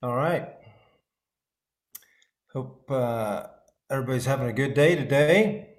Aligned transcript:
All 0.00 0.14
right. 0.14 0.48
Hope 2.52 2.88
uh, 2.88 3.48
everybody's 3.90 4.26
having 4.26 4.48
a 4.48 4.52
good 4.52 4.74
day 4.74 4.94
today. 4.94 5.70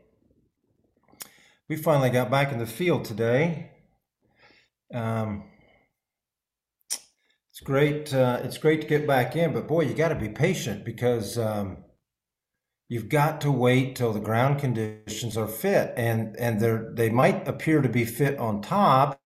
We 1.70 1.78
finally 1.78 2.10
got 2.10 2.30
back 2.30 2.52
in 2.52 2.60
the 2.60 2.66
field 2.66 3.06
today. 3.06 3.72
Um, 4.94 5.46
it's 7.52 7.62
great. 7.64 8.14
Uh, 8.14 8.42
it's 8.44 8.58
great 8.58 8.82
to 8.82 8.88
get 8.88 9.08
back 9.08 9.38
in, 9.38 9.54
but 9.54 9.70
boy, 9.70 9.82
you 9.84 9.94
got 9.94 10.10
to 10.10 10.16
be 10.16 10.28
patient 10.28 10.84
because 10.84 11.38
um, 11.38 11.78
you've 12.90 13.08
got 13.08 13.40
to 13.42 13.52
wait 13.52 13.96
till 13.96 14.12
the 14.12 14.20
ground 14.20 14.60
conditions 14.60 15.38
are 15.38 15.48
fit, 15.48 15.94
and 15.96 16.36
and 16.38 16.60
they 16.60 16.78
they 17.06 17.10
might 17.10 17.48
appear 17.48 17.82
to 17.82 17.90
be 17.90 18.04
fit 18.04 18.38
on 18.38 18.62
top, 18.62 19.18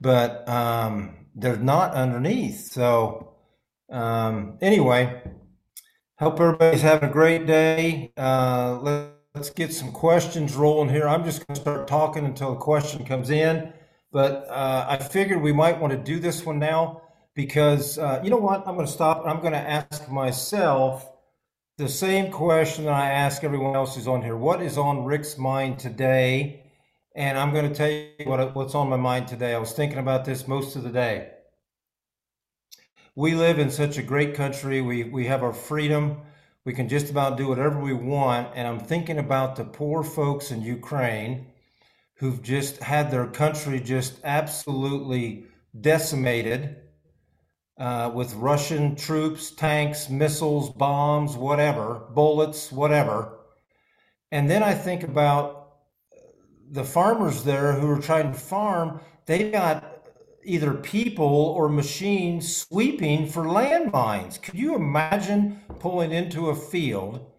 but 0.00 0.48
um, 0.48 1.26
they're 1.34 1.56
not 1.56 1.94
underneath. 1.94 2.70
So 2.70 3.33
um, 3.90 4.58
anyway, 4.60 5.22
hope 6.18 6.40
everybody's 6.40 6.82
having 6.82 7.08
a 7.08 7.12
great 7.12 7.46
day. 7.46 8.12
Uh, 8.16 8.78
let, 8.80 9.10
let's 9.34 9.50
get 9.50 9.72
some 9.72 9.92
questions 9.92 10.54
rolling 10.54 10.88
here. 10.88 11.08
I'm 11.08 11.24
just 11.24 11.46
going 11.46 11.54
to 11.54 11.60
start 11.60 11.88
talking 11.88 12.24
until 12.24 12.52
a 12.52 12.56
question 12.56 13.04
comes 13.04 13.30
in, 13.30 13.72
but 14.12 14.46
uh, 14.48 14.86
I 14.88 14.96
figured 14.98 15.42
we 15.42 15.52
might 15.52 15.80
want 15.80 15.92
to 15.92 15.98
do 15.98 16.18
this 16.18 16.44
one 16.44 16.58
now 16.58 17.02
because 17.34 17.98
uh, 17.98 18.20
you 18.22 18.30
know 18.30 18.36
what? 18.36 18.66
I'm 18.66 18.74
going 18.74 18.86
to 18.86 18.92
stop. 18.92 19.24
I'm 19.26 19.40
going 19.40 19.52
to 19.52 19.58
ask 19.58 20.08
myself 20.08 21.10
the 21.76 21.88
same 21.88 22.30
question 22.30 22.84
that 22.84 22.94
I 22.94 23.10
ask 23.10 23.42
everyone 23.42 23.74
else 23.74 23.96
who's 23.96 24.06
on 24.06 24.22
here. 24.22 24.36
What 24.36 24.62
is 24.62 24.78
on 24.78 25.04
Rick's 25.04 25.36
mind 25.36 25.78
today? 25.78 26.62
And 27.16 27.38
I'm 27.38 27.52
going 27.52 27.68
to 27.68 27.74
tell 27.74 27.90
you 27.90 28.10
what, 28.24 28.54
what's 28.54 28.74
on 28.74 28.88
my 28.88 28.96
mind 28.96 29.28
today. 29.28 29.54
I 29.54 29.58
was 29.58 29.72
thinking 29.72 29.98
about 29.98 30.24
this 30.24 30.48
most 30.48 30.76
of 30.76 30.84
the 30.84 30.90
day. 30.90 31.33
We 33.16 33.36
live 33.36 33.60
in 33.60 33.70
such 33.70 33.96
a 33.96 34.02
great 34.02 34.34
country. 34.34 34.80
We, 34.80 35.04
we 35.04 35.26
have 35.26 35.44
our 35.44 35.52
freedom. 35.52 36.22
We 36.64 36.72
can 36.72 36.88
just 36.88 37.10
about 37.10 37.36
do 37.36 37.46
whatever 37.46 37.78
we 37.78 37.92
want. 37.92 38.48
And 38.56 38.66
I'm 38.66 38.80
thinking 38.80 39.18
about 39.18 39.54
the 39.54 39.64
poor 39.64 40.02
folks 40.02 40.50
in 40.50 40.62
Ukraine 40.62 41.46
who've 42.14 42.42
just 42.42 42.82
had 42.82 43.10
their 43.10 43.26
country 43.26 43.78
just 43.78 44.18
absolutely 44.24 45.46
decimated 45.80 46.76
uh, 47.78 48.10
with 48.12 48.34
Russian 48.34 48.96
troops, 48.96 49.52
tanks, 49.52 50.08
missiles, 50.08 50.70
bombs, 50.70 51.36
whatever, 51.36 52.06
bullets, 52.14 52.72
whatever. 52.72 53.38
And 54.32 54.50
then 54.50 54.64
I 54.64 54.74
think 54.74 55.04
about 55.04 55.76
the 56.68 56.84
farmers 56.84 57.44
there 57.44 57.74
who 57.74 57.88
are 57.90 58.00
trying 58.00 58.32
to 58.32 58.38
farm, 58.38 59.00
they 59.26 59.52
got 59.52 59.93
either 60.44 60.74
people 60.74 61.26
or 61.26 61.68
machines 61.68 62.56
sweeping 62.56 63.26
for 63.28 63.44
landmines. 63.44 64.40
Could 64.40 64.54
you 64.54 64.74
imagine 64.74 65.60
pulling 65.78 66.12
into 66.12 66.50
a 66.50 66.56
field 66.56 67.30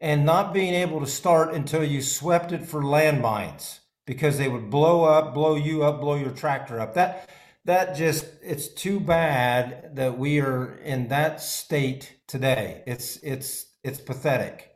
and 0.00 0.24
not 0.24 0.54
being 0.54 0.74
able 0.74 1.00
to 1.00 1.06
start 1.06 1.54
until 1.54 1.84
you 1.84 2.02
swept 2.02 2.52
it 2.52 2.66
for 2.66 2.82
landmines 2.82 3.80
because 4.06 4.38
they 4.38 4.48
would 4.48 4.70
blow 4.70 5.04
up, 5.04 5.34
blow 5.34 5.56
you 5.56 5.82
up, 5.84 6.00
blow 6.00 6.14
your 6.14 6.30
tractor 6.30 6.80
up? 6.80 6.94
That 6.94 7.28
that 7.64 7.96
just 7.96 8.26
it's 8.42 8.68
too 8.68 9.00
bad 9.00 9.96
that 9.96 10.18
we 10.18 10.40
are 10.40 10.76
in 10.76 11.08
that 11.08 11.40
state 11.40 12.16
today. 12.26 12.82
It's 12.86 13.16
it's 13.18 13.66
it's 13.84 14.00
pathetic. 14.00 14.70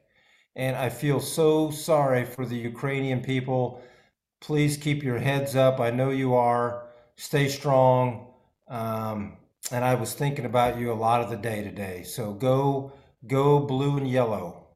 And 0.54 0.76
I 0.76 0.90
feel 0.90 1.20
so 1.20 1.70
sorry 1.70 2.24
for 2.24 2.44
the 2.44 2.56
Ukrainian 2.56 3.22
people 3.22 3.82
please 4.42 4.76
keep 4.76 5.02
your 5.02 5.18
heads 5.18 5.56
up. 5.56 5.80
I 5.80 5.90
know 5.90 6.10
you 6.10 6.34
are. 6.34 6.88
Stay 7.22 7.48
strong. 7.48 8.26
Um, 8.66 9.36
and 9.70 9.84
I 9.84 9.94
was 9.94 10.12
thinking 10.12 10.44
about 10.44 10.76
you 10.76 10.90
a 10.90 10.92
lot 10.92 11.20
of 11.20 11.30
the 11.30 11.36
day 11.36 11.62
today. 11.62 12.02
So 12.02 12.32
go, 12.32 12.94
go 13.28 13.60
blue 13.60 13.96
and 13.96 14.10
yellow. 14.10 14.66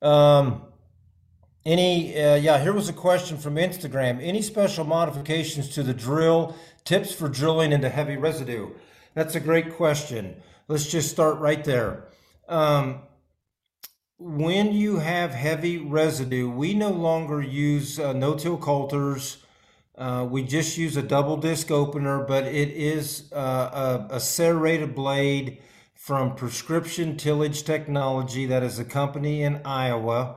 Um, 0.00 0.62
any, 1.64 2.16
uh, 2.16 2.36
yeah, 2.36 2.62
here 2.62 2.72
was 2.72 2.88
a 2.88 2.92
question 2.92 3.38
from 3.38 3.56
Instagram. 3.56 4.22
Any 4.22 4.40
special 4.40 4.84
modifications 4.84 5.68
to 5.70 5.82
the 5.82 5.92
drill? 5.92 6.54
Tips 6.84 7.12
for 7.12 7.28
drilling 7.28 7.72
into 7.72 7.88
heavy 7.88 8.16
residue? 8.16 8.70
That's 9.14 9.34
a 9.34 9.40
great 9.40 9.74
question. 9.74 10.36
Let's 10.68 10.86
just 10.88 11.10
start 11.10 11.40
right 11.40 11.64
there. 11.64 12.06
Um, 12.48 13.00
when 14.16 14.72
you 14.72 15.00
have 15.00 15.32
heavy 15.32 15.78
residue, 15.78 16.48
we 16.48 16.72
no 16.72 16.90
longer 16.90 17.42
use 17.42 17.98
uh, 17.98 18.12
no-till 18.12 18.58
coulters. 18.58 19.38
Uh, 19.96 20.26
we 20.28 20.42
just 20.42 20.76
use 20.76 20.96
a 20.96 21.02
double 21.02 21.36
disc 21.36 21.70
opener, 21.70 22.24
but 22.24 22.44
it 22.44 22.70
is 22.70 23.32
uh, 23.32 24.06
a, 24.10 24.16
a 24.16 24.20
serrated 24.20 24.94
blade 24.94 25.58
from 25.94 26.34
Prescription 26.34 27.16
Tillage 27.16 27.64
Technology. 27.64 28.46
That 28.46 28.62
is 28.62 28.78
a 28.78 28.84
company 28.84 29.42
in 29.42 29.62
Iowa. 29.64 30.36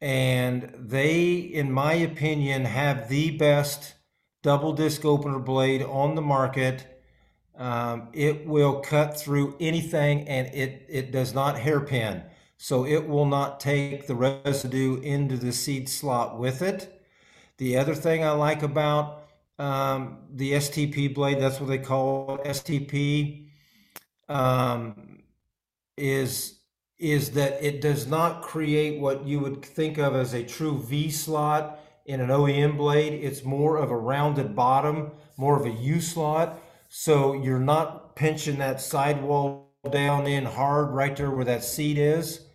And 0.00 0.72
they, 0.78 1.34
in 1.34 1.72
my 1.72 1.94
opinion, 1.94 2.66
have 2.66 3.08
the 3.08 3.32
best 3.36 3.94
double 4.42 4.72
disc 4.72 5.04
opener 5.04 5.40
blade 5.40 5.82
on 5.82 6.14
the 6.14 6.22
market. 6.22 7.02
Um, 7.56 8.08
it 8.12 8.46
will 8.46 8.80
cut 8.80 9.18
through 9.18 9.56
anything 9.58 10.28
and 10.28 10.46
it, 10.54 10.86
it 10.88 11.10
does 11.10 11.34
not 11.34 11.58
hairpin 11.58 12.22
so 12.58 12.86
it 12.86 13.06
will 13.08 13.26
not 13.26 13.60
take 13.60 14.06
the 14.06 14.14
residue 14.14 15.00
into 15.00 15.36
the 15.36 15.52
seed 15.52 15.88
slot 15.88 16.38
with 16.38 16.62
it. 16.62 16.95
The 17.58 17.78
other 17.78 17.94
thing 17.94 18.24
I 18.24 18.32
like 18.32 18.62
about 18.62 19.24
um, 19.58 20.18
the 20.30 20.52
STP 20.52 21.14
blade, 21.14 21.40
that's 21.40 21.58
what 21.60 21.68
they 21.68 21.78
call 21.78 22.38
STP, 22.38 23.48
um, 24.28 25.22
is 25.96 26.60
is 26.98 27.32
that 27.32 27.62
it 27.62 27.82
does 27.82 28.06
not 28.06 28.40
create 28.40 28.98
what 28.98 29.26
you 29.26 29.38
would 29.38 29.62
think 29.62 29.98
of 29.98 30.14
as 30.16 30.32
a 30.32 30.42
true 30.42 30.80
V 30.80 31.10
slot 31.10 31.78
in 32.06 32.20
an 32.20 32.30
OEM 32.30 32.78
blade. 32.78 33.12
It's 33.12 33.44
more 33.44 33.76
of 33.76 33.90
a 33.90 33.96
rounded 33.96 34.56
bottom, 34.56 35.10
more 35.36 35.60
of 35.60 35.66
a 35.66 35.70
U 35.70 36.00
slot. 36.00 36.58
So 36.88 37.34
you're 37.34 37.58
not 37.58 38.16
pinching 38.16 38.58
that 38.58 38.80
sidewall 38.80 39.74
down 39.90 40.26
in 40.26 40.46
hard 40.46 40.90
right 40.90 41.14
there 41.14 41.30
where 41.30 41.44
that 41.44 41.64
seat 41.64 41.98
is. 41.98 42.45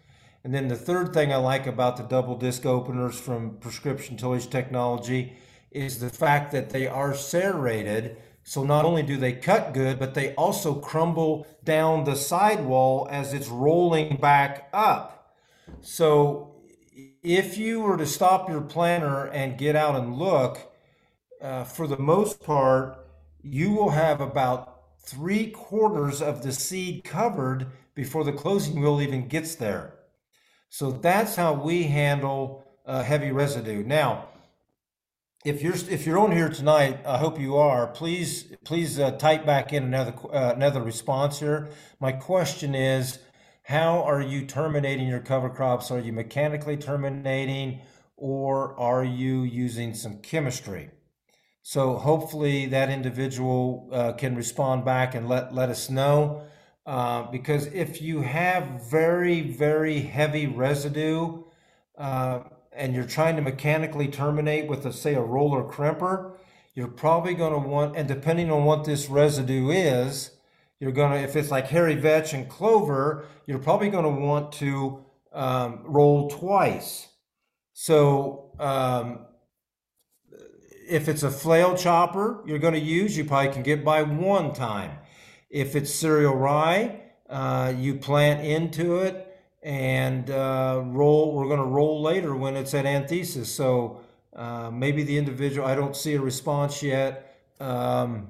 And 0.43 0.53
then 0.53 0.67
the 0.67 0.75
third 0.75 1.13
thing 1.13 1.31
I 1.31 1.37
like 1.37 1.67
about 1.67 1.97
the 1.97 2.03
double 2.03 2.35
disc 2.35 2.65
openers 2.65 3.19
from 3.19 3.57
Prescription 3.57 4.17
Tillage 4.17 4.49
Technology 4.49 5.33
is 5.69 5.99
the 5.99 6.09
fact 6.09 6.51
that 6.51 6.71
they 6.71 6.87
are 6.87 7.13
serrated. 7.13 8.17
So 8.43 8.63
not 8.63 8.85
only 8.85 9.03
do 9.03 9.17
they 9.17 9.33
cut 9.33 9.73
good, 9.73 9.99
but 9.99 10.15
they 10.15 10.33
also 10.33 10.73
crumble 10.73 11.45
down 11.63 12.03
the 12.03 12.15
sidewall 12.15 13.07
as 13.11 13.33
it's 13.33 13.47
rolling 13.49 14.17
back 14.17 14.67
up. 14.73 15.35
So 15.81 16.55
if 17.23 17.57
you 17.57 17.81
were 17.81 17.97
to 17.97 18.07
stop 18.07 18.49
your 18.49 18.61
planter 18.61 19.25
and 19.27 19.59
get 19.59 19.75
out 19.75 19.95
and 19.95 20.15
look, 20.15 20.71
uh, 21.39 21.63
for 21.65 21.85
the 21.85 21.97
most 21.97 22.41
part, 22.41 22.97
you 23.43 23.71
will 23.71 23.91
have 23.91 24.21
about 24.21 24.79
three 24.99 25.51
quarters 25.51 26.21
of 26.21 26.41
the 26.41 26.51
seed 26.51 27.03
covered 27.03 27.67
before 27.93 28.23
the 28.23 28.33
closing 28.33 28.81
wheel 28.81 29.01
even 29.01 29.27
gets 29.27 29.55
there. 29.55 30.00
So 30.73 30.89
that's 30.89 31.35
how 31.35 31.51
we 31.51 31.83
handle 31.83 32.63
uh, 32.85 33.03
heavy 33.03 33.29
residue. 33.29 33.83
Now, 33.83 34.29
if 35.43 35.61
you're 35.61 35.75
if 35.75 36.05
you're 36.05 36.17
on 36.17 36.31
here 36.31 36.47
tonight, 36.47 36.99
I 37.05 37.17
hope 37.17 37.37
you 37.37 37.57
are. 37.57 37.87
Please 37.87 38.45
please 38.63 38.97
uh, 38.97 39.11
type 39.11 39.45
back 39.45 39.73
in 39.73 39.83
another 39.83 40.13
uh, 40.31 40.53
another 40.55 40.81
response 40.81 41.41
here. 41.41 41.67
My 41.99 42.13
question 42.13 42.73
is, 42.73 43.19
how 43.63 44.01
are 44.03 44.21
you 44.21 44.45
terminating 44.45 45.09
your 45.09 45.19
cover 45.19 45.49
crops? 45.49 45.91
Are 45.91 45.99
you 45.99 46.13
mechanically 46.13 46.77
terminating, 46.77 47.81
or 48.15 48.79
are 48.79 49.03
you 49.03 49.43
using 49.43 49.93
some 49.93 50.19
chemistry? 50.19 50.89
So 51.63 51.97
hopefully 51.97 52.65
that 52.67 52.89
individual 52.89 53.89
uh, 53.91 54.13
can 54.13 54.37
respond 54.37 54.85
back 54.85 55.15
and 55.15 55.27
let 55.27 55.53
let 55.53 55.67
us 55.67 55.89
know. 55.89 56.43
Uh, 56.85 57.29
because 57.31 57.67
if 57.67 58.01
you 58.01 58.21
have 58.21 58.89
very, 58.89 59.41
very 59.41 59.99
heavy 59.99 60.47
residue 60.47 61.43
uh, 61.97 62.39
and 62.73 62.95
you're 62.95 63.05
trying 63.05 63.35
to 63.35 63.41
mechanically 63.41 64.07
terminate 64.07 64.67
with, 64.67 64.85
a, 64.85 64.93
say, 64.93 65.13
a 65.13 65.21
roller 65.21 65.63
crimper, 65.63 66.33
you're 66.73 66.87
probably 66.87 67.33
going 67.33 67.53
to 67.53 67.67
want, 67.67 67.95
and 67.95 68.07
depending 68.07 68.49
on 68.49 68.65
what 68.65 68.83
this 68.85 69.09
residue 69.09 69.69
is, 69.69 70.31
you're 70.79 70.91
going 70.91 71.11
to, 71.11 71.19
if 71.19 71.35
it's 71.35 71.51
like 71.51 71.67
hairy 71.67 71.95
vetch 71.95 72.33
and 72.33 72.49
clover, 72.49 73.25
you're 73.45 73.59
probably 73.59 73.89
going 73.89 74.03
to 74.03 74.21
want 74.21 74.51
to 74.53 75.05
um, 75.33 75.81
roll 75.83 76.29
twice. 76.29 77.09
So, 77.73 78.51
um, 78.59 79.25
if 80.89 81.07
it's 81.07 81.23
a 81.23 81.31
flail 81.31 81.75
chopper 81.77 82.43
you're 82.45 82.59
going 82.59 82.73
to 82.73 82.79
use, 82.79 83.15
you 83.15 83.23
probably 83.23 83.51
can 83.51 83.63
get 83.63 83.85
by 83.85 84.03
one 84.03 84.53
time. 84.53 84.97
If 85.51 85.75
it's 85.75 85.93
cereal 85.93 86.35
rye, 86.35 87.01
uh, 87.29 87.73
you 87.77 87.95
plant 87.95 88.45
into 88.45 88.99
it 88.99 89.27
and 89.61 90.29
uh, 90.31 90.81
roll. 90.85 91.33
We're 91.33 91.47
going 91.47 91.59
to 91.59 91.65
roll 91.65 92.01
later 92.01 92.35
when 92.35 92.55
it's 92.55 92.73
at 92.73 92.85
anthesis. 92.85 93.53
So 93.53 93.99
uh, 94.33 94.71
maybe 94.71 95.03
the 95.03 95.17
individual, 95.17 95.67
I 95.67 95.75
don't 95.75 95.95
see 95.95 96.13
a 96.13 96.21
response 96.21 96.81
yet. 96.81 97.37
Um, 97.59 98.29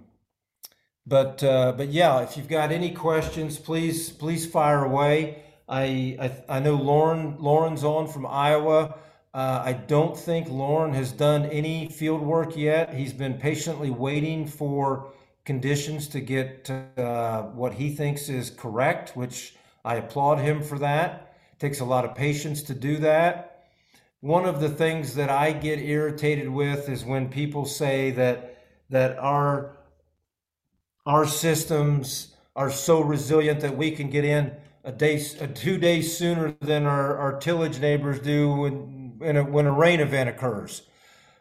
but 1.06 1.44
uh, 1.44 1.74
but 1.74 1.90
yeah, 1.90 2.22
if 2.22 2.38
you've 2.38 2.48
got 2.48 2.72
any 2.72 2.92
questions, 2.92 3.58
please 3.58 4.10
please 4.10 4.46
fire 4.46 4.84
away. 4.84 5.44
I 5.68 6.18
I, 6.20 6.58
I 6.58 6.60
know 6.60 6.78
Loran 6.78 7.40
Loran's 7.40 7.84
on 7.84 8.08
from 8.08 8.26
Iowa. 8.26 8.96
Uh, 9.34 9.62
I 9.66 9.74
don't 9.74 10.18
think 10.18 10.48
Loran 10.48 10.94
has 10.94 11.12
done 11.12 11.46
any 11.46 11.88
field 11.88 12.22
work 12.22 12.58
yet. 12.58 12.94
He's 12.94 13.14
been 13.14 13.36
patiently 13.36 13.90
waiting 13.90 14.46
for 14.46 15.14
conditions 15.46 16.08
to 16.10 16.20
get 16.20 16.70
uh, 16.98 17.44
what 17.44 17.74
he 17.74 17.96
thinks 17.96 18.30
is 18.30 18.50
correct, 18.50 19.16
which 19.16 19.56
I 19.84 19.96
applaud 19.96 20.40
him 20.40 20.62
for 20.62 20.78
that. 20.80 21.36
It 21.54 21.60
takes 21.60 21.80
a 21.80 21.86
lot 21.86 22.06
of 22.06 22.16
patience 22.16 22.62
to 22.64 22.74
do 22.74 22.98
that. 22.98 23.66
One 24.20 24.46
of 24.46 24.62
the 24.62 24.70
things 24.70 25.16
that 25.16 25.30
I 25.30 25.52
get 25.52 25.80
irritated 25.80 26.50
with 26.50 26.90
is 26.90 27.04
when 27.04 27.30
people 27.30 27.66
say 27.66 28.12
that 28.12 28.48
that 28.90 29.18
our 29.18 29.78
our 31.06 31.26
systems 31.26 32.36
are 32.56 32.70
so 32.70 33.02
resilient 33.02 33.62
that 33.62 33.76
we 33.76 33.92
can 33.92 34.10
get 34.10 34.26
in 34.26 34.52
a 34.84 34.92
day, 34.92 35.24
a 35.40 35.48
two 35.48 35.78
days 35.78 36.18
sooner 36.18 36.56
than 36.62 36.86
our, 36.86 37.18
our 37.18 37.40
tillage 37.40 37.80
neighbors 37.80 38.20
do 38.20 38.52
when, 38.52 39.18
when, 39.18 39.38
a, 39.38 39.44
when 39.44 39.66
a 39.66 39.72
rain 39.72 40.00
event 40.00 40.30
occurs. 40.30 40.84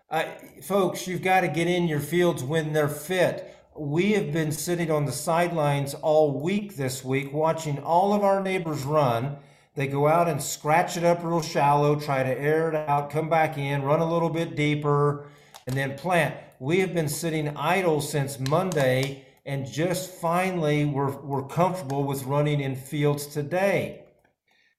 Uh, 0.09 0.25
folks, 0.63 1.07
you've 1.07 1.23
got 1.23 1.41
to 1.43 1.49
get 1.49 1.67
in 1.67 1.89
your 1.89 2.01
fields 2.01 2.43
when 2.43 2.73
they're 2.73 2.89
fit. 2.89 3.57
We 3.77 4.13
have 4.13 4.33
been 4.33 4.51
sitting 4.51 4.91
on 4.91 5.05
the 5.05 5.13
sidelines 5.13 5.95
all 5.95 6.41
week 6.41 6.75
this 6.75 7.05
week 7.05 7.33
watching 7.33 7.79
all 7.79 8.13
of 8.13 8.25
our 8.25 8.43
neighbors 8.43 8.83
run. 8.83 9.37
They 9.77 9.87
go 9.87 10.09
out 10.09 10.29
and 10.29 10.43
scratch 10.43 10.97
it 10.97 11.05
up 11.05 11.23
real 11.23 11.41
shallow, 11.41 11.95
try 11.95 12.25
to 12.25 12.39
air 12.39 12.69
it 12.69 12.75
out, 12.75 13.11
come 13.11 13.29
back 13.29 13.57
in, 13.57 13.83
run 13.83 14.01
a 14.01 14.13
little 14.13 14.29
bit 14.29 14.57
deeper, 14.57 15.29
and 15.69 15.77
then 15.77 15.97
plant. 15.97 16.35
We 16.59 16.81
have 16.81 16.93
been 16.93 17.09
sitting 17.09 17.57
idle 17.57 18.01
since 18.01 18.41
Monday 18.41 19.25
and 19.47 19.65
just 19.71 20.11
finally 20.15 20.85
we're, 20.85 21.17
we're 21.21 21.47
comfortable 21.47 22.03
with 22.03 22.25
running 22.25 22.61
in 22.61 22.75
fields 22.75 23.27
today. 23.27 24.05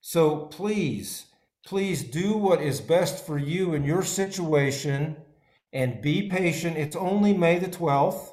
So 0.02 0.48
please, 0.48 1.28
please 1.66 2.04
do 2.04 2.36
what 2.36 2.62
is 2.62 2.82
best 2.82 3.26
for 3.26 3.38
you 3.38 3.74
in 3.74 3.86
your 3.86 4.04
situation 4.04 5.16
and 5.72 6.02
be 6.02 6.28
patient. 6.28 6.76
It's 6.76 6.98
only 6.98 7.34
May 7.34 7.58
the 7.58 7.68
12th. 7.68 8.31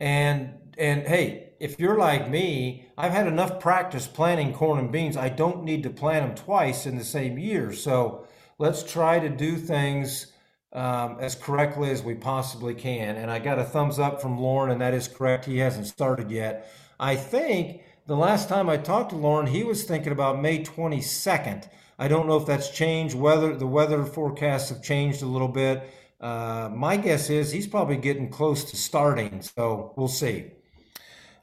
And 0.00 0.54
and 0.78 1.06
hey, 1.06 1.50
if 1.60 1.78
you're 1.78 1.98
like 1.98 2.28
me, 2.28 2.86
I've 2.96 3.12
had 3.12 3.26
enough 3.26 3.60
practice 3.60 4.06
planting 4.06 4.54
corn 4.54 4.78
and 4.78 4.90
beans. 4.90 5.16
I 5.16 5.28
don't 5.28 5.62
need 5.62 5.82
to 5.82 5.90
plant 5.90 6.26
them 6.26 6.44
twice 6.44 6.86
in 6.86 6.96
the 6.96 7.04
same 7.04 7.38
year. 7.38 7.72
So 7.72 8.26
let's 8.58 8.82
try 8.82 9.20
to 9.20 9.28
do 9.28 9.56
things 9.56 10.32
um, 10.72 11.18
as 11.20 11.34
correctly 11.34 11.90
as 11.90 12.02
we 12.02 12.14
possibly 12.14 12.74
can. 12.74 13.16
And 13.16 13.30
I 13.30 13.38
got 13.40 13.58
a 13.58 13.64
thumbs 13.64 13.98
up 13.98 14.22
from 14.22 14.38
Loran, 14.38 14.72
and 14.72 14.80
that 14.80 14.94
is 14.94 15.06
correct. 15.06 15.44
He 15.44 15.58
hasn't 15.58 15.86
started 15.86 16.30
yet. 16.30 16.72
I 16.98 17.16
think 17.16 17.82
the 18.06 18.16
last 18.16 18.48
time 18.48 18.68
I 18.68 18.76
talked 18.76 19.10
to 19.10 19.16
Loran, 19.16 19.48
he 19.48 19.62
was 19.62 19.84
thinking 19.84 20.12
about 20.12 20.40
May 20.40 20.62
22nd. 20.62 21.68
I 21.98 22.08
don't 22.08 22.26
know 22.26 22.36
if 22.36 22.46
that's 22.46 22.70
changed. 22.70 23.14
Weather 23.14 23.54
the 23.54 23.66
weather 23.66 24.04
forecasts 24.04 24.70
have 24.70 24.82
changed 24.82 25.22
a 25.22 25.26
little 25.26 25.48
bit. 25.48 25.92
Uh, 26.20 26.70
my 26.74 26.96
guess 26.96 27.30
is 27.30 27.50
he's 27.50 27.66
probably 27.66 27.96
getting 27.96 28.28
close 28.28 28.64
to 28.64 28.76
starting, 28.76 29.40
so 29.40 29.94
we'll 29.96 30.08
see. 30.08 30.52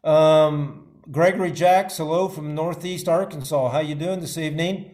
Um, 0.04 0.88
Gregory 1.10 1.52
Jacks, 1.52 1.98
hello 1.98 2.28
from 2.28 2.54
Northeast 2.54 3.08
Arkansas. 3.08 3.70
How 3.70 3.80
you 3.80 3.96
doing 3.96 4.20
this 4.20 4.38
evening? 4.38 4.92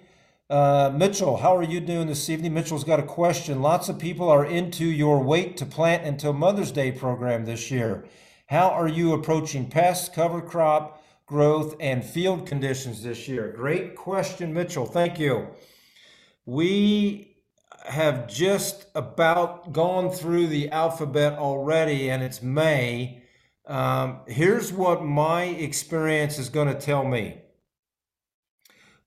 Uh, 0.50 0.94
Mitchell, 0.96 1.38
how 1.38 1.58
are 1.58 1.64
you 1.64 1.80
doing 1.80 2.08
this 2.08 2.30
evening? 2.30 2.54
Mitchell's 2.54 2.84
got 2.84 3.00
a 3.00 3.04
question. 3.04 3.62
Lots 3.62 3.90
of 3.90 4.00
people 4.00 4.30
are 4.30 4.46
into 4.46 4.86
your 4.86 5.22
wait 5.22 5.58
to 5.58 5.66
plant 5.66 6.06
until 6.06 6.32
Mother's 6.32 6.72
Day 6.72 6.92
program 6.92 7.46
this 7.46 7.72
year. 7.72 8.06
How 8.48 8.70
are 8.70 8.88
you 8.88 9.14
approaching 9.14 9.70
pests, 9.70 10.08
cover 10.08 10.42
crop 10.42 11.04
growth, 11.26 11.76
and 11.80 12.06
field 12.06 12.46
conditions 12.46 13.02
this 13.02 13.28
year? 13.28 13.52
Great 13.56 13.96
question, 13.96 14.54
Mitchell. 14.54 14.86
Thank 14.86 15.20
you. 15.20 15.48
We 16.46 17.33
have 17.86 18.28
just 18.28 18.86
about 18.96 19.74
gone 19.74 20.12
through 20.12 20.48
the 20.48 20.70
alphabet 20.70 21.34
already, 21.34 22.10
and 22.10 22.24
it's 22.24 22.42
May. 22.42 23.24
Um, 23.66 24.20
here's 24.28 24.74
what 24.74 25.04
my 25.04 25.44
experience 25.44 26.38
is 26.38 26.50
going 26.50 26.68
to 26.68 26.80
tell 26.80 27.06
me 27.06 27.38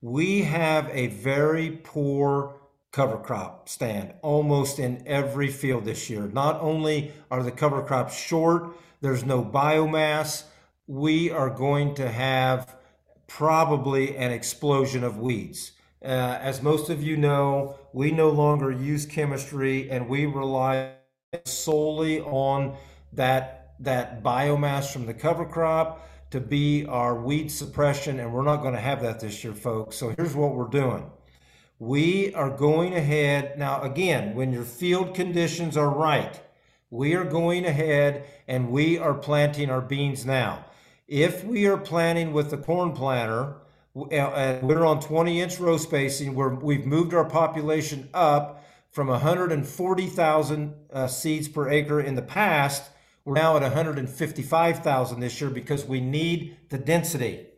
we 0.00 0.42
have 0.42 0.88
a 0.92 1.08
very 1.08 1.70
poor 1.70 2.54
cover 2.92 3.18
crop 3.18 3.68
stand 3.68 4.14
almost 4.22 4.78
in 4.78 5.02
every 5.06 5.48
field 5.48 5.84
this 5.84 6.08
year. 6.08 6.28
Not 6.28 6.60
only 6.60 7.12
are 7.30 7.42
the 7.42 7.50
cover 7.50 7.82
crops 7.82 8.16
short, 8.16 8.76
there's 9.00 9.24
no 9.24 9.42
biomass, 9.42 10.44
we 10.86 11.30
are 11.30 11.50
going 11.50 11.94
to 11.96 12.08
have 12.10 12.76
probably 13.26 14.16
an 14.16 14.30
explosion 14.30 15.04
of 15.04 15.18
weeds. 15.18 15.72
Uh, 16.06 16.38
as 16.40 16.62
most 16.62 16.88
of 16.88 17.02
you 17.02 17.16
know, 17.16 17.76
we 17.92 18.12
no 18.12 18.30
longer 18.30 18.70
use 18.70 19.04
chemistry 19.04 19.90
and 19.90 20.08
we 20.08 20.24
rely 20.24 20.92
solely 21.44 22.20
on 22.20 22.76
that, 23.12 23.74
that 23.80 24.22
biomass 24.22 24.92
from 24.92 25.04
the 25.04 25.14
cover 25.14 25.44
crop 25.44 26.08
to 26.30 26.40
be 26.40 26.86
our 26.86 27.20
weed 27.20 27.50
suppression, 27.50 28.20
and 28.20 28.32
we're 28.32 28.42
not 28.42 28.62
going 28.62 28.74
to 28.74 28.80
have 28.80 29.02
that 29.02 29.18
this 29.18 29.42
year, 29.42 29.52
folks. 29.52 29.96
So 29.96 30.14
here's 30.16 30.34
what 30.34 30.54
we're 30.54 30.68
doing. 30.68 31.10
We 31.80 32.32
are 32.34 32.50
going 32.50 32.94
ahead. 32.94 33.58
Now, 33.58 33.82
again, 33.82 34.36
when 34.36 34.52
your 34.52 34.64
field 34.64 35.14
conditions 35.14 35.76
are 35.76 35.90
right, 35.90 36.40
we 36.90 37.14
are 37.14 37.24
going 37.24 37.66
ahead 37.66 38.26
and 38.46 38.70
we 38.70 38.96
are 38.96 39.14
planting 39.14 39.70
our 39.70 39.80
beans 39.80 40.24
now. 40.24 40.66
If 41.08 41.44
we 41.44 41.66
are 41.66 41.76
planting 41.76 42.32
with 42.32 42.50
the 42.50 42.58
corn 42.58 42.92
planter, 42.92 43.56
we're 43.96 44.84
on 44.84 45.00
20 45.00 45.40
inch 45.40 45.58
row 45.58 45.76
spacing 45.76 46.34
where 46.34 46.50
we've 46.50 46.86
moved 46.86 47.14
our 47.14 47.24
population 47.24 48.08
up 48.12 48.64
from 48.90 49.08
140,000 49.08 50.74
uh, 50.92 51.06
seeds 51.06 51.48
per 51.48 51.68
acre 51.68 52.00
in 52.00 52.14
the 52.14 52.22
past 52.22 52.90
we're 53.26 53.34
now 53.34 53.56
at 53.56 53.62
155,000 53.62 55.18
this 55.18 55.40
year 55.40 55.50
because 55.50 55.84
we 55.84 56.00
need 56.00 56.58
the 56.68 56.78
density. 56.78 57.48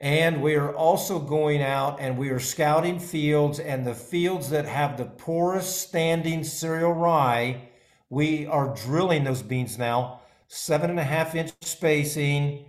And 0.00 0.40
we 0.40 0.54
are 0.54 0.74
also 0.74 1.18
going 1.18 1.62
out 1.62 2.00
and 2.00 2.16
we 2.16 2.30
are 2.30 2.40
scouting 2.40 2.98
fields 2.98 3.60
and 3.60 3.86
the 3.86 3.94
fields 3.94 4.48
that 4.48 4.64
have 4.64 4.96
the 4.96 5.04
poorest 5.04 5.82
standing 5.82 6.42
cereal 6.44 6.94
rye, 6.94 7.68
we 8.08 8.46
are 8.46 8.74
drilling 8.74 9.24
those 9.24 9.42
beans 9.42 9.76
now, 9.76 10.22
seven 10.48 10.88
and 10.88 10.98
a 10.98 11.04
half 11.04 11.34
inch 11.34 11.52
spacing. 11.60 12.64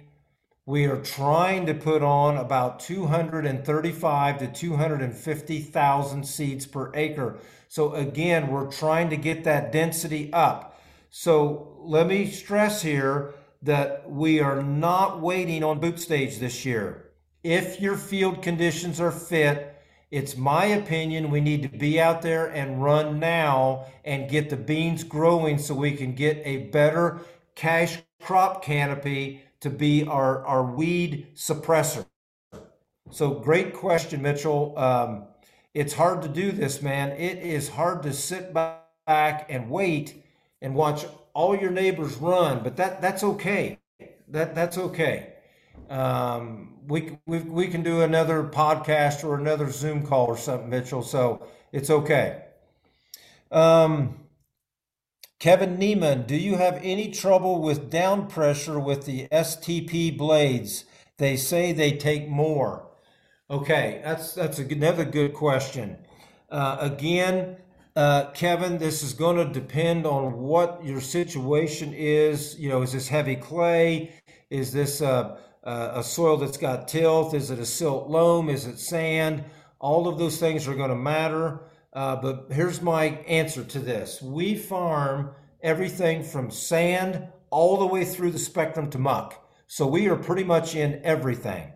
We 0.66 0.86
are 0.86 1.02
trying 1.02 1.66
to 1.66 1.74
put 1.74 2.02
on 2.04 2.38
about 2.38 2.80
235 2.80 4.40
to 4.40 4.48
250,000 4.48 6.24
seeds 6.26 6.66
per 6.66 6.90
acre. 6.94 7.40
So 7.68 7.94
again, 7.96 8.48
we're 8.48 8.72
trying 8.72 9.10
to 9.10 9.18
get 9.18 9.44
that 9.44 9.74
density 9.74 10.32
up. 10.32 10.80
So 11.10 11.76
let 11.82 12.08
me 12.08 12.32
stress 12.32 12.82
here 12.82 13.34
that 13.62 14.10
we 14.10 14.40
are 14.40 14.64
not 14.64 15.20
waiting 15.20 15.66
on 15.66 15.82
boot 15.82 16.00
stage 16.00 16.38
this 16.38 16.64
year. 16.64 17.10
If 17.44 17.82
your 17.82 17.98
field 17.98 18.42
conditions 18.42 19.02
are 19.02 19.12
fit, 19.12 19.70
it's 20.12 20.38
my 20.38 20.66
opinion 20.66 21.30
we 21.30 21.42
need 21.42 21.64
to 21.64 21.78
be 21.78 22.00
out 22.00 22.22
there 22.22 22.46
and 22.46 22.82
run 22.82 23.20
now 23.20 23.88
and 24.06 24.30
get 24.30 24.50
the 24.50 24.56
beans 24.56 25.04
growing 25.04 25.58
so 25.58 25.76
we 25.76 25.92
can 25.92 26.14
get 26.14 26.42
a 26.46 26.68
better 26.68 27.20
cash 27.56 27.98
crop 28.22 28.64
canopy 28.64 29.44
to 29.64 29.70
be 29.70 30.06
our, 30.06 30.46
our 30.46 30.62
weed 30.62 31.28
suppressor. 31.36 32.06
So, 33.12 33.32
great 33.36 33.74
question, 33.74 34.22
Mitchell. 34.22 34.78
Um, 34.78 35.24
it's 35.74 35.94
hard 35.94 36.22
to 36.24 36.28
do 36.28 36.52
this, 36.52 36.82
man. 36.82 37.12
It 37.12 37.38
is 37.38 37.70
hard 37.70 38.04
to 38.04 38.12
sit 38.12 38.54
back 38.54 39.46
and 39.50 39.70
wait 39.70 40.22
and 40.62 40.76
watch 40.76 41.06
all 41.34 41.56
your 41.56 41.72
neighbors 41.72 42.18
run, 42.18 42.62
but 42.62 42.76
that 42.76 43.02
that's 43.02 43.24
okay. 43.24 43.80
That 44.28 44.54
that's 44.54 44.78
okay. 44.78 45.34
Um, 45.90 46.76
we, 46.86 47.18
we 47.26 47.40
we 47.40 47.68
can 47.70 47.84
do 47.84 48.02
another 48.02 48.44
podcast 48.44 49.24
or 49.24 49.36
another 49.36 49.72
Zoom 49.72 50.06
call 50.06 50.26
or 50.26 50.38
something, 50.38 50.70
Mitchell. 50.70 51.04
So 51.04 51.48
it's 51.72 51.90
okay. 51.90 52.44
Um, 53.50 54.20
Kevin 55.44 55.78
Neiman, 55.78 56.26
do 56.26 56.38
you 56.38 56.56
have 56.56 56.80
any 56.82 57.12
trouble 57.12 57.62
with 57.62 57.90
down 57.90 58.28
pressure 58.28 58.80
with 58.80 59.06
the 59.06 59.28
STP 59.28 60.18
blades? 60.18 60.86
They 61.18 61.36
say 61.36 61.74
they 61.74 61.98
take 61.98 62.30
more. 62.30 62.88
Okay, 63.50 64.00
that's 64.06 64.34
that's 64.34 64.60
another 64.60 65.04
good 65.04 65.34
question. 65.34 65.98
Uh, 66.50 66.78
again, 66.80 67.58
uh, 67.98 68.32
Kevin, 68.32 68.78
this 68.78 69.04
is 69.04 69.12
going 69.12 69.36
to 69.36 69.60
depend 69.60 70.06
on 70.06 70.40
what 70.40 70.82
your 70.82 71.02
situation 71.02 71.94
is. 71.94 72.58
You 72.58 72.70
know, 72.70 72.82
is 72.82 72.94
this 72.94 73.10
heavy 73.10 73.36
clay? 73.36 74.14
Is 74.50 74.72
this 74.72 75.02
a, 75.02 75.40
a 75.64 76.06
soil 76.06 76.38
that's 76.38 76.56
got 76.56 76.88
tilth? 76.88 77.34
Is 77.34 77.52
it 77.52 77.60
a 77.60 77.66
silt 77.66 78.08
loam? 78.08 78.48
Is 78.48 78.66
it 78.66 78.80
sand? 78.80 79.44
All 79.80 80.08
of 80.08 80.18
those 80.18 80.38
things 80.38 80.70
are 80.70 80.76
going 80.76 80.90
to 80.90 80.96
matter. 80.96 81.60
Uh, 81.94 82.16
but 82.16 82.48
here's 82.52 82.82
my 82.82 83.06
answer 83.28 83.64
to 83.64 83.80
this 83.80 84.22
we 84.22 84.56
farm 84.56 85.32
everything 85.62 86.24
from 86.24 86.50
sand 86.50 87.28
all 87.50 87.78
the 87.78 87.86
way 87.86 88.04
through 88.04 88.32
the 88.32 88.40
spectrum 88.40 88.90
to 88.90 88.98
muck. 88.98 89.48
So 89.68 89.88
we 89.88 90.10
are 90.10 90.16
pretty 90.16 90.44
much 90.44 90.76
in 90.76 91.02
everything. 91.04 91.72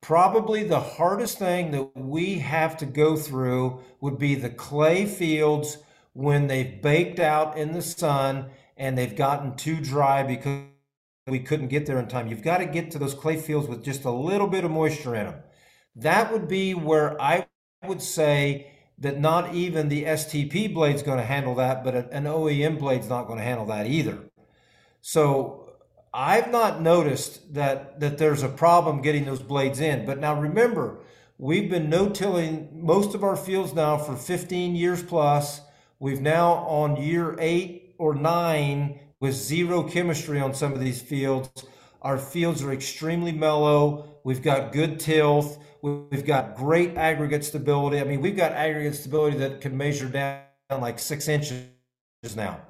Probably 0.00 0.64
the 0.64 0.80
hardest 0.80 1.38
thing 1.38 1.70
that 1.72 1.96
we 1.96 2.38
have 2.38 2.76
to 2.78 2.86
go 2.86 3.16
through 3.16 3.80
would 4.00 4.18
be 4.18 4.34
the 4.34 4.50
clay 4.50 5.04
fields 5.06 5.78
when 6.12 6.46
they've 6.46 6.80
baked 6.80 7.18
out 7.18 7.56
in 7.56 7.72
the 7.72 7.82
sun 7.82 8.50
and 8.76 8.96
they've 8.96 9.16
gotten 9.16 9.56
too 9.56 9.80
dry 9.80 10.22
because 10.22 10.64
we 11.26 11.40
couldn't 11.40 11.68
get 11.68 11.86
there 11.86 11.98
in 11.98 12.08
time. 12.08 12.28
You've 12.28 12.42
got 12.42 12.58
to 12.58 12.66
get 12.66 12.90
to 12.92 12.98
those 12.98 13.14
clay 13.14 13.36
fields 13.36 13.68
with 13.68 13.84
just 13.84 14.04
a 14.04 14.10
little 14.10 14.46
bit 14.46 14.64
of 14.64 14.70
moisture 14.70 15.14
in 15.14 15.26
them. 15.26 15.42
That 15.96 16.32
would 16.32 16.48
be 16.48 16.74
where 16.74 17.20
I 17.20 17.46
would 17.86 18.02
say 18.02 18.70
that 19.00 19.18
not 19.18 19.54
even 19.54 19.88
the 19.88 20.04
STP 20.04 20.72
blade's 20.72 21.02
going 21.02 21.18
to 21.18 21.24
handle 21.24 21.54
that, 21.56 21.82
but 21.82 21.94
an 22.12 22.24
OEM 22.24 22.78
blade's 22.78 23.08
not 23.08 23.26
going 23.26 23.38
to 23.38 23.44
handle 23.44 23.66
that 23.66 23.86
either. 23.86 24.18
So 25.00 25.72
I've 26.12 26.50
not 26.50 26.82
noticed 26.82 27.54
that 27.54 28.00
that 28.00 28.18
there's 28.18 28.42
a 28.42 28.48
problem 28.48 29.00
getting 29.00 29.24
those 29.24 29.42
blades 29.42 29.80
in. 29.80 30.04
But 30.04 30.18
now 30.18 30.38
remember, 30.38 30.98
we've 31.38 31.70
been 31.70 31.88
no-tilling 31.88 32.68
most 32.72 33.14
of 33.14 33.24
our 33.24 33.36
fields 33.36 33.72
now 33.72 33.96
for 33.96 34.16
15 34.16 34.74
years 34.74 35.02
plus. 35.02 35.60
We've 35.98 36.20
now 36.20 36.54
on 36.66 36.96
year 36.96 37.36
eight 37.38 37.94
or 37.98 38.14
nine 38.14 38.98
with 39.20 39.34
zero 39.34 39.82
chemistry 39.82 40.40
on 40.40 40.54
some 40.54 40.72
of 40.72 40.80
these 40.80 41.00
fields. 41.00 41.64
Our 42.02 42.18
fields 42.18 42.62
are 42.62 42.72
extremely 42.72 43.32
mellow. 43.32 44.18
We've 44.24 44.42
got 44.42 44.72
good 44.72 44.98
tilth. 44.98 45.58
We've 45.82 46.26
got 46.26 46.56
great 46.56 46.96
aggregate 46.96 47.44
stability. 47.44 48.00
I 48.00 48.04
mean, 48.04 48.20
we've 48.20 48.36
got 48.36 48.52
aggregate 48.52 48.94
stability 48.94 49.38
that 49.38 49.60
can 49.60 49.76
measure 49.76 50.08
down 50.08 50.42
like 50.80 50.98
six 50.98 51.28
inches 51.28 51.64
now. 52.36 52.60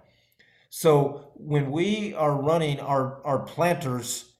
So 0.68 1.32
when 1.34 1.70
we 1.70 2.14
are 2.14 2.34
running 2.34 2.78
our, 2.80 3.20
our 3.24 3.40
planters, 3.40 4.32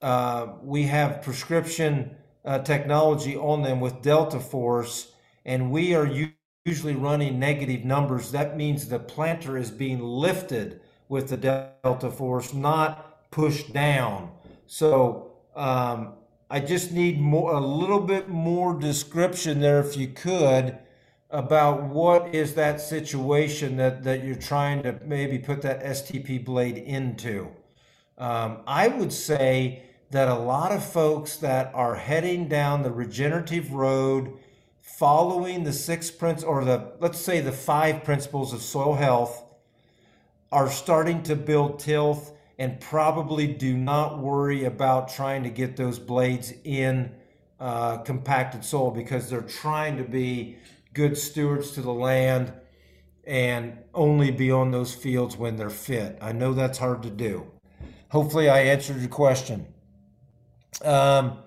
uh, 0.00 0.46
we 0.62 0.84
have 0.84 1.22
prescription 1.22 2.16
uh, 2.44 2.60
technology 2.60 3.36
on 3.36 3.62
them 3.62 3.80
with 3.80 4.02
Delta 4.02 4.38
Force, 4.38 5.12
and 5.44 5.70
we 5.70 5.94
are 5.94 6.08
usually 6.64 6.94
running 6.94 7.38
negative 7.38 7.84
numbers. 7.84 8.30
That 8.30 8.56
means 8.56 8.88
the 8.88 8.98
planter 8.98 9.56
is 9.56 9.70
being 9.70 10.00
lifted 10.00 10.80
with 11.08 11.28
the 11.28 11.36
Delta 11.36 12.10
Force, 12.10 12.54
not 12.54 13.30
pushed 13.30 13.72
down. 13.72 14.30
So 14.66 15.32
um, 15.56 16.14
I 16.52 16.60
just 16.60 16.92
need 16.92 17.18
more, 17.18 17.54
a 17.54 17.60
little 17.60 17.98
bit 17.98 18.28
more 18.28 18.78
description 18.78 19.58
there, 19.60 19.80
if 19.80 19.96
you 19.96 20.08
could, 20.08 20.76
about 21.30 21.84
what 21.84 22.34
is 22.34 22.54
that 22.56 22.78
situation 22.78 23.78
that, 23.78 24.04
that 24.04 24.22
you're 24.22 24.34
trying 24.34 24.82
to 24.82 24.98
maybe 25.02 25.38
put 25.38 25.62
that 25.62 25.82
STP 25.82 26.44
blade 26.44 26.76
into. 26.76 27.48
Um, 28.18 28.58
I 28.66 28.88
would 28.88 29.14
say 29.14 29.84
that 30.10 30.28
a 30.28 30.34
lot 30.34 30.72
of 30.72 30.84
folks 30.84 31.36
that 31.36 31.72
are 31.74 31.94
heading 31.94 32.48
down 32.48 32.82
the 32.82 32.92
regenerative 32.92 33.72
road, 33.72 34.34
following 34.82 35.64
the 35.64 35.72
six 35.72 36.10
principles 36.10 36.44
or 36.44 36.66
the 36.66 36.92
let's 37.00 37.18
say 37.18 37.40
the 37.40 37.50
five 37.50 38.04
principles 38.04 38.52
of 38.52 38.60
soil 38.60 38.92
health, 38.92 39.42
are 40.52 40.68
starting 40.68 41.22
to 41.22 41.34
build 41.34 41.78
tilth 41.78 42.32
and 42.58 42.80
probably 42.80 43.46
do 43.46 43.76
not 43.76 44.18
worry 44.18 44.64
about 44.64 45.08
trying 45.08 45.42
to 45.44 45.50
get 45.50 45.76
those 45.76 45.98
blades 45.98 46.52
in 46.64 47.12
uh, 47.58 47.98
compacted 47.98 48.64
soil 48.64 48.90
because 48.90 49.30
they're 49.30 49.40
trying 49.42 49.96
to 49.96 50.04
be 50.04 50.56
good 50.94 51.16
stewards 51.16 51.72
to 51.72 51.80
the 51.80 51.92
land 51.92 52.52
and 53.24 53.78
only 53.94 54.30
be 54.30 54.50
on 54.50 54.70
those 54.70 54.94
fields 54.94 55.36
when 55.36 55.56
they're 55.56 55.70
fit. 55.70 56.18
I 56.20 56.32
know 56.32 56.52
that's 56.52 56.78
hard 56.78 57.02
to 57.04 57.10
do. 57.10 57.46
Hopefully, 58.08 58.48
I 58.48 58.62
answered 58.62 58.98
your 58.98 59.08
question. 59.08 59.66
Um, 60.84 61.38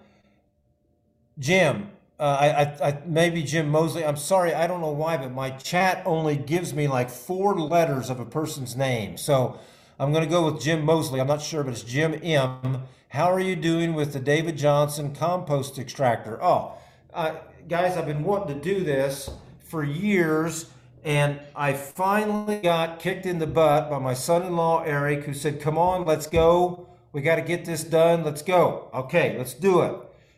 Jim, 1.38 1.90
uh, 2.20 2.24
I, 2.24 2.48
I, 2.48 2.88
I, 2.90 3.02
maybe 3.06 3.44
Jim 3.44 3.70
Mosley. 3.70 4.06
I'm 4.06 4.16
sorry, 4.16 4.54
I 4.54 4.68
don't 4.68 4.82
know 4.82 4.92
why, 4.92 5.18
but 5.18 5.32
my 5.32 5.50
chat 5.50 6.02
only 6.06 6.38
gives 6.38 6.74
me 6.74 6.88
like 6.88 7.10
four 7.10 7.60
letters 7.60 8.10
of 8.10 8.20
a 8.20 8.26
person's 8.26 8.76
name. 8.76 9.18
So 9.18 9.60
I'm 9.98 10.12
going 10.12 10.26
to 10.26 10.30
go 10.30 10.52
with 10.52 10.62
Jim 10.62 10.84
Mosley. 10.84 11.22
I'm 11.22 11.28
not 11.28 11.42
sure, 11.42 11.64
but 11.64 11.72
it's 11.72 11.82
Jim 11.82 12.20
M. 12.22 12.84
How 13.10 13.32
are 13.32 13.40
you 13.40 13.56
doing 13.56 13.94
with 13.94 14.12
the 14.12 14.20
David 14.20 14.58
Johnson 14.58 15.16
compost 15.16 15.80
extractor? 15.80 16.38
Oh, 16.44 16.74
uh, 17.14 17.36
guys, 17.70 17.96
I've 17.96 18.06
been 18.06 18.26
wanting 18.26 18.60
to 18.60 18.62
do 18.62 18.84
this 18.84 19.30
for 19.60 19.86
years, 19.86 20.66
and 21.06 21.40
I 21.56 21.72
finally 21.72 22.58
got 22.58 23.00
kicked 23.00 23.26
in 23.26 23.40
the 23.40 23.48
butt 23.48 23.90
by 23.90 24.00
my 24.00 24.14
son-in-law 24.14 24.84
Eric, 24.84 25.24
who 25.24 25.34
said, 25.34 25.62
"Come 25.62 25.78
on, 25.78 26.04
let's 26.06 26.28
go. 26.28 26.90
We 27.14 27.22
got 27.22 27.38
to 27.38 27.42
get 27.42 27.64
this 27.64 27.86
done. 27.86 28.26
Let's 28.26 28.42
go. 28.42 28.90
Okay, 28.94 29.38
let's 29.38 29.54
do 29.54 29.80
it." 29.80 29.96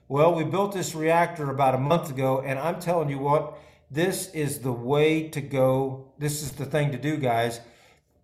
Well, 0.07 0.35
we 0.35 0.43
built 0.43 0.73
this 0.73 0.93
reactor 0.93 1.49
about 1.49 1.73
a 1.73 1.79
month 1.79 2.11
ago, 2.11 2.41
and 2.41 2.59
I'm 2.59 2.79
telling 2.79 3.09
you 3.09 3.17
what, 3.17 3.57
this 3.89 4.29
is 4.35 4.59
the 4.59 4.71
way 4.71 5.29
to 5.29 5.41
go. 5.41 6.11
This 6.19 6.43
is 6.43 6.51
the 6.51 6.65
thing 6.65 6.91
to 6.91 6.97
do, 6.99 7.17
guys 7.17 7.59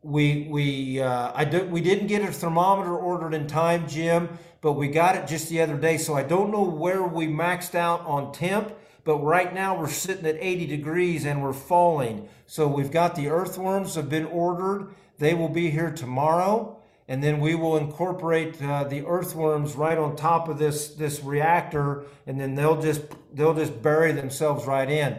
we 0.04 0.48
we 0.50 1.02
uh, 1.02 1.32
I 1.34 1.46
do, 1.46 1.64
we 1.64 1.82
didn't 1.82 2.08
get 2.08 2.22
a 2.22 2.32
thermometer 2.32 2.96
ordered 2.96 3.34
in 3.34 3.48
time, 3.48 3.88
Jim, 3.88 4.38
but 4.62 4.74
we 4.74 4.90
got 4.90 5.16
it 5.16 5.28
just 5.28 5.50
the 5.50 5.62
other 5.62 5.78
day. 5.78 5.98
So 5.98 6.14
I 6.14 6.24
don't 6.24 6.52
know 6.52 6.64
where 6.64 7.04
we 7.04 7.28
maxed 7.28 7.74
out 7.74 8.02
on 8.06 8.34
temp, 8.34 8.74
but 9.06 9.18
right 9.18 9.54
now 9.54 9.80
we're 9.80 9.90
sitting 9.90 10.26
at 10.26 10.36
80 10.40 10.68
degrees 10.68 11.26
and 11.26 11.42
we're 11.42 11.54
falling. 11.54 12.28
So 12.48 12.68
we've 12.68 12.92
got 12.92 13.16
the 13.16 13.30
earthworms 13.30 13.96
have 13.96 14.10
been 14.10 14.26
ordered. 14.26 14.94
They 15.20 15.34
will 15.34 15.50
be 15.50 15.70
here 15.70 15.92
tomorrow, 15.92 16.78
and 17.08 17.24
then 17.24 17.40
we 17.40 17.56
will 17.56 17.78
incorporate 17.78 18.62
uh, 18.62 18.84
the 18.84 19.06
earthworms 19.06 19.76
right 19.76 19.98
on 19.98 20.18
top 20.18 20.50
of 20.50 20.58
this 20.60 20.90
this 20.90 21.24
reactor, 21.24 22.04
and 22.28 22.40
then 22.40 22.56
they'll 22.56 22.82
just 22.82 23.04
they'll 23.34 23.54
just 23.54 23.82
bury 23.82 24.12
themselves 24.12 24.66
right 24.66 24.90
in. 24.90 25.18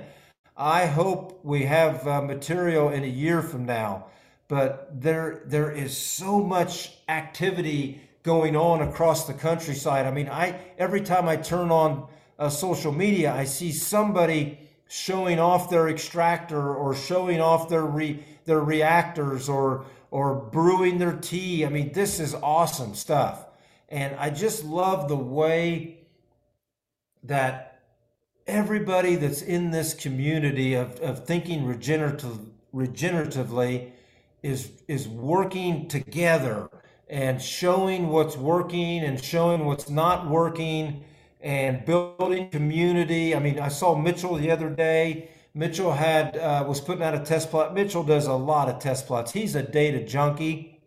I 0.56 0.86
hope 0.86 1.40
we 1.42 1.64
have 1.64 2.06
uh, 2.06 2.20
material 2.20 2.90
in 2.90 3.02
a 3.02 3.08
year 3.08 3.40
from 3.40 3.64
now 3.64 4.06
but 4.48 4.88
there 5.00 5.42
there 5.46 5.70
is 5.70 5.96
so 5.96 6.40
much 6.40 6.96
activity 7.08 8.00
going 8.22 8.56
on 8.56 8.82
across 8.82 9.26
the 9.26 9.34
countryside. 9.34 10.06
I 10.06 10.10
mean, 10.10 10.28
I 10.28 10.60
every 10.78 11.00
time 11.00 11.28
I 11.28 11.36
turn 11.36 11.70
on 11.70 12.08
uh, 12.38 12.48
social 12.48 12.92
media, 12.92 13.32
I 13.32 13.44
see 13.44 13.72
somebody 13.72 14.58
showing 14.88 15.38
off 15.38 15.70
their 15.70 15.88
extractor 15.88 16.74
or 16.74 16.94
showing 16.94 17.40
off 17.40 17.68
their 17.68 17.84
re, 17.84 18.24
their 18.44 18.60
reactors 18.60 19.48
or 19.48 19.86
or 20.10 20.34
brewing 20.34 20.98
their 20.98 21.16
tea. 21.16 21.66
I 21.66 21.68
mean, 21.68 21.92
this 21.92 22.20
is 22.20 22.34
awesome 22.34 22.94
stuff. 22.94 23.46
And 23.88 24.14
I 24.16 24.30
just 24.30 24.64
love 24.64 25.08
the 25.08 25.16
way 25.16 26.06
that 27.24 27.82
everybody 28.46 29.16
that's 29.16 29.42
in 29.42 29.70
this 29.70 29.94
community 29.94 30.74
of, 30.74 31.00
of 31.00 31.26
thinking 31.26 31.64
regenerative, 31.64 32.38
regeneratively 32.72 33.90
is 34.44 34.70
is 34.88 35.08
working 35.08 35.88
together 35.88 36.68
and 37.08 37.40
showing 37.40 38.08
what's 38.08 38.36
working 38.36 39.02
and 39.02 39.22
showing 39.22 39.64
what's 39.64 39.88
not 39.88 40.28
working 40.28 41.02
and 41.40 41.84
building 41.84 42.50
community. 42.50 43.34
I 43.34 43.38
mean, 43.38 43.58
I 43.58 43.68
saw 43.68 43.96
Mitchell 43.96 44.36
the 44.36 44.50
other 44.50 44.68
day. 44.68 45.30
Mitchell 45.54 45.92
had 45.92 46.36
uh, 46.36 46.64
was 46.68 46.80
putting 46.80 47.02
out 47.02 47.14
a 47.14 47.20
test 47.20 47.50
plot. 47.50 47.74
Mitchell 47.74 48.04
does 48.04 48.26
a 48.26 48.34
lot 48.34 48.68
of 48.68 48.80
test 48.80 49.06
plots. 49.06 49.32
He's 49.32 49.54
a 49.54 49.62
data 49.62 50.04
junkie. 50.04 50.80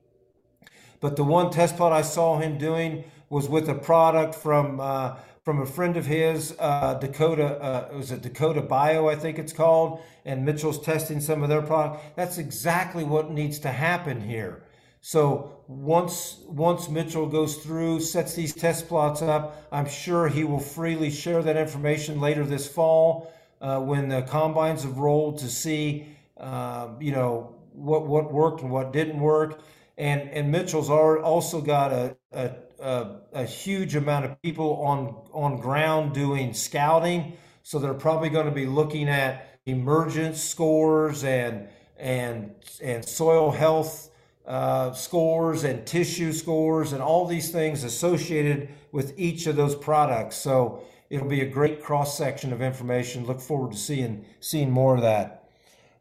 But 1.00 1.16
the 1.16 1.24
one 1.24 1.50
test 1.50 1.78
plot 1.78 1.94
I 1.94 2.02
saw 2.04 2.40
him 2.40 2.58
doing 2.58 3.06
was 3.30 3.50
with 3.50 3.70
a 3.70 3.76
product 3.76 4.36
from 4.36 4.80
uh, 4.80 5.16
from 5.48 5.62
a 5.62 5.66
friend 5.66 5.96
of 5.96 6.06
his, 6.06 6.54
uh, 6.60 6.96
Dakota, 6.96 7.58
uh, 7.62 7.88
it 7.90 7.96
was 7.96 8.12
a 8.12 8.18
Dakota 8.18 8.62
Bio, 8.62 9.08
I 9.08 9.16
think 9.16 9.40
it's 9.40 9.54
called, 9.54 10.02
and 10.26 10.44
Mitchell's 10.44 10.78
testing 10.78 11.22
some 11.22 11.42
of 11.42 11.48
their 11.48 11.62
product. 11.62 12.18
That's 12.18 12.38
exactly 12.38 13.06
what 13.06 13.32
needs 13.32 13.58
to 13.60 13.70
happen 13.70 14.20
here. 14.20 14.64
So 15.00 15.62
once 15.70 16.42
once 16.48 16.90
Mitchell 16.90 17.28
goes 17.28 17.56
through, 17.64 18.02
sets 18.02 18.34
these 18.34 18.54
test 18.54 18.90
plots 18.90 19.22
up, 19.22 19.66
I'm 19.72 19.88
sure 19.88 20.28
he 20.28 20.44
will 20.44 20.60
freely 20.60 21.10
share 21.10 21.42
that 21.42 21.56
information 21.56 22.20
later 22.20 22.44
this 22.44 22.68
fall 22.68 23.32
uh, 23.62 23.80
when 23.80 24.10
the 24.10 24.24
combines 24.24 24.84
have 24.84 24.98
rolled 24.98 25.38
to 25.38 25.48
see, 25.48 26.08
uh, 26.36 26.90
you 27.00 27.14
know, 27.14 27.56
what 27.72 28.06
what 28.06 28.34
worked 28.34 28.64
and 28.64 28.70
what 28.70 28.92
didn't 28.92 29.22
work. 29.22 29.62
And 29.98 30.30
and 30.30 30.52
Mitchell's 30.52 30.90
also 30.90 31.62
got 31.62 31.94
a, 31.94 32.18
a 32.34 32.52
a, 32.80 33.18
a 33.34 33.44
huge 33.44 33.96
amount 33.96 34.26
of 34.26 34.42
people 34.42 34.82
on 34.84 35.16
on 35.34 35.60
ground 35.60 36.14
doing 36.14 36.54
scouting, 36.54 37.34
so 37.64 37.80
they're 37.80 37.94
probably 37.94 38.30
going 38.30 38.46
to 38.46 38.52
be 38.52 38.66
looking 38.66 39.10
at 39.10 39.60
emergence 39.66 40.42
scores 40.42 41.24
and 41.24 41.68
and 41.98 42.56
and 42.82 43.04
soil 43.04 43.52
health 43.52 44.10
uh, 44.46 44.94
scores 44.94 45.64
and 45.64 45.86
tissue 45.86 46.32
scores 46.32 46.94
and 46.94 47.02
all 47.02 47.26
these 47.26 47.52
things 47.52 47.84
associated 47.84 48.70
with 48.92 49.14
each 49.18 49.46
of 49.48 49.56
those 49.56 49.76
products. 49.76 50.38
So 50.38 50.84
it'll 51.10 51.28
be 51.28 51.42
a 51.42 51.50
great 51.50 51.84
cross 51.84 52.18
section 52.18 52.54
of 52.54 52.62
information. 52.62 53.26
Look 53.26 53.42
forward 53.42 53.74
to 53.74 53.78
seeing 53.78 54.26
seeing 54.40 54.72
more 54.72 54.96
of 54.96 55.02
that. 55.02 55.50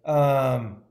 Um, 0.04 0.82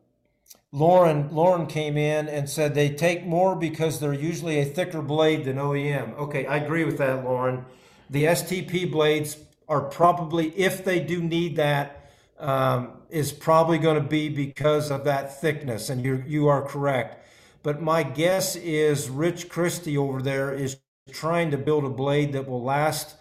Loran 0.76 1.32
Loran 1.32 1.70
came 1.70 1.96
in 1.96 2.28
and 2.28 2.50
said 2.50 2.76
they 2.76 2.90
take 2.90 3.26
more 3.26 3.56
because 3.56 4.02
they're 4.02 4.14
usually 4.14 4.60
a 4.60 4.66
thicker 4.66 5.02
blade 5.02 5.46
than 5.46 5.56
OEM. 5.56 6.18
Okay, 6.18 6.46
I 6.46 6.58
agree 6.58 6.84
with 6.84 6.98
that, 6.98 7.24
Loran. 7.24 7.64
The 8.10 8.26
STP 8.26 8.92
blades 8.92 9.38
are 9.70 9.82
probably, 9.82 10.50
if 10.50 10.84
they 10.84 11.00
do 11.00 11.24
need 11.24 11.56
that, 11.56 12.12
um, 12.40 12.90
is 13.10 13.32
probably 13.32 13.78
going 13.78 13.96
to 13.96 14.08
be 14.08 14.28
because 14.28 14.92
of 14.92 15.06
that 15.06 15.40
thickness, 15.40 15.90
and 15.90 16.04
you 16.04 16.22
you 16.28 16.50
are 16.50 16.62
correct. 16.62 17.26
But 17.64 17.82
my 17.82 18.04
guess 18.04 18.58
is 18.58 19.10
Rich 19.10 19.48
Christie 19.48 19.98
over 19.98 20.22
there 20.22 20.54
is 20.54 20.78
trying 21.10 21.52
to 21.52 21.58
build 21.58 21.86
a 21.86 21.90
blade 21.90 22.34
that 22.34 22.50
will 22.50 22.62
last 22.62 23.16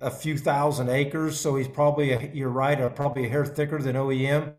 a 0.00 0.10
few 0.10 0.36
thousand 0.36 0.88
acres. 0.88 1.38
So 1.38 1.54
he's 1.54 1.68
probably 1.68 2.10
a, 2.10 2.30
you're 2.34 2.48
right, 2.48 2.80
a, 2.80 2.90
probably 2.90 3.26
a 3.26 3.28
hair 3.28 3.46
thicker 3.46 3.78
than 3.80 3.94
OEM. 3.94 4.54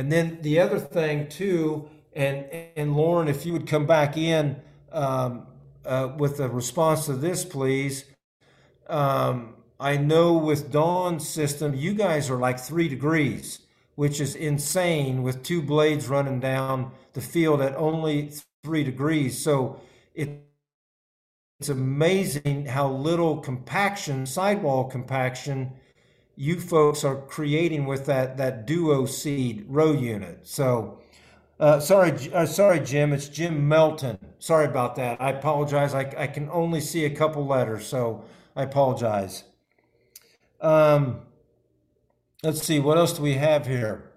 And 0.00 0.10
then 0.10 0.38
the 0.40 0.58
other 0.60 0.78
thing 0.78 1.28
too, 1.28 1.90
and 2.14 2.46
and 2.74 2.92
Loran, 2.96 3.28
if 3.28 3.44
you 3.44 3.52
would 3.52 3.66
come 3.66 3.84
back 3.84 4.16
in 4.16 4.56
um, 4.92 5.46
uh, 5.84 6.14
with 6.16 6.40
a 6.40 6.48
response 6.48 7.04
to 7.04 7.12
this, 7.12 7.44
please. 7.44 8.06
Um, 8.88 9.56
I 9.78 9.98
know 9.98 10.32
with 10.32 10.72
Dawn's 10.72 11.28
system, 11.28 11.74
you 11.74 11.92
guys 11.92 12.30
are 12.30 12.38
like 12.38 12.58
three 12.58 12.88
degrees, 12.88 13.58
which 13.94 14.22
is 14.22 14.34
insane 14.34 15.22
with 15.22 15.42
two 15.42 15.60
blades 15.60 16.08
running 16.08 16.40
down 16.40 16.92
the 17.12 17.20
field 17.20 17.60
at 17.60 17.76
only 17.76 18.32
three 18.64 18.84
degrees. 18.84 19.36
So 19.36 19.82
it, 20.14 20.30
it's 21.58 21.68
amazing 21.68 22.64
how 22.64 22.88
little 22.88 23.36
compaction, 23.36 24.24
sidewall 24.24 24.84
compaction, 24.84 25.72
you 26.40 26.58
folks 26.58 27.04
are 27.04 27.16
creating 27.16 27.84
with 27.84 28.06
that 28.06 28.38
that 28.38 28.66
duo 28.66 29.04
seed 29.04 29.62
row 29.68 29.92
unit. 29.92 30.38
So, 30.42 30.98
uh, 31.60 31.80
sorry, 31.80 32.32
uh, 32.32 32.46
sorry, 32.46 32.80
Jim. 32.80 33.12
It's 33.12 33.28
Jim 33.28 33.68
Melton. 33.68 34.18
Sorry 34.38 34.64
about 34.64 34.96
that. 34.96 35.20
I 35.20 35.32
apologize. 35.32 35.92
I, 35.92 36.10
I 36.16 36.26
can 36.28 36.48
only 36.48 36.80
see 36.80 37.04
a 37.04 37.10
couple 37.10 37.46
letters, 37.46 37.86
so 37.86 38.24
I 38.56 38.62
apologize. 38.62 39.44
Um, 40.62 41.20
let's 42.42 42.62
see. 42.62 42.80
What 42.80 42.96
else 42.96 43.12
do 43.12 43.22
we 43.22 43.34
have 43.34 43.66
here? 43.66 44.10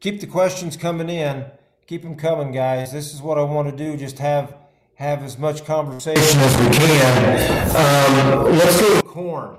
Keep 0.00 0.20
the 0.20 0.26
questions 0.26 0.76
coming 0.76 1.08
in. 1.08 1.46
Keep 1.86 2.02
them 2.02 2.16
coming, 2.16 2.52
guys. 2.52 2.92
This 2.92 3.14
is 3.14 3.22
what 3.22 3.38
I 3.38 3.42
want 3.44 3.70
to 3.70 3.74
do. 3.74 3.96
Just 3.96 4.18
have 4.18 4.54
have 4.96 5.22
as 5.22 5.38
much 5.38 5.64
conversation 5.64 6.38
as 6.38 6.56
we 6.58 6.76
can. 6.76 8.44
Um, 8.44 8.58
let's 8.58 8.78
go 8.78 9.00
corn. 9.00 9.56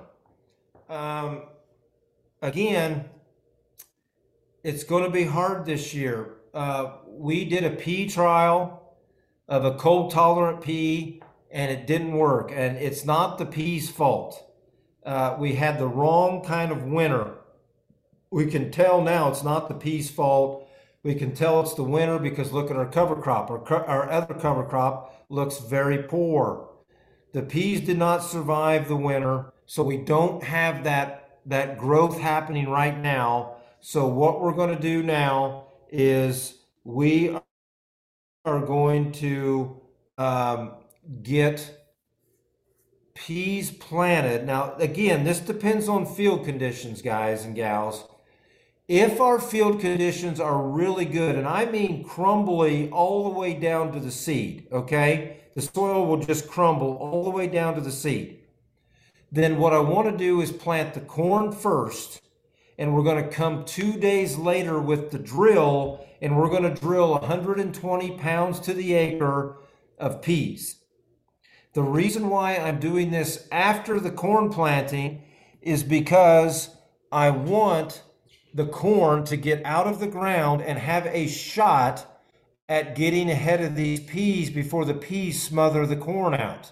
Um, 0.89 1.41
again, 2.41 3.05
it's 4.63 4.83
going 4.83 5.03
to 5.03 5.09
be 5.09 5.23
hard 5.23 5.65
this 5.65 5.93
year. 5.93 6.35
Uh, 6.53 6.97
we 7.07 7.45
did 7.45 7.63
a 7.63 7.69
pea 7.69 8.07
trial 8.07 8.95
of 9.47 9.65
a 9.65 9.75
cold 9.75 10.11
tolerant 10.11 10.61
pea 10.61 11.21
and 11.51 11.71
it 11.71 11.87
didn't 11.87 12.13
work. 12.13 12.51
And 12.53 12.77
it's 12.77 13.05
not 13.05 13.37
the 13.37 13.45
pea's 13.45 13.89
fault. 13.89 14.43
Uh, 15.05 15.35
we 15.39 15.53
had 15.53 15.79
the 15.79 15.87
wrong 15.87 16.43
kind 16.43 16.71
of 16.71 16.83
winter. 16.83 17.35
We 18.29 18.47
can 18.47 18.71
tell 18.71 19.01
now 19.01 19.29
it's 19.29 19.43
not 19.43 19.69
the 19.69 19.75
pea's 19.75 20.09
fault. 20.09 20.67
We 21.03 21.15
can 21.15 21.33
tell 21.33 21.61
it's 21.61 21.73
the 21.75 21.83
winter 21.83 22.19
because 22.19 22.51
look 22.51 22.69
at 22.69 22.75
our 22.75 22.89
cover 22.89 23.15
crop. 23.15 23.49
Our, 23.49 23.85
our 23.85 24.11
other 24.11 24.33
cover 24.33 24.65
crop 24.65 25.25
looks 25.29 25.59
very 25.59 26.03
poor. 26.03 26.69
The 27.31 27.43
peas 27.43 27.81
did 27.81 27.97
not 27.97 28.23
survive 28.23 28.87
the 28.87 28.97
winter, 28.97 29.53
so 29.65 29.83
we 29.83 29.97
don't 29.97 30.43
have 30.43 30.83
that 30.83 31.26
that 31.47 31.77
growth 31.77 32.19
happening 32.19 32.69
right 32.69 32.97
now. 32.97 33.55
So 33.79 34.05
what 34.07 34.41
we're 34.41 34.53
going 34.53 34.75
to 34.75 34.81
do 34.81 35.01
now 35.01 35.67
is 35.89 36.55
we 36.83 37.37
are 38.45 38.61
going 38.65 39.11
to 39.13 39.81
um, 40.17 40.73
get 41.23 41.73
peas 43.13 43.71
planted. 43.71 44.45
Now, 44.45 44.75
again, 44.75 45.23
this 45.23 45.39
depends 45.39 45.87
on 45.87 46.05
field 46.05 46.45
conditions, 46.45 47.01
guys 47.01 47.45
and 47.45 47.55
gals. 47.55 48.05
If 48.87 49.19
our 49.19 49.39
field 49.39 49.79
conditions 49.81 50.39
are 50.39 50.61
really 50.61 51.05
good, 51.05 51.35
and 51.35 51.47
I 51.47 51.65
mean 51.65 52.03
crumbly 52.03 52.89
all 52.89 53.23
the 53.25 53.37
way 53.37 53.53
down 53.53 53.91
to 53.93 53.99
the 53.99 54.11
seed, 54.11 54.67
okay? 54.71 55.41
The 55.55 55.61
soil 55.61 56.05
will 56.05 56.19
just 56.19 56.47
crumble 56.47 56.95
all 56.95 57.23
the 57.23 57.29
way 57.29 57.47
down 57.47 57.75
to 57.75 57.81
the 57.81 57.91
seed 57.91 58.36
then 59.31 59.57
what 59.57 59.73
I 59.73 59.79
want 59.79 60.09
to 60.09 60.17
do 60.17 60.41
is 60.41 60.51
plant 60.51 60.93
the 60.93 61.01
corn 61.01 61.51
first. 61.51 62.21
And 62.77 62.93
we're 62.93 63.03
going 63.03 63.23
to 63.23 63.29
come 63.29 63.65
two 63.65 63.93
days 63.93 64.37
later 64.37 64.79
with 64.79 65.11
the 65.11 65.17
drill, 65.17 66.05
and 66.21 66.37
we're 66.37 66.49
going 66.49 66.63
to 66.63 66.79
drill 66.79 67.13
120 67.13 68.11
pounds 68.17 68.59
to 68.61 68.73
the 68.73 68.93
acre 68.93 69.57
of 69.97 70.21
peas. 70.21 70.77
The 71.73 71.83
reason 71.83 72.29
why 72.29 72.57
I'm 72.57 72.79
doing 72.79 73.11
this 73.11 73.47
after 73.51 73.99
the 73.99 74.11
corn 74.11 74.49
planting 74.49 75.23
is 75.61 75.83
because 75.83 76.69
I 77.11 77.29
want 77.29 78.03
the 78.53 78.65
corn 78.65 79.25
to 79.25 79.37
get 79.37 79.63
out 79.65 79.87
of 79.87 79.99
the 79.99 80.07
ground 80.07 80.61
and 80.61 80.79
have 80.79 81.05
a 81.07 81.27
shot 81.27 82.05
at 82.69 82.95
getting 82.95 83.29
ahead 83.29 83.61
of 83.61 83.75
these 83.75 83.99
peas 83.99 84.49
before 84.49 84.85
the 84.85 84.93
peas 84.93 85.41
smother 85.41 85.85
the 85.85 85.95
corn 85.95 86.33
out. 86.33 86.71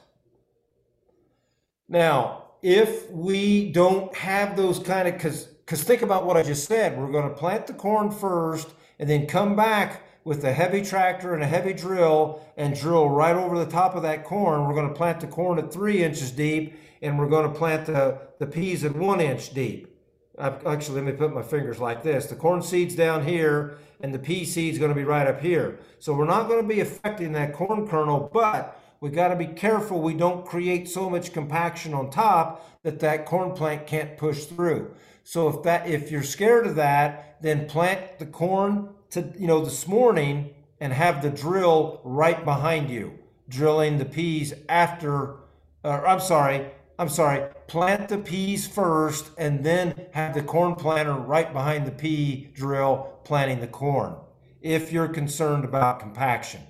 Now, 1.87 2.44
if 2.65 3.11
we 3.11 3.71
don't 3.71 4.11
have 4.15 4.57
those 4.57 4.79
kind 4.79 5.07
of 5.07 5.13
because 5.13 5.43
because 5.43 5.83
think 5.83 6.01
about 6.01 6.25
what 6.25 6.35
I 6.35 6.41
just 6.41 6.67
said. 6.67 6.97
We're 6.97 7.11
going 7.11 7.29
to 7.29 7.35
plant 7.35 7.67
the 7.67 7.73
corn 7.73 8.09
first 8.09 8.69
and 8.97 9.07
then 9.07 9.27
come 9.27 9.55
back 9.55 10.01
with 10.23 10.43
a 10.43 10.51
heavy 10.51 10.81
tractor 10.81 11.35
and 11.35 11.43
a 11.43 11.47
heavy 11.47 11.73
drill 11.73 12.41
and 12.57 12.75
drill 12.75 13.07
right 13.09 13.35
over 13.35 13.59
the 13.59 13.69
top 13.69 13.95
of 13.95 14.01
that 14.01 14.23
corn. 14.23 14.67
We're 14.67 14.73
going 14.73 14.89
to 14.89 14.95
plant 14.95 15.19
the 15.19 15.27
corn 15.27 15.59
at 15.59 15.71
three 15.71 16.03
inches 16.03 16.31
deep 16.31 16.79
and 17.03 17.19
we're 17.19 17.29
going 17.29 17.51
to 17.51 17.55
plant 17.55 17.85
the, 17.85 18.19
the 18.39 18.47
peas 18.47 18.83
at 18.83 18.95
one 18.95 19.21
inch 19.21 19.53
deep. 19.53 19.95
Actually, 20.39 21.01
let 21.01 21.03
me 21.03 21.11
put 21.11 21.33
my 21.33 21.43
fingers 21.43 21.79
like 21.79 22.01
this. 22.01 22.25
The 22.25 22.35
corn 22.35 22.63
seed's 22.63 22.95
down 22.95 23.25
here 23.25 23.77
and 24.01 24.11
the 24.11 24.19
pea 24.19 24.43
seed's 24.43 24.79
going 24.79 24.89
to 24.89 24.95
be 24.95 25.03
right 25.03 25.27
up 25.27 25.39
here. 25.39 25.79
So 25.99 26.13
we're 26.13 26.25
not 26.25 26.47
going 26.47 26.63
to 26.63 26.67
be 26.67 26.81
affecting 26.81 27.31
that 27.33 27.53
corn 27.53 27.87
kernel, 27.87 28.29
but 28.33 28.79
we 29.01 29.09
got 29.09 29.29
to 29.29 29.35
be 29.35 29.47
careful 29.47 30.01
we 30.01 30.13
don't 30.13 30.45
create 30.45 30.87
so 30.87 31.09
much 31.09 31.33
compaction 31.33 31.93
on 31.93 32.09
top 32.09 32.83
that 32.83 32.99
that 32.99 33.25
corn 33.25 33.51
plant 33.51 33.87
can't 33.87 34.17
push 34.17 34.45
through. 34.45 34.93
So 35.23 35.47
if 35.49 35.63
that 35.63 35.87
if 35.87 36.11
you're 36.11 36.23
scared 36.23 36.67
of 36.67 36.75
that, 36.75 37.37
then 37.41 37.67
plant 37.67 38.19
the 38.19 38.25
corn 38.25 38.89
to 39.11 39.33
you 39.37 39.47
know 39.47 39.63
this 39.63 39.87
morning 39.87 40.53
and 40.79 40.93
have 40.93 41.21
the 41.21 41.29
drill 41.29 41.99
right 42.03 42.43
behind 42.45 42.89
you, 42.89 43.17
drilling 43.49 43.97
the 43.97 44.05
peas 44.05 44.53
after. 44.69 45.37
I'm 45.83 46.19
sorry, 46.19 46.67
I'm 46.97 47.09
sorry. 47.09 47.49
Plant 47.67 48.09
the 48.09 48.17
peas 48.17 48.67
first, 48.67 49.31
and 49.37 49.63
then 49.63 50.07
have 50.11 50.33
the 50.33 50.43
corn 50.43 50.75
planter 50.75 51.13
right 51.13 51.51
behind 51.51 51.85
the 51.85 51.91
pea 51.91 52.51
drill, 52.53 53.19
planting 53.23 53.59
the 53.59 53.67
corn. 53.67 54.15
If 54.61 54.91
you're 54.91 55.07
concerned 55.07 55.65
about 55.65 55.99
compaction, 55.99 56.61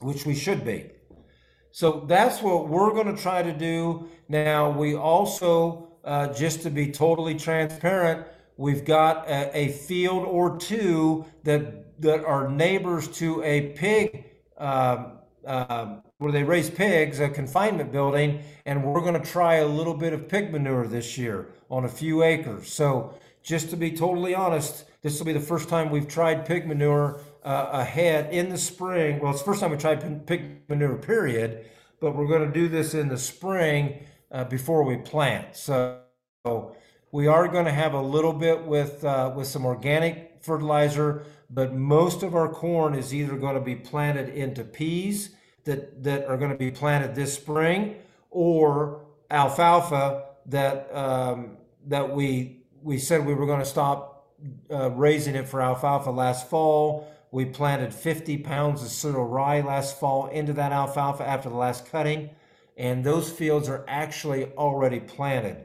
which 0.00 0.26
we 0.26 0.34
should 0.34 0.64
be. 0.64 0.90
So 1.74 2.04
that's 2.06 2.40
what 2.40 2.68
we're 2.68 2.92
going 2.92 3.12
to 3.12 3.20
try 3.20 3.42
to 3.42 3.52
do. 3.52 4.08
Now, 4.28 4.70
we 4.70 4.94
also, 4.94 5.88
uh, 6.04 6.28
just 6.28 6.62
to 6.62 6.70
be 6.70 6.92
totally 6.92 7.34
transparent, 7.34 8.28
we've 8.56 8.84
got 8.84 9.28
a, 9.28 9.50
a, 9.58 9.68
field 9.72 10.24
or 10.24 10.56
two 10.56 11.24
that 11.42 12.00
that 12.00 12.24
are 12.24 12.48
neighbors 12.48 13.08
to 13.18 13.42
a 13.42 13.72
pig 13.72 14.24
um, 14.56 15.18
um, 15.46 16.02
where 16.18 16.30
they 16.30 16.44
raise 16.44 16.70
pigs, 16.70 17.18
a 17.18 17.28
confinement 17.28 17.90
building, 17.90 18.44
and 18.66 18.84
we're 18.84 19.00
going 19.00 19.20
to 19.20 19.28
try 19.28 19.56
a 19.56 19.66
little 19.66 19.94
bit 19.94 20.12
of 20.12 20.28
pig 20.28 20.52
manure 20.52 20.86
this 20.86 21.18
year 21.18 21.48
on 21.70 21.86
a 21.86 21.88
few 21.88 22.22
acres. 22.22 22.72
So, 22.72 23.18
just 23.42 23.70
to 23.70 23.76
be 23.76 23.90
totally 23.90 24.32
honest, 24.32 24.84
this 25.02 25.18
will 25.18 25.26
be 25.26 25.32
the 25.32 25.40
first 25.40 25.68
time 25.68 25.90
we've 25.90 26.06
tried 26.06 26.46
pig 26.46 26.68
manure 26.68 27.20
uh, 27.44 27.68
ahead 27.72 28.32
in 28.32 28.48
the 28.48 28.58
spring. 28.58 29.20
Well, 29.20 29.32
it's 29.32 29.40
the 29.40 29.46
first 29.46 29.60
time 29.60 29.70
we 29.70 29.76
tried 29.76 30.26
pick 30.26 30.68
manure, 30.68 30.96
period, 30.96 31.66
but 32.00 32.16
we're 32.16 32.26
going 32.26 32.46
to 32.46 32.52
do 32.52 32.68
this 32.68 32.94
in 32.94 33.08
the 33.08 33.18
spring 33.18 34.00
uh, 34.32 34.44
before 34.44 34.82
we 34.82 34.96
plant. 34.96 35.54
So 35.54 36.00
we 37.12 37.26
are 37.26 37.46
going 37.48 37.66
to 37.66 37.72
have 37.72 37.92
a 37.92 38.00
little 38.00 38.32
bit 38.32 38.64
with 38.64 39.04
uh, 39.04 39.32
with 39.36 39.46
some 39.46 39.66
organic 39.66 40.38
fertilizer, 40.40 41.24
but 41.50 41.74
most 41.74 42.22
of 42.22 42.34
our 42.34 42.48
corn 42.48 42.94
is 42.94 43.14
either 43.14 43.36
going 43.36 43.54
to 43.54 43.60
be 43.60 43.76
planted 43.76 44.30
into 44.30 44.64
peas 44.64 45.30
that 45.64 46.02
that 46.02 46.26
are 46.26 46.38
going 46.38 46.50
to 46.50 46.56
be 46.56 46.70
planted 46.70 47.14
this 47.14 47.34
spring, 47.34 47.96
or 48.30 49.04
alfalfa 49.30 50.24
that 50.46 50.94
um, 50.96 51.58
that 51.86 52.10
we 52.10 52.62
we 52.82 52.98
said 52.98 53.24
we 53.24 53.34
were 53.34 53.46
going 53.46 53.60
to 53.60 53.66
stop 53.66 54.32
uh, 54.70 54.90
raising 54.90 55.34
it 55.34 55.46
for 55.46 55.60
alfalfa 55.60 56.10
last 56.10 56.48
fall 56.48 57.10
we 57.34 57.44
planted 57.44 57.92
50 57.92 58.38
pounds 58.38 58.80
of 58.80 58.88
cereal 58.88 59.26
rye 59.26 59.60
last 59.60 59.98
fall 59.98 60.28
into 60.28 60.52
that 60.52 60.70
alfalfa 60.70 61.26
after 61.26 61.48
the 61.48 61.56
last 61.56 61.84
cutting, 61.90 62.30
and 62.76 63.02
those 63.02 63.28
fields 63.28 63.68
are 63.68 63.84
actually 63.88 64.52
already 64.52 65.00
planted. 65.00 65.56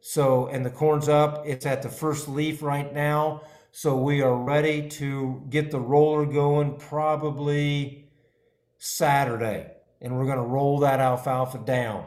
So, 0.00 0.48
and 0.48 0.66
the 0.66 0.70
corn's 0.70 1.08
up, 1.08 1.46
it's 1.46 1.66
at 1.66 1.82
the 1.82 1.88
first 1.88 2.28
leaf 2.28 2.64
right 2.64 2.92
now. 2.92 3.42
So 3.70 3.96
we 3.96 4.22
are 4.22 4.34
ready 4.34 4.88
to 4.88 5.46
get 5.48 5.70
the 5.70 5.78
roller 5.78 6.26
going 6.26 6.78
probably 6.78 8.10
Saturday. 8.78 9.70
And 10.00 10.16
we're 10.16 10.26
going 10.26 10.38
to 10.38 10.42
roll 10.42 10.80
that 10.80 10.98
alfalfa 10.98 11.58
down. 11.58 12.06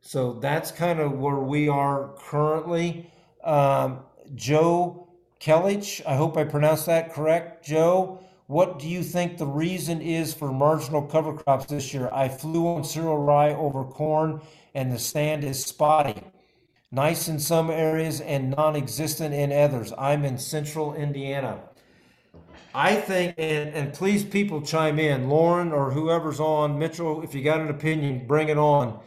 So 0.00 0.34
that's 0.34 0.70
kind 0.70 1.00
of 1.00 1.18
where 1.18 1.40
we 1.40 1.68
are 1.68 2.14
currently. 2.18 3.10
Um, 3.42 4.04
Joe 4.36 5.05
Kellich, 5.40 6.00
I 6.06 6.16
hope 6.16 6.36
I 6.36 6.44
pronounced 6.44 6.86
that 6.86 7.12
correct. 7.12 7.64
Joe, 7.64 8.20
what 8.46 8.78
do 8.78 8.88
you 8.88 9.02
think 9.02 9.36
the 9.36 9.46
reason 9.46 10.00
is 10.00 10.32
for 10.32 10.52
marginal 10.52 11.02
cover 11.02 11.32
crops 11.34 11.66
this 11.66 11.92
year? 11.92 12.08
I 12.12 12.28
flew 12.28 12.68
on 12.68 12.84
cereal 12.84 13.18
rye 13.18 13.54
over 13.54 13.84
corn 13.84 14.40
and 14.74 14.92
the 14.92 14.98
stand 14.98 15.44
is 15.44 15.64
spotty. 15.64 16.22
Nice 16.92 17.28
in 17.28 17.38
some 17.38 17.70
areas 17.70 18.20
and 18.20 18.50
non 18.50 18.76
existent 18.76 19.34
in 19.34 19.52
others. 19.52 19.92
I'm 19.98 20.24
in 20.24 20.38
central 20.38 20.94
Indiana. 20.94 21.60
I 22.74 22.94
think, 22.94 23.34
and, 23.38 23.70
and 23.70 23.92
please, 23.92 24.22
people 24.22 24.60
chime 24.60 24.98
in. 24.98 25.28
Loran 25.28 25.72
or 25.72 25.90
whoever's 25.90 26.38
on, 26.38 26.78
Mitchell, 26.78 27.22
if 27.22 27.34
you 27.34 27.42
got 27.42 27.60
an 27.60 27.70
opinion, 27.70 28.26
bring 28.26 28.48
it 28.48 28.58
on. 28.58 29.00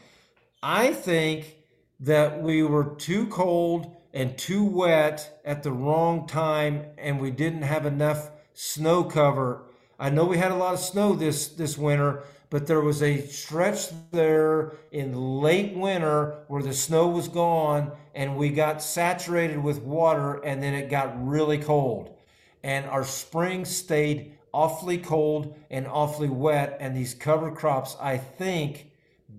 I 0.61 0.91
think 0.93 1.55
that 1.99 2.41
we 2.41 2.63
were 2.63 2.95
too 2.95 3.27
cold 3.27 3.95
and 4.13 4.37
too 4.37 4.63
wet 4.63 5.39
at 5.45 5.63
the 5.63 5.71
wrong 5.71 6.27
time, 6.27 6.85
and 6.97 7.19
we 7.19 7.31
didn't 7.31 7.61
have 7.61 7.85
enough 7.85 8.31
snow 8.53 9.03
cover. 9.03 9.63
I 9.99 10.09
know 10.09 10.25
we 10.25 10.37
had 10.37 10.51
a 10.51 10.55
lot 10.55 10.73
of 10.73 10.79
snow 10.79 11.13
this 11.13 11.49
this 11.49 11.77
winter, 11.77 12.23
but 12.49 12.65
there 12.65 12.81
was 12.81 13.03
a 13.03 13.21
stretch 13.27 13.87
there 14.11 14.73
in 14.91 15.13
late 15.13 15.75
winter 15.75 16.43
where 16.47 16.63
the 16.63 16.73
snow 16.73 17.07
was 17.07 17.27
gone 17.27 17.91
and 18.15 18.35
we 18.35 18.49
got 18.49 18.81
saturated 18.81 19.61
with 19.61 19.81
water 19.81 20.43
and 20.43 20.61
then 20.63 20.73
it 20.73 20.89
got 20.89 21.27
really 21.27 21.59
cold. 21.59 22.15
And 22.63 22.85
our 22.87 23.05
spring 23.05 23.65
stayed 23.65 24.37
awfully 24.51 24.97
cold 24.97 25.55
and 25.69 25.87
awfully 25.87 26.29
wet 26.29 26.77
and 26.79 26.97
these 26.97 27.13
cover 27.13 27.51
crops 27.51 27.95
I 28.01 28.17
think 28.17 28.91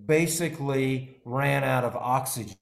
basically 0.05 1.17
ran 1.25 1.63
out 1.63 1.83
of 1.83 1.95
oxygen. 1.95 2.55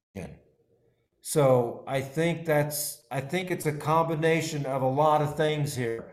So 1.29 1.83
I 1.85 2.01
think 2.01 2.43
that's 2.43 3.03
I 3.11 3.21
think 3.21 3.51
it's 3.51 3.67
a 3.67 3.71
combination 3.71 4.65
of 4.65 4.81
a 4.81 4.87
lot 4.87 5.21
of 5.21 5.37
things 5.37 5.75
here. 5.75 6.05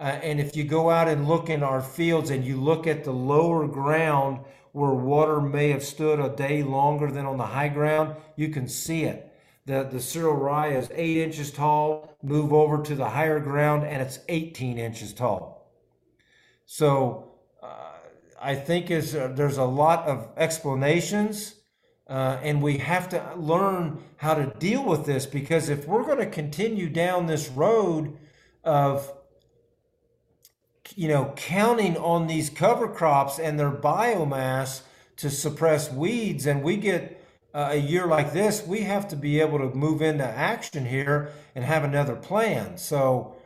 Uh, 0.00 0.04
and 0.04 0.40
if 0.40 0.56
you 0.56 0.64
go 0.64 0.88
out 0.88 1.06
and 1.06 1.28
look 1.28 1.50
in 1.50 1.62
our 1.62 1.82
fields 1.82 2.30
and 2.30 2.42
you 2.42 2.58
look 2.58 2.86
at 2.86 3.04
the 3.04 3.12
lower 3.12 3.68
ground 3.68 4.40
where 4.72 4.94
water 4.94 5.42
may 5.42 5.68
have 5.68 5.84
stood 5.84 6.18
a 6.18 6.34
day 6.34 6.62
longer 6.62 7.10
than 7.10 7.26
on 7.26 7.36
the 7.36 7.44
high 7.44 7.68
ground, 7.68 8.16
you 8.36 8.48
can 8.48 8.66
see 8.66 9.04
it. 9.04 9.30
The, 9.66 9.82
the 9.92 10.00
cereal 10.00 10.32
rye 10.32 10.68
is 10.68 10.88
eight 10.94 11.18
inches 11.18 11.50
tall, 11.50 12.16
move 12.22 12.54
over 12.54 12.82
to 12.84 12.94
the 12.94 13.10
higher 13.10 13.40
ground, 13.40 13.84
and 13.84 14.00
it's 14.00 14.20
18 14.30 14.78
inches 14.78 15.12
tall. 15.12 15.74
So 16.64 17.32
uh, 17.62 17.98
I 18.40 18.54
think 18.54 18.90
is 18.90 19.14
uh, 19.14 19.28
there's 19.34 19.58
a 19.58 19.64
lot 19.64 20.06
of 20.06 20.30
explanations, 20.38 21.56
uh, 22.08 22.38
and 22.42 22.62
we 22.62 22.78
have 22.78 23.08
to 23.08 23.34
learn 23.36 24.02
how 24.16 24.34
to 24.34 24.46
deal 24.58 24.84
with 24.84 25.06
this 25.06 25.26
because 25.26 25.68
if 25.68 25.86
we're 25.86 26.04
going 26.04 26.18
to 26.18 26.26
continue 26.26 26.88
down 26.88 27.26
this 27.26 27.48
road 27.48 28.16
of 28.62 29.10
you 30.96 31.08
know, 31.08 31.32
counting 31.36 31.96
on 31.96 32.26
these 32.26 32.50
cover 32.50 32.88
crops 32.88 33.38
and 33.38 33.58
their 33.58 33.70
biomass 33.70 34.82
to 35.16 35.30
suppress 35.30 35.90
weeds, 35.92 36.46
and 36.46 36.62
we 36.62 36.76
get 36.76 37.20
uh, 37.54 37.70
a 37.72 37.76
year 37.76 38.06
like 38.06 38.32
this, 38.32 38.66
we 38.66 38.80
have 38.80 39.08
to 39.08 39.16
be 39.16 39.40
able 39.40 39.58
to 39.58 39.76
move 39.76 40.02
into 40.02 40.24
action 40.24 40.84
here 40.84 41.32
and 41.54 41.64
have 41.64 41.84
another 41.84 42.16
plan. 42.16 42.76
So, 42.76 43.36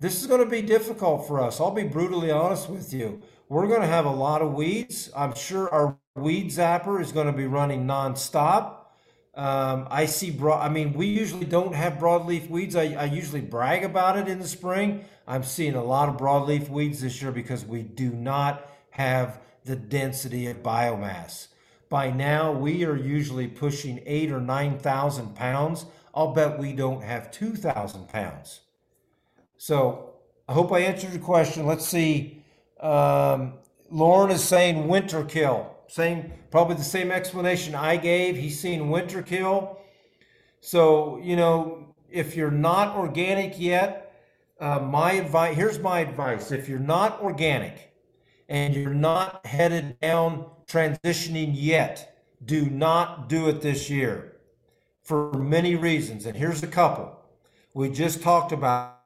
this 0.00 0.20
is 0.20 0.28
going 0.28 0.40
to 0.40 0.48
be 0.48 0.62
difficult 0.62 1.26
for 1.26 1.40
us. 1.40 1.60
I'll 1.60 1.72
be 1.72 1.82
brutally 1.82 2.30
honest 2.30 2.70
with 2.70 2.92
you. 2.92 3.20
We're 3.48 3.66
going 3.66 3.80
to 3.80 3.86
have 3.88 4.04
a 4.04 4.10
lot 4.10 4.42
of 4.42 4.52
weeds. 4.52 5.10
I'm 5.16 5.34
sure 5.34 5.68
our 5.74 5.96
weed 6.20 6.48
zapper 6.50 7.00
is 7.00 7.12
going 7.12 7.26
to 7.26 7.32
be 7.32 7.46
running 7.46 7.86
nonstop. 7.86 8.74
Um, 9.34 9.86
I 9.90 10.06
see 10.06 10.30
broad. 10.32 10.64
I 10.64 10.68
mean, 10.68 10.94
we 10.94 11.06
usually 11.06 11.46
don't 11.46 11.74
have 11.74 11.94
broadleaf 11.94 12.50
weeds. 12.50 12.74
I, 12.74 12.94
I 12.94 13.04
usually 13.04 13.40
brag 13.40 13.84
about 13.84 14.18
it 14.18 14.26
in 14.26 14.40
the 14.40 14.48
spring. 14.48 15.04
I'm 15.28 15.44
seeing 15.44 15.74
a 15.74 15.84
lot 15.84 16.08
of 16.08 16.16
broadleaf 16.16 16.68
weeds 16.68 17.02
this 17.02 17.22
year 17.22 17.30
because 17.30 17.64
we 17.64 17.82
do 17.82 18.10
not 18.10 18.68
have 18.90 19.40
the 19.64 19.76
density 19.76 20.48
of 20.48 20.62
biomass. 20.62 21.48
By 21.88 22.10
now, 22.10 22.52
we 22.52 22.84
are 22.84 22.96
usually 22.96 23.46
pushing 23.46 24.02
eight 24.06 24.32
or 24.32 24.40
nine 24.40 24.78
thousand 24.78 25.36
pounds. 25.36 25.86
I'll 26.14 26.32
bet 26.34 26.58
we 26.58 26.72
don't 26.72 27.04
have 27.04 27.30
two 27.30 27.54
thousand 27.54 28.08
pounds. 28.08 28.60
So 29.56 30.14
I 30.48 30.52
hope 30.52 30.72
I 30.72 30.80
answered 30.80 31.12
your 31.12 31.22
question. 31.22 31.64
Let's 31.64 31.86
see. 31.86 32.42
Um, 32.80 33.54
Loran 33.92 34.32
is 34.32 34.42
saying 34.42 34.88
winter 34.88 35.24
kill. 35.24 35.74
Same, 35.88 36.32
probably 36.50 36.76
the 36.76 36.84
same 36.84 37.10
explanation 37.10 37.74
I 37.74 37.96
gave. 37.96 38.36
He's 38.36 38.60
seen 38.60 38.90
winter 38.90 39.22
kill. 39.22 39.78
So, 40.60 41.18
you 41.18 41.34
know, 41.34 41.94
if 42.10 42.36
you're 42.36 42.50
not 42.50 42.96
organic 42.96 43.58
yet, 43.58 44.04
uh, 44.60 44.80
my 44.80 45.12
advice 45.12 45.56
here's 45.56 45.78
my 45.78 46.00
advice. 46.00 46.52
If 46.52 46.68
you're 46.68 46.78
not 46.78 47.20
organic 47.22 47.92
and 48.48 48.74
you're 48.74 48.92
not 48.92 49.46
headed 49.46 49.98
down 50.00 50.46
transitioning 50.66 51.52
yet, 51.54 52.16
do 52.44 52.68
not 52.68 53.28
do 53.28 53.48
it 53.48 53.60
this 53.60 53.88
year 53.88 54.36
for 55.02 55.32
many 55.32 55.74
reasons. 55.74 56.26
And 56.26 56.36
here's 56.36 56.62
a 56.62 56.68
couple. 56.68 57.18
We 57.72 57.88
just 57.88 58.20
talked 58.20 58.52
about 58.52 58.98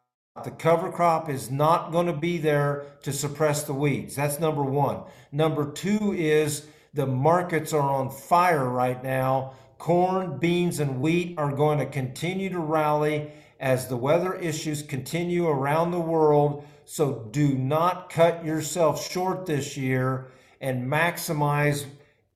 the 0.44 0.50
cover 0.50 0.90
crop 0.90 1.28
is 1.28 1.50
not 1.50 1.92
going 1.92 2.06
to 2.06 2.12
be 2.12 2.38
there 2.38 2.86
to 3.02 3.12
suppress 3.12 3.64
the 3.64 3.74
weeds. 3.74 4.16
That's 4.16 4.40
number 4.40 4.62
one. 4.62 5.02
Number 5.30 5.70
two 5.70 6.14
is 6.14 6.66
the 6.94 7.06
markets 7.06 7.72
are 7.72 7.80
on 7.80 8.10
fire 8.10 8.68
right 8.68 9.02
now. 9.02 9.54
Corn, 9.78 10.38
beans, 10.38 10.78
and 10.78 11.00
wheat 11.00 11.34
are 11.38 11.52
going 11.52 11.78
to 11.78 11.86
continue 11.86 12.50
to 12.50 12.58
rally 12.58 13.32
as 13.58 13.86
the 13.86 13.96
weather 13.96 14.34
issues 14.34 14.82
continue 14.82 15.48
around 15.48 15.90
the 15.90 16.00
world. 16.00 16.64
So 16.84 17.28
do 17.30 17.54
not 17.54 18.10
cut 18.10 18.44
yourself 18.44 19.10
short 19.10 19.46
this 19.46 19.76
year 19.76 20.30
and 20.60 20.90
maximize 20.90 21.86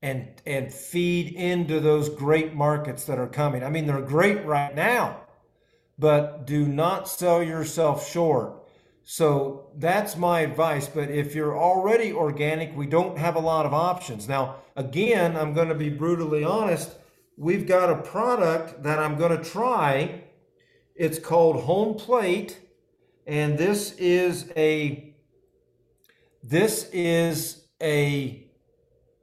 and 0.01 0.27
and 0.45 0.71
feed 0.73 1.33
into 1.33 1.79
those 1.79 2.09
great 2.09 2.53
markets 2.53 3.05
that 3.05 3.19
are 3.19 3.27
coming. 3.27 3.63
I 3.63 3.69
mean, 3.69 3.85
they're 3.87 4.01
great 4.01 4.45
right 4.45 4.73
now, 4.75 5.21
but 5.97 6.45
do 6.45 6.65
not 6.67 7.09
sell 7.09 7.43
yourself 7.43 8.09
short. 8.09 8.56
So 9.09 9.69
that's 9.77 10.17
my 10.17 10.41
advice. 10.41 10.89
But 10.89 11.09
if 11.09 11.33
you're 11.33 11.57
already 11.57 12.11
organic, 12.11 12.75
we 12.75 12.87
don't 12.87 13.17
have 13.17 13.37
a 13.37 13.39
lot 13.39 13.65
of 13.65 13.73
options. 13.73 14.27
Now, 14.27 14.57
again, 14.75 15.37
I'm 15.37 15.53
going 15.53 15.69
to 15.69 15.75
be 15.75 15.87
brutally 15.87 16.43
honest. 16.43 16.91
We've 17.37 17.65
got 17.65 17.89
a 17.89 18.01
product 18.01 18.83
that 18.83 18.99
I'm 18.99 19.17
going 19.17 19.37
to 19.37 19.49
try. 19.49 20.23
It's 20.93 21.19
called 21.19 21.63
Home 21.63 21.95
Plate, 21.95 22.59
and 23.25 23.57
this 23.57 23.93
is 23.93 24.51
a 24.57 25.15
this 26.43 26.89
is 26.91 27.65
a 27.81 28.45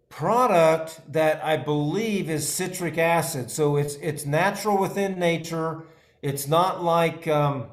product 0.08 1.12
that 1.12 1.44
I 1.44 1.58
believe 1.58 2.30
is 2.30 2.48
citric 2.48 2.96
acid. 2.96 3.50
So 3.50 3.76
it's 3.76 3.96
it's 3.96 4.24
natural 4.24 4.78
within 4.78 5.18
nature. 5.18 5.82
It's 6.22 6.48
not 6.48 6.82
like 6.82 7.28
um, 7.28 7.66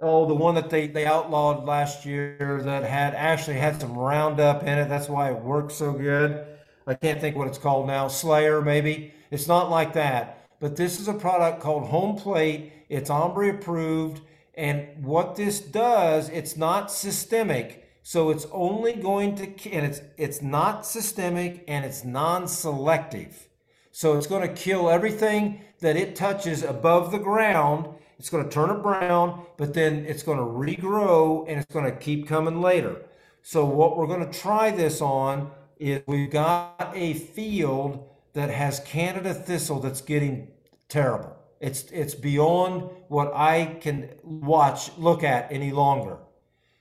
oh, 0.00 0.26
the 0.26 0.34
one 0.34 0.54
that 0.54 0.70
they, 0.70 0.86
they 0.86 1.06
outlawed 1.06 1.64
last 1.64 2.04
year 2.04 2.60
that 2.64 2.84
had 2.84 3.14
actually 3.14 3.56
had 3.56 3.80
some 3.80 3.96
Roundup 3.96 4.62
in 4.62 4.78
it. 4.78 4.88
That's 4.88 5.08
why 5.08 5.30
it 5.30 5.40
works 5.42 5.74
so 5.74 5.92
good. 5.92 6.46
I 6.86 6.94
can't 6.94 7.20
think 7.20 7.36
what 7.36 7.48
it's 7.48 7.58
called 7.58 7.86
now. 7.86 8.08
Slayer, 8.08 8.62
maybe. 8.62 9.12
It's 9.30 9.46
not 9.46 9.70
like 9.70 9.92
that. 9.94 10.48
But 10.60 10.76
this 10.76 11.00
is 11.00 11.08
a 11.08 11.14
product 11.14 11.60
called 11.60 11.86
Home 11.88 12.16
Plate. 12.16 12.72
It's 12.88 13.10
OMRI 13.10 13.54
approved. 13.54 14.22
And 14.54 15.04
what 15.04 15.36
this 15.36 15.60
does, 15.60 16.28
it's 16.28 16.56
not 16.56 16.90
systemic. 16.90 17.88
So 18.02 18.30
it's 18.30 18.46
only 18.50 18.94
going 18.94 19.36
to, 19.36 19.70
and 19.70 19.86
it's, 19.86 20.00
it's 20.16 20.42
not 20.42 20.84
systemic 20.84 21.64
and 21.68 21.84
it's 21.84 22.04
non 22.04 22.48
selective. 22.48 23.48
So 23.92 24.16
it's 24.16 24.26
going 24.26 24.46
to 24.46 24.54
kill 24.54 24.90
everything 24.90 25.60
that 25.80 25.96
it 25.96 26.16
touches 26.16 26.62
above 26.62 27.12
the 27.12 27.18
ground 27.18 27.94
it's 28.20 28.28
going 28.28 28.44
to 28.44 28.50
turn 28.50 28.68
it 28.68 28.82
brown, 28.82 29.46
but 29.56 29.72
then 29.72 30.04
it's 30.04 30.22
going 30.22 30.36
to 30.36 30.44
regrow 30.44 31.48
and 31.48 31.58
it's 31.58 31.72
going 31.72 31.86
to 31.86 31.96
keep 31.96 32.28
coming 32.28 32.60
later. 32.60 33.00
So 33.40 33.64
what 33.64 33.96
we're 33.96 34.06
going 34.06 34.30
to 34.30 34.38
try 34.38 34.70
this 34.70 35.00
on 35.00 35.50
is 35.78 36.02
we've 36.06 36.30
got 36.30 36.92
a 36.94 37.14
field 37.14 38.06
that 38.34 38.50
has 38.50 38.80
Canada 38.80 39.32
thistle 39.32 39.80
that's 39.80 40.02
getting 40.02 40.48
terrible. 40.90 41.34
It's 41.60 41.84
it's 41.92 42.14
beyond 42.14 42.90
what 43.08 43.32
I 43.34 43.78
can 43.80 44.10
watch 44.22 44.94
look 44.98 45.24
at 45.24 45.50
any 45.50 45.72
longer. 45.72 46.18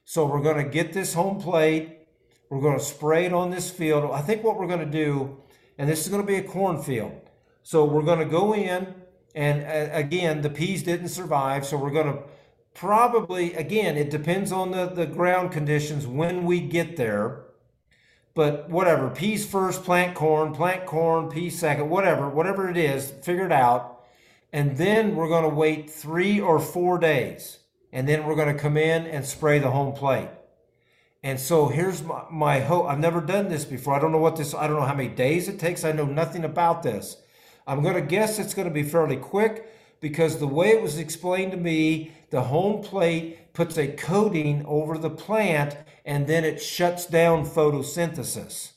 So 0.04 0.26
we're 0.26 0.42
going 0.42 0.62
to 0.62 0.70
get 0.70 0.92
this 0.92 1.14
home 1.14 1.40
plate. 1.40 2.00
We're 2.50 2.60
going 2.60 2.78
to 2.78 2.84
spray 2.84 3.28
it 3.28 3.34
on 3.34 3.50
this 3.50 3.70
field. 3.70 4.12
I 4.12 4.20
think 4.20 4.44
what 4.44 4.60
we're 4.60 4.68
going 4.68 4.86
to 4.92 4.98
do, 5.06 5.38
and 5.78 5.90
this 5.90 6.02
is 6.02 6.10
going 6.10 6.22
to 6.22 6.28
be 6.28 6.36
a 6.36 6.44
cornfield. 6.44 7.14
So 7.64 7.86
we're 7.86 8.04
going 8.04 8.20
to 8.20 8.26
go 8.26 8.54
in 8.54 8.94
and 9.36 9.64
uh, 9.64 9.94
again, 9.94 10.42
the 10.42 10.50
peas 10.50 10.84
didn't 10.84 11.10
survive, 11.10 11.66
so 11.66 11.78
we're 11.78 11.92
going 11.92 12.14
to 12.14 12.24
probably 12.74 13.54
again 13.56 13.98
it 13.98 14.10
depends 14.10 14.52
on 14.52 14.72
the, 14.72 14.86
the 14.86 15.06
ground 15.06 15.52
conditions 15.52 16.08
when 16.08 16.46
we 16.46 16.60
get 16.60 16.96
there. 16.96 17.44
But 18.36 18.70
whatever 18.70 19.10
peas 19.10 19.46
first 19.46 19.84
plant 19.84 20.16
corn 20.16 20.54
plant 20.54 20.86
corn 20.86 21.30
peas 21.30 21.60
second 21.60 21.90
whatever 21.90 22.30
whatever 22.30 22.70
it 22.70 22.78
is 22.78 23.12
figure 23.24 23.46
it 23.46 23.52
out. 23.52 24.04
And 24.52 24.78
then 24.78 25.16
we're 25.16 25.28
going 25.28 25.44
to 25.44 25.56
wait 25.56 25.90
three 25.90 26.40
or 26.40 26.60
four 26.60 26.98
days 26.98 27.60
and 27.92 28.08
then 28.08 28.26
we're 28.26 28.36
going 28.36 28.56
to 28.56 28.60
come 28.60 28.78
in 28.78 29.06
and 29.06 29.26
spray 29.26 29.60
the 29.60 29.72
home 29.72 29.94
plate. 29.94 30.30
And 31.22 31.40
so 31.40 31.68
here's 31.68 32.02
my, 32.02 32.24
my 32.32 32.60
hope 32.62 32.86
i've 32.88 33.00
never 33.00 33.20
done 33.20 33.50
this 33.50 33.66
before 33.66 33.94
i 33.94 34.00
don't 34.00 34.14
know 34.14 34.20
what 34.20 34.38
this 34.38 34.54
i 34.54 34.68
don't 34.68 34.80
know 34.80 34.86
how 34.86 34.96
many 34.96 35.10
days 35.10 35.50
it 35.50 35.60
takes 35.60 35.84
i 35.84 35.92
know 35.92 36.06
nothing 36.06 36.46
about 36.46 36.82
this 36.82 37.18
i'm 37.70 37.82
going 37.82 37.96
to 37.96 38.02
guess 38.02 38.40
it's 38.40 38.54
going 38.54 38.68
to 38.68 38.74
be 38.74 38.84
fairly 38.84 39.18
quick 39.18 39.66
because 40.02 40.40
the 40.40 40.48
way 40.48 40.70
it 40.70 40.82
was 40.82 40.98
explained 40.98 41.52
to 41.52 41.58
me, 41.58 42.12
the 42.30 42.44
home 42.44 42.82
plate 42.82 43.54
puts 43.54 43.78
a 43.78 43.88
coating 43.88 44.66
over 44.66 44.98
the 44.98 45.10
plant 45.10 45.76
and 46.06 46.28
then 46.28 46.44
it 46.44 46.62
shuts 46.62 47.06
down 47.06 47.46
photosynthesis. 47.46 48.74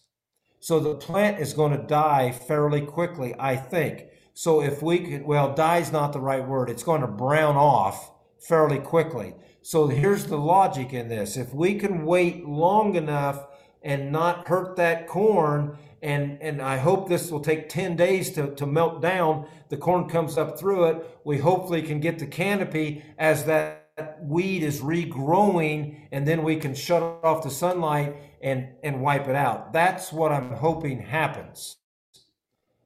So 0.61 0.81
the 0.81 0.95
plant 0.95 1.41
is 1.41 1.55
going 1.55 1.73
to 1.73 1.87
die 1.87 2.33
fairly 2.33 2.81
quickly, 2.81 3.35
I 3.39 3.57
think. 3.57 4.07
So 4.35 4.63
if 4.63 4.83
we 4.83 4.99
could, 5.01 5.25
well, 5.25 5.55
die 5.55 5.79
is 5.79 5.93
not 5.93 6.13
the 6.13 6.21
right 6.21 6.47
word. 6.47 6.71
It's 6.71 6.83
going 6.83 7.01
to 7.03 7.07
brown 7.07 7.57
off 7.57 8.11
fairly 8.41 8.79
quickly. 8.79 9.35
So 9.63 9.87
here's 9.87 10.27
the 10.27 10.39
logic 10.39 10.93
in 10.93 11.09
this. 11.09 11.37
If 11.37 11.55
we 11.55 11.75
can 11.79 12.05
wait 12.05 12.47
long 12.47 12.97
enough 12.97 13.47
and 13.83 14.11
not 14.11 14.49
hurt 14.49 14.77
that 14.77 15.07
corn 15.07 15.77
and 16.03 16.43
and 16.43 16.61
I 16.61 16.79
hope 16.79 17.09
this 17.09 17.31
will 17.31 17.41
take 17.41 17.69
10 17.69 17.97
days 17.97 18.31
to, 18.33 18.55
to 18.57 18.67
melt 18.67 19.01
down. 19.01 19.47
The 19.69 19.77
corn 19.77 20.09
comes 20.09 20.37
up 20.37 20.59
through 20.59 20.85
it. 20.87 21.21
We 21.25 21.39
hopefully 21.39 21.83
can 21.83 22.01
get 22.01 22.19
the 22.19 22.27
canopy 22.27 23.05
as 23.19 23.45
that 23.47 24.19
weed 24.21 24.63
is 24.63 24.81
regrowing 24.81 26.09
and 26.11 26.27
then 26.27 26.43
we 26.43 26.57
can 26.57 26.75
shut 26.75 27.03
off 27.03 27.45
the 27.45 27.51
sunlight 27.51 28.17
and 28.43 28.69
and 28.83 29.01
wipe 29.01 29.29
it 29.29 29.37
out. 29.37 29.73
That's 29.73 30.13
what 30.13 30.33
I'm 30.33 30.51
hoping 30.51 31.01
happens. 31.01 31.77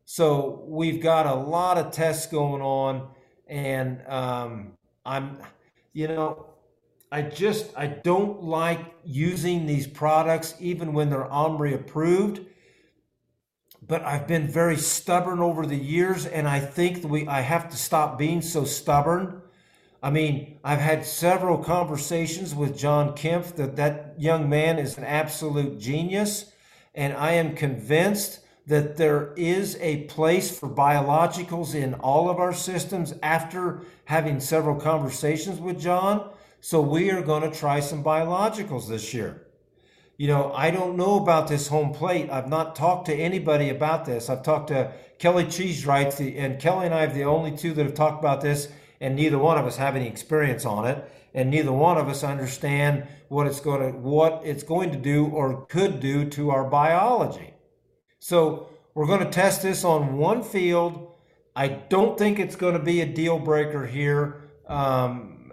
So 0.04 0.64
we've 0.68 1.02
got 1.02 1.26
a 1.26 1.34
lot 1.34 1.78
of 1.78 1.90
tests 1.90 2.26
going 2.26 2.62
on 2.62 3.08
and 3.48 4.06
um, 4.06 4.72
I'm 5.06 5.38
you 5.94 6.08
know 6.08 6.46
I 7.10 7.22
just 7.22 7.70
I 7.76 7.86
don't 7.86 8.42
like 8.42 8.80
using 9.04 9.64
these 9.64 9.86
products 9.86 10.54
even 10.60 10.92
when 10.92 11.08
they're 11.08 11.24
OMRI 11.24 11.74
approved 11.74 12.40
but 13.88 14.02
I've 14.02 14.26
been 14.26 14.48
very 14.48 14.76
stubborn 14.76 15.38
over 15.40 15.64
the 15.64 15.76
years, 15.76 16.26
and 16.26 16.48
I 16.48 16.60
think 16.60 17.04
we 17.04 17.26
I 17.26 17.40
have 17.40 17.70
to 17.70 17.76
stop 17.76 18.18
being 18.18 18.42
so 18.42 18.64
stubborn. 18.64 19.42
I 20.02 20.10
mean, 20.10 20.58
I've 20.64 20.80
had 20.80 21.04
several 21.04 21.58
conversations 21.58 22.54
with 22.54 22.76
John 22.76 23.16
Kempf 23.16 23.54
that 23.56 23.76
that 23.76 24.14
young 24.18 24.48
man 24.48 24.78
is 24.78 24.98
an 24.98 25.04
absolute 25.04 25.78
genius, 25.78 26.52
and 26.94 27.14
I 27.14 27.32
am 27.32 27.54
convinced 27.54 28.40
that 28.66 28.96
there 28.96 29.32
is 29.36 29.76
a 29.80 30.04
place 30.04 30.58
for 30.58 30.68
biologicals 30.68 31.74
in 31.74 31.94
all 31.94 32.28
of 32.28 32.38
our 32.38 32.52
systems 32.52 33.14
after 33.22 33.82
having 34.06 34.40
several 34.40 34.74
conversations 34.74 35.60
with 35.60 35.80
John. 35.80 36.30
So 36.60 36.80
we 36.80 37.10
are 37.12 37.22
going 37.22 37.48
to 37.48 37.56
try 37.56 37.78
some 37.78 38.02
biologicals 38.02 38.88
this 38.88 39.14
year 39.14 39.45
you 40.16 40.28
know, 40.28 40.52
I 40.52 40.70
don't 40.70 40.96
know 40.96 41.16
about 41.16 41.48
this 41.48 41.68
home 41.68 41.92
plate. 41.92 42.30
I've 42.30 42.48
not 42.48 42.74
talked 42.74 43.06
to 43.06 43.14
anybody 43.14 43.68
about 43.68 44.06
this. 44.06 44.30
I've 44.30 44.42
talked 44.42 44.68
to 44.68 44.92
Kelly 45.18 45.44
Cheesewright, 45.44 46.18
and 46.38 46.58
Kelly 46.58 46.86
and 46.86 46.94
I 46.94 47.04
are 47.04 47.12
the 47.12 47.24
only 47.24 47.56
two 47.56 47.74
that 47.74 47.84
have 47.84 47.94
talked 47.94 48.18
about 48.18 48.40
this, 48.40 48.68
and 49.00 49.14
neither 49.14 49.38
one 49.38 49.58
of 49.58 49.66
us 49.66 49.76
have 49.76 49.94
any 49.94 50.06
experience 50.06 50.64
on 50.64 50.86
it, 50.86 51.04
and 51.34 51.50
neither 51.50 51.72
one 51.72 51.98
of 51.98 52.08
us 52.08 52.24
understand 52.24 53.06
what 53.28 53.46
it's 53.46 53.60
going 53.60 53.92
to 53.92 53.98
what 53.98 54.40
it's 54.44 54.62
going 54.62 54.90
to 54.92 54.96
do 54.96 55.26
or 55.26 55.66
could 55.66 56.00
do 56.00 56.24
to 56.30 56.50
our 56.50 56.64
biology. 56.64 57.52
So 58.18 58.70
we're 58.94 59.06
going 59.06 59.24
to 59.24 59.30
test 59.30 59.62
this 59.62 59.84
on 59.84 60.16
one 60.16 60.42
field. 60.42 61.12
I 61.54 61.68
don't 61.68 62.18
think 62.18 62.38
it's 62.38 62.56
going 62.56 62.74
to 62.74 62.82
be 62.82 63.02
a 63.02 63.06
deal 63.06 63.38
breaker 63.38 63.86
here. 63.86 64.48
Um, 64.66 65.52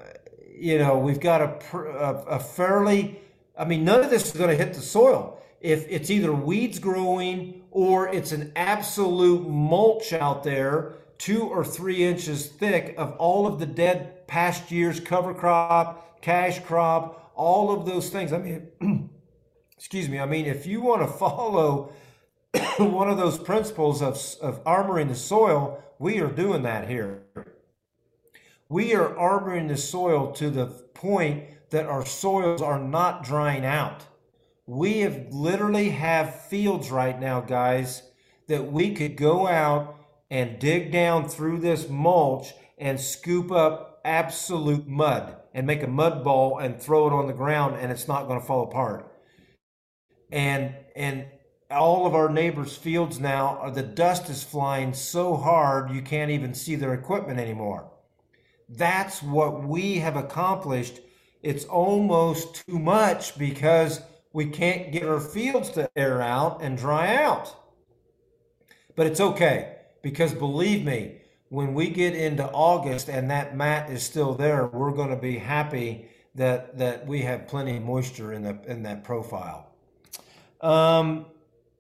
you 0.58 0.78
know, 0.78 0.98
we've 0.98 1.20
got 1.20 1.42
a, 1.42 1.78
a, 1.78 2.16
a 2.38 2.40
fairly 2.40 3.20
I 3.58 3.66
mean, 3.66 3.86
none 3.86 4.04
of 4.04 4.10
this 4.10 4.26
is 4.28 4.32
going 4.34 4.50
to 4.50 4.64
hit 4.64 4.74
the 4.74 4.82
soil. 4.82 5.40
If 5.62 5.86
it's 5.90 6.10
either 6.10 6.34
weeds 6.34 6.80
growing 6.80 7.64
or 7.72 8.08
it's 8.10 8.32
an 8.32 8.52
absolute 8.56 9.48
mulch 9.48 10.12
out 10.12 10.44
there, 10.44 10.96
two 11.18 11.44
or 11.44 11.64
three 11.64 12.04
inches 12.04 12.48
thick 12.48 12.96
of 12.98 13.16
all 13.18 13.48
of 13.48 13.60
the 13.60 13.66
dead 13.66 14.28
past 14.28 14.72
year's 14.72 15.00
cover 15.00 15.34
crop, 15.34 16.22
cash 16.22 16.60
crop, 16.60 17.32
all 17.36 17.72
of 17.72 17.86
those 17.86 18.10
things. 18.10 18.34
I 18.34 18.40
mean, 18.40 19.10
excuse 19.78 20.10
me. 20.10 20.20
I 20.20 20.26
mean, 20.26 20.46
if 20.46 20.66
you 20.66 20.82
want 20.82 21.02
to 21.02 21.08
follow 21.08 21.94
one 22.78 23.10
of 23.10 23.18
those 23.18 23.38
principles 23.38 24.02
of, 24.02 24.20
of 24.42 24.64
armoring 24.64 25.08
the 25.08 25.16
soil, 25.16 25.82
we 26.00 26.20
are 26.20 26.28
doing 26.28 26.64
that 26.64 26.90
here. 26.90 27.24
We 28.68 28.96
are 28.96 29.10
armoring 29.10 29.68
the 29.68 29.78
soil 29.78 30.32
to 30.34 30.50
the 30.50 30.66
point 30.66 31.44
that 31.74 31.88
our 31.88 32.06
soils 32.06 32.62
are 32.62 32.80
not 32.80 33.24
drying 33.24 33.66
out. 33.66 34.06
We 34.68 35.00
have 35.00 35.34
literally 35.34 35.90
have 35.90 36.46
fields 36.46 36.92
right 36.92 37.20
now, 37.20 37.42
guys, 37.42 38.04
that 38.48 38.72
we 38.72 38.94
could 38.94 39.18
go 39.18 39.48
out 39.48 39.98
and 40.30 40.60
dig 40.60 40.92
down 40.92 41.28
through 41.28 41.60
this 41.60 41.90
mulch 41.90 42.54
and 42.78 43.02
scoop 43.02 43.52
up 43.52 44.02
absolute 44.06 44.88
mud 44.88 45.36
and 45.56 45.66
make 45.66 45.82
a 45.82 45.88
mud 45.88 46.24
ball 46.24 46.60
and 46.60 46.80
throw 46.80 47.08
it 47.08 47.14
on 47.14 47.26
the 47.26 47.34
ground 47.34 47.76
and 47.80 47.92
it's 47.92 48.08
not 48.08 48.28
going 48.28 48.40
to 48.40 48.46
fall 48.46 48.64
apart. 48.64 49.12
And 50.32 50.76
and 50.96 51.26
all 51.72 52.06
of 52.06 52.14
our 52.14 52.30
neighbors' 52.30 52.78
fields 52.78 53.20
now, 53.20 53.58
uh, 53.64 53.72
the 53.72 53.82
dust 53.82 54.30
is 54.30 54.44
flying 54.44 54.94
so 54.94 55.36
hard 55.36 55.90
you 55.90 56.04
can't 56.04 56.30
even 56.30 56.54
see 56.54 56.76
their 56.76 56.94
equipment 56.94 57.40
anymore. 57.40 57.90
That's 58.70 59.24
what 59.24 59.64
we 59.64 59.98
have 59.98 60.16
accomplished 60.16 61.00
it's 61.44 61.66
almost 61.66 62.66
too 62.66 62.80
much 62.80 63.38
because 63.38 64.02
we 64.32 64.46
can't 64.48 64.92
get 64.92 65.04
our 65.04 65.20
fields 65.20 65.70
to 65.72 65.90
air 65.96 66.22
out 66.22 66.62
and 66.62 66.78
dry 66.78 67.16
out. 67.16 67.56
But 68.96 69.08
it's 69.08 69.20
okay 69.20 69.76
because 70.02 70.34
believe 70.34 70.86
me, 70.86 71.20
when 71.50 71.74
we 71.74 71.90
get 71.90 72.16
into 72.16 72.46
August 72.50 73.10
and 73.10 73.30
that 73.30 73.56
mat 73.56 73.90
is 73.90 74.02
still 74.02 74.34
there, 74.34 74.68
we're 74.68 74.92
going 74.92 75.10
to 75.10 75.16
be 75.16 75.38
happy 75.38 76.08
that 76.36 76.78
that 76.80 77.06
we 77.06 77.22
have 77.22 77.48
plenty 77.48 77.78
of 77.78 77.84
moisture 77.84 78.34
in 78.34 78.42
the 78.42 78.58
in 78.66 78.84
that 78.84 79.04
profile. 79.04 79.70
Um, 80.62 81.28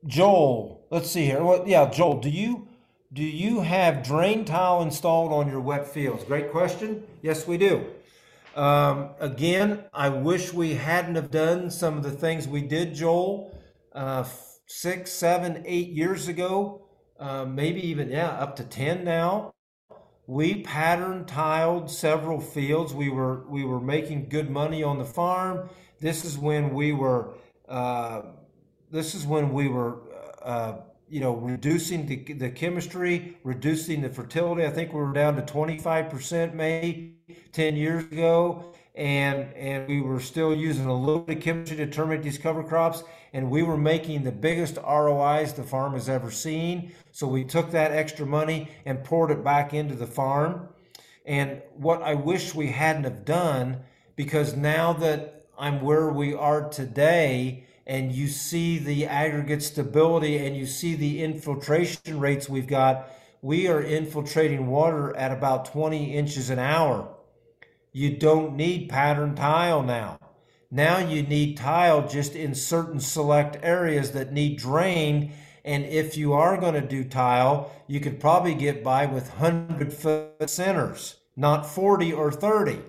Joel, 0.05 0.85
let's 0.91 1.09
see 1.09 1.25
here. 1.25 1.43
Well, 1.43 1.63
yeah, 1.65 1.89
Joel, 1.89 2.19
do 2.19 2.29
you 2.29 2.67
do 3.13 3.23
you 3.23 3.61
have 3.61 4.03
drain 4.03 4.45
tile 4.45 4.81
installed 4.81 5.31
on 5.31 5.47
your 5.47 5.61
wet 5.61 5.87
fields? 5.87 6.23
Great 6.23 6.51
question. 6.51 7.03
Yes, 7.21 7.47
we 7.47 7.57
do. 7.57 7.85
Um, 8.55 9.09
again, 9.19 9.85
I 9.93 10.09
wish 10.09 10.53
we 10.53 10.75
hadn't 10.75 11.15
have 11.15 11.31
done 11.31 11.71
some 11.71 11.97
of 11.97 12.03
the 12.03 12.11
things 12.11 12.47
we 12.47 12.61
did, 12.61 12.93
Joel, 12.93 13.57
uh, 13.93 14.25
six, 14.67 15.11
seven, 15.11 15.63
eight 15.65 15.89
years 15.89 16.27
ago, 16.27 16.85
uh, 17.19 17.45
maybe 17.45 17.85
even 17.87 18.09
yeah, 18.09 18.29
up 18.29 18.55
to 18.57 18.63
ten 18.63 19.03
now. 19.03 19.53
We 20.27 20.61
pattern 20.61 21.25
tiled 21.25 21.89
several 21.89 22.39
fields. 22.39 22.93
We 22.93 23.09
were 23.09 23.45
we 23.49 23.65
were 23.65 23.81
making 23.81 24.29
good 24.29 24.49
money 24.49 24.83
on 24.83 24.97
the 24.97 25.05
farm. 25.05 25.69
This 25.99 26.23
is 26.23 26.37
when 26.37 26.73
we 26.73 26.93
were. 26.93 27.33
Uh, 27.67 28.21
this 28.91 29.15
is 29.15 29.25
when 29.25 29.51
we 29.51 29.67
were. 29.67 29.99
You 31.13 31.19
know, 31.19 31.35
reducing 31.35 32.07
the, 32.07 32.33
the 32.33 32.49
chemistry, 32.49 33.37
reducing 33.43 34.01
the 34.01 34.09
fertility. 34.09 34.65
I 34.65 34.71
think 34.71 34.93
we 34.93 34.99
were 34.99 35.13
down 35.13 35.35
to 35.35 35.43
25% 35.43 36.55
maybe 36.55 37.19
10 37.51 37.75
years 37.75 38.03
ago. 38.05 38.73
And, 38.95 39.53
and 39.53 39.87
we 39.87 40.01
were 40.01 40.19
still 40.19 40.55
using 40.55 40.87
a 40.87 40.99
little 40.99 41.21
bit 41.21 41.37
of 41.37 41.43
chemistry 41.43 41.77
to 41.77 41.85
terminate 41.85 42.23
these 42.23 42.39
cover 42.39 42.63
crops. 42.63 43.03
And 43.31 43.51
we 43.51 43.61
were 43.61 43.77
making 43.77 44.23
the 44.23 44.31
biggest 44.31 44.77
ROIs 44.77 45.53
the 45.53 45.61
farm 45.61 45.93
has 45.93 46.09
ever 46.09 46.31
seen. 46.31 46.91
So 47.11 47.27
we 47.27 47.43
took 47.43 47.69
that 47.69 47.91
extra 47.91 48.25
money 48.25 48.71
and 48.87 49.03
poured 49.03 49.29
it 49.29 49.43
back 49.43 49.71
into 49.71 49.93
the 49.93 50.07
farm. 50.07 50.67
And 51.27 51.61
what 51.75 52.01
I 52.01 52.15
wish 52.15 52.55
we 52.55 52.69
hadn't 52.69 53.03
have 53.03 53.23
done, 53.23 53.81
because 54.15 54.55
now 54.55 54.93
that 54.93 55.45
I'm 55.59 55.79
where 55.81 56.09
we 56.09 56.33
are 56.33 56.69
today, 56.69 57.62
and 57.85 58.11
you 58.11 58.27
see 58.27 58.77
the 58.77 59.05
aggregate 59.05 59.61
stability 59.61 60.45
and 60.45 60.55
you 60.55 60.65
see 60.65 60.95
the 60.95 61.23
infiltration 61.23 62.19
rates 62.19 62.47
we've 62.47 62.67
got, 62.67 63.09
we 63.41 63.67
are 63.67 63.81
infiltrating 63.81 64.67
water 64.67 65.15
at 65.17 65.31
about 65.31 65.65
20 65.65 66.13
inches 66.15 66.49
an 66.49 66.59
hour. 66.59 67.13
You 67.91 68.17
don't 68.17 68.55
need 68.55 68.89
pattern 68.89 69.35
tile 69.35 69.83
now. 69.83 70.17
Now 70.71 70.97
you 70.97 71.21
need 71.23 71.57
tile 71.57 72.07
just 72.07 72.35
in 72.35 72.55
certain 72.55 72.99
select 72.99 73.57
areas 73.61 74.11
that 74.13 74.31
need 74.31 74.57
drained. 74.57 75.31
And 75.65 75.85
if 75.85 76.17
you 76.17 76.33
are 76.33 76.59
going 76.59 76.73
to 76.73 76.81
do 76.81 77.03
tile, 77.03 77.71
you 77.85 77.99
could 77.99 78.19
probably 78.19 78.55
get 78.55 78.83
by 78.83 79.05
with 79.05 79.29
100 79.39 79.93
foot 79.93 80.49
centers, 80.49 81.17
not 81.35 81.65
40 81.65 82.13
or 82.13 82.31
30. 82.31 82.71
I 82.73 82.79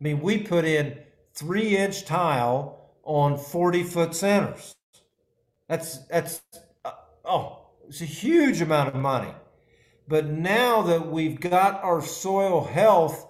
mean, 0.00 0.20
we 0.20 0.38
put 0.38 0.64
in 0.64 0.98
three 1.34 1.76
inch 1.76 2.04
tile 2.04 2.77
on 3.08 3.38
40 3.38 3.84
foot 3.84 4.14
centers. 4.14 4.76
That's, 5.66 6.06
that's, 6.08 6.42
uh, 6.84 6.92
oh, 7.24 7.66
it's 7.88 8.02
a 8.02 8.04
huge 8.04 8.60
amount 8.60 8.94
of 8.94 9.00
money. 9.00 9.32
But 10.06 10.26
now 10.26 10.82
that 10.82 11.10
we've 11.10 11.40
got 11.40 11.82
our 11.82 12.02
soil 12.02 12.64
health 12.64 13.26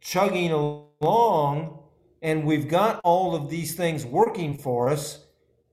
chugging 0.00 0.50
along 0.50 1.78
and 2.20 2.44
we've 2.44 2.68
got 2.68 3.00
all 3.04 3.36
of 3.36 3.48
these 3.48 3.76
things 3.76 4.04
working 4.04 4.58
for 4.58 4.88
us, 4.88 5.24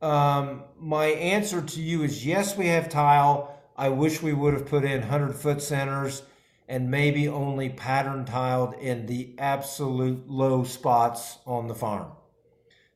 um, 0.04 0.64
my 0.80 1.08
answer 1.08 1.62
to 1.62 1.82
you 1.82 2.04
is 2.04 2.26
yes, 2.26 2.56
we 2.56 2.68
have 2.68 2.90
tile. 2.90 3.60
I 3.76 3.90
wish 3.90 4.22
we 4.22 4.34
would 4.34 4.54
have 4.54 4.68
put 4.68 4.86
in 4.86 5.02
100 5.02 5.34
foot 5.36 5.64
centers 5.64 6.22
and 6.68 6.92
maybe 6.92 7.28
only 7.28 7.70
pattern 7.70 8.26
tiled 8.26 8.76
in 8.76 9.08
the 9.08 9.34
absolute 9.40 10.30
low 10.30 10.64
spots 10.64 11.40
on 11.48 11.68
the 11.68 11.76
farm. 11.76 12.12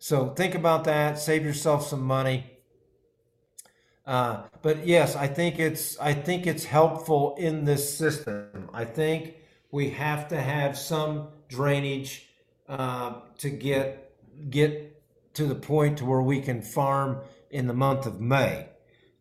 So 0.04 0.30
think 0.30 0.56
about 0.56 0.86
that, 0.86 1.20
save 1.20 1.46
yourself 1.46 1.86
some 1.86 2.02
money. 2.02 2.50
Uh, 4.04 4.42
but 4.64 4.88
yes, 4.88 5.16
I 5.16 5.28
think 5.28 5.60
it's 5.60 5.96
I 6.00 6.16
think 6.16 6.48
it's 6.48 6.66
helpful 6.66 7.36
in 7.38 7.66
this 7.66 8.00
system. 8.00 8.68
I 8.74 8.84
think 8.84 9.36
we 9.70 9.92
have 9.92 10.28
to 10.30 10.42
have 10.42 10.76
some 10.76 11.28
drainage 11.50 12.28
uh, 12.68 13.20
to 13.38 13.52
get 13.52 14.12
get 14.50 15.00
to 15.36 15.46
the 15.46 15.54
point 15.54 16.00
to 16.00 16.06
where 16.06 16.24
we 16.24 16.42
can 16.42 16.64
farm 16.64 17.20
in 17.52 17.68
the 17.68 17.76
month 17.76 18.08
of 18.08 18.20
May. 18.20 18.70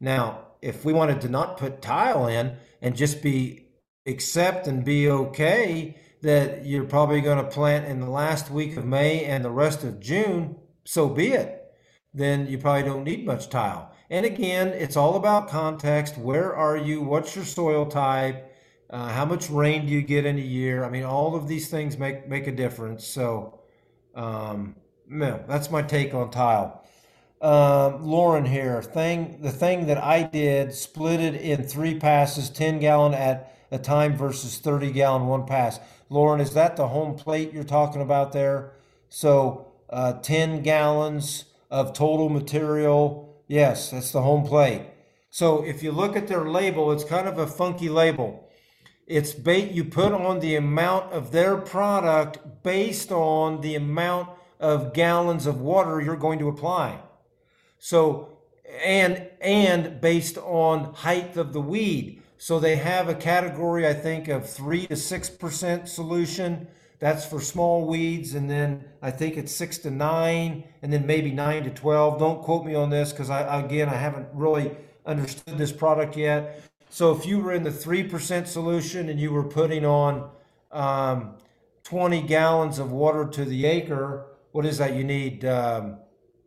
Now, 0.00 0.46
if 0.62 0.82
we 0.82 0.94
wanted 0.94 1.20
to 1.20 1.28
not 1.28 1.58
put 1.58 1.82
tile 1.82 2.26
in 2.26 2.56
and 2.80 2.96
just 2.96 3.20
be 3.20 3.66
accept 4.06 4.66
and 4.66 4.82
be 4.82 5.10
okay 5.10 5.98
that 6.22 6.64
you're 6.64 6.84
probably 6.84 7.20
going 7.20 7.44
to 7.44 7.50
plant 7.50 7.84
in 7.84 8.00
the 8.00 8.08
last 8.08 8.50
week 8.50 8.78
of 8.78 8.86
May 8.86 9.26
and 9.26 9.44
the 9.44 9.50
rest 9.50 9.84
of 9.84 10.00
June, 10.00 10.56
so 10.90 11.08
be 11.08 11.28
it. 11.28 11.72
Then 12.12 12.48
you 12.48 12.58
probably 12.58 12.82
don't 12.82 13.04
need 13.04 13.24
much 13.24 13.48
tile. 13.48 13.92
And 14.10 14.26
again, 14.26 14.68
it's 14.68 14.96
all 14.96 15.14
about 15.14 15.48
context. 15.48 16.18
Where 16.18 16.52
are 16.52 16.76
you? 16.76 17.00
What's 17.00 17.36
your 17.36 17.44
soil 17.44 17.86
type? 17.86 18.52
Uh, 18.90 19.06
how 19.06 19.24
much 19.24 19.48
rain 19.50 19.86
do 19.86 19.92
you 19.92 20.02
get 20.02 20.26
in 20.26 20.36
a 20.36 20.40
year? 20.40 20.82
I 20.82 20.90
mean, 20.90 21.04
all 21.04 21.36
of 21.36 21.46
these 21.46 21.70
things 21.70 21.96
make 21.96 22.28
make 22.28 22.48
a 22.48 22.52
difference. 22.52 23.06
So, 23.06 23.60
um, 24.16 24.74
no, 25.06 25.44
that's 25.46 25.70
my 25.70 25.80
take 25.80 26.12
on 26.12 26.32
tile. 26.32 26.84
Uh, 27.40 27.90
Loran 27.98 28.48
here. 28.48 28.82
Thing 28.82 29.40
the 29.40 29.52
thing 29.52 29.86
that 29.86 29.98
I 30.02 30.24
did 30.24 30.74
split 30.74 31.20
it 31.20 31.36
in 31.36 31.62
three 31.62 32.00
passes, 32.00 32.50
ten 32.50 32.80
gallon 32.80 33.14
at 33.14 33.56
a 33.70 33.78
time 33.78 34.16
versus 34.16 34.58
thirty 34.58 34.90
gallon 34.90 35.28
one 35.28 35.46
pass. 35.46 35.78
Loran, 36.10 36.40
is 36.40 36.54
that 36.54 36.74
the 36.74 36.88
home 36.88 37.14
plate 37.14 37.52
you're 37.52 37.62
talking 37.62 38.02
about 38.02 38.32
there? 38.32 38.72
So 39.08 39.69
uh, 39.90 40.14
ten 40.14 40.62
gallons 40.62 41.44
of 41.70 41.92
total 41.92 42.28
material. 42.28 43.42
Yes, 43.46 43.90
that's 43.90 44.12
the 44.12 44.22
home 44.22 44.46
plate. 44.46 44.82
So 45.30 45.62
if 45.62 45.82
you 45.82 45.92
look 45.92 46.16
at 46.16 46.28
their 46.28 46.44
label, 46.44 46.90
it's 46.92 47.04
kind 47.04 47.28
of 47.28 47.38
a 47.38 47.46
funky 47.46 47.88
label. 47.88 48.48
It's 49.06 49.32
bait 49.32 49.72
you 49.72 49.84
put 49.84 50.12
on 50.12 50.40
the 50.40 50.56
amount 50.56 51.12
of 51.12 51.32
their 51.32 51.56
product 51.56 52.62
based 52.62 53.10
on 53.10 53.60
the 53.60 53.74
amount 53.74 54.28
of 54.60 54.92
gallons 54.92 55.46
of 55.46 55.60
water 55.60 56.00
you're 56.00 56.16
going 56.16 56.38
to 56.38 56.48
apply. 56.48 57.00
So 57.78 58.38
and 58.84 59.26
and 59.40 60.00
based 60.00 60.38
on 60.38 60.94
height 60.94 61.36
of 61.36 61.52
the 61.52 61.60
weed. 61.60 62.22
So 62.38 62.58
they 62.58 62.76
have 62.76 63.08
a 63.08 63.14
category 63.14 63.86
I 63.86 63.94
think 63.94 64.28
of 64.28 64.48
3 64.48 64.86
to 64.86 64.94
6% 64.94 65.88
solution. 65.88 66.68
That's 67.00 67.24
for 67.24 67.40
small 67.40 67.86
weeds 67.86 68.34
and 68.34 68.48
then 68.48 68.84
I 69.02 69.10
think 69.10 69.36
it's 69.36 69.54
6 69.54 69.78
to 69.78 69.90
9 69.90 70.64
and 70.82 70.92
then 70.92 71.06
maybe 71.06 71.32
9 71.32 71.64
to 71.64 71.70
12. 71.70 72.18
Don't 72.18 72.42
quote 72.42 72.64
me 72.64 72.74
on 72.74 72.90
this 72.90 73.12
cuz 73.12 73.30
I 73.30 73.60
again 73.60 73.88
I 73.88 73.96
haven't 73.96 74.28
really 74.32 74.76
understood 75.06 75.58
this 75.58 75.72
product 75.72 76.16
yet. 76.16 76.62
So 76.90 77.12
if 77.16 77.24
you 77.24 77.38
were 77.38 77.52
in 77.52 77.62
the 77.62 77.70
3% 77.70 78.46
solution 78.46 79.08
and 79.08 79.18
you 79.18 79.32
were 79.32 79.44
putting 79.44 79.86
on 79.86 80.28
um, 80.72 81.36
20 81.84 82.22
gallons 82.22 82.78
of 82.78 82.90
water 82.90 83.24
to 83.26 83.44
the 83.44 83.64
acre, 83.64 84.26
what 84.52 84.66
is 84.66 84.78
that? 84.78 84.94
You 84.94 85.04
need 85.04 85.44
um, 85.44 85.98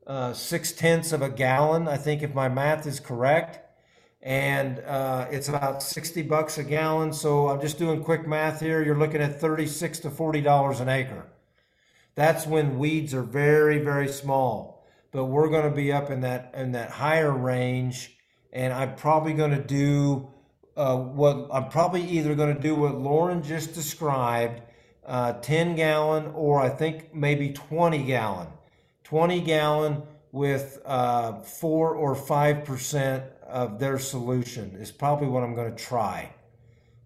uh, 0.06 0.34
six 0.34 0.74
tenths 0.74 1.14
of 1.14 1.22
a 1.22 1.30
gallon, 1.30 1.88
I 1.88 1.98
think, 1.98 2.22
if 2.22 2.34
my 2.34 2.50
math 2.50 2.86
is 2.86 3.00
correct. 3.00 3.60
And 4.24 4.80
uh, 4.80 5.28
it's 5.30 5.50
about 5.50 5.84
60 5.84 6.22
bucks 6.24 6.58
a 6.58 6.64
gallon. 6.64 7.12
So 7.12 7.50
I'm 7.50 7.60
just 7.60 7.78
doing 7.78 8.02
quick 8.02 8.26
math 8.26 8.62
here. 8.62 8.82
You're 8.82 8.98
looking 8.98 9.22
at 9.22 9.40
36 9.40 10.00
to 10.00 10.10
$40 10.10 10.80
an 10.80 10.88
acre. 10.90 11.26
That's 12.16 12.48
when 12.48 12.80
weeds 12.80 13.14
are 13.14 13.22
very, 13.24 13.80
very 13.80 14.08
small. 14.08 14.86
But 15.12 15.26
we're 15.26 15.50
going 15.50 15.70
to 15.70 15.76
be 15.76 15.92
up 15.92 16.10
in 16.10 16.22
that 16.22 16.54
in 16.56 16.72
that 16.72 16.90
higher 16.90 17.32
range, 17.32 18.18
and 18.52 18.74
I'm 18.74 18.96
probably 18.96 19.34
going 19.34 19.52
to 19.52 19.62
do 19.62 20.28
uh, 20.76 20.98
what 20.98 21.50
I'm 21.52 21.70
probably 21.70 22.02
either 22.02 22.34
going 22.34 22.56
to 22.56 22.60
do 22.60 22.74
what 22.74 22.94
Loran 22.94 23.46
just 23.46 23.76
described, 23.76 24.62
uh, 25.06 25.34
10 25.34 25.76
gallon, 25.76 26.32
or 26.34 26.62
I 26.62 26.70
think 26.70 27.14
maybe 27.14 27.54
20 27.54 28.04
gallon. 28.04 28.48
20 29.04 29.42
gallon 29.42 30.02
with 30.32 30.82
uh, 30.86 31.42
4 31.42 31.96
or 31.96 32.16
5% 32.16 33.24
of 33.48 33.80
their 33.80 34.00
solution 34.00 34.76
is 34.76 34.92
probably 34.92 35.28
what 35.28 35.44
I'm 35.44 35.56
going 35.56 35.76
to 35.76 35.84
try. 35.84 36.34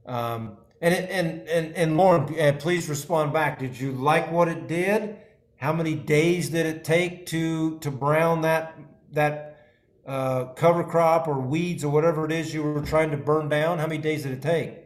Um, 0.06 0.58
and, 0.82 0.93
and, 0.93 1.47
and, 1.50 1.76
and 1.76 1.93
Loran, 1.93 2.39
uh, 2.39 2.58
please 2.58 2.88
respond 2.88 3.34
back. 3.34 3.60
Did 3.60 3.80
you 3.80 3.91
like 3.91 4.32
what 4.32 4.47
it 4.47 4.67
did? 4.67 5.17
How 5.58 5.73
many 5.73 5.95
days 5.95 6.50
did 6.50 6.65
it 6.65 6.84
take 6.84 7.26
to, 7.28 7.80
to 7.80 7.89
brown 7.89 8.41
that, 8.41 8.78
that 9.12 9.67
uh, 10.06 10.45
cover 10.54 10.84
crop 10.84 11.28
or 11.28 11.39
weeds 11.39 11.84
or 11.84 11.91
whatever 11.91 12.26
it 12.26 12.32
is 12.32 12.54
you 12.54 12.62
were 12.62 12.82
trying 12.82 13.12
to 13.12 13.17
burn 13.17 13.50
down? 13.50 13.80
How 13.80 13.88
many 13.88 14.02
days 14.02 14.23
did 14.23 14.34
it 14.34 14.41
take? 14.41 14.84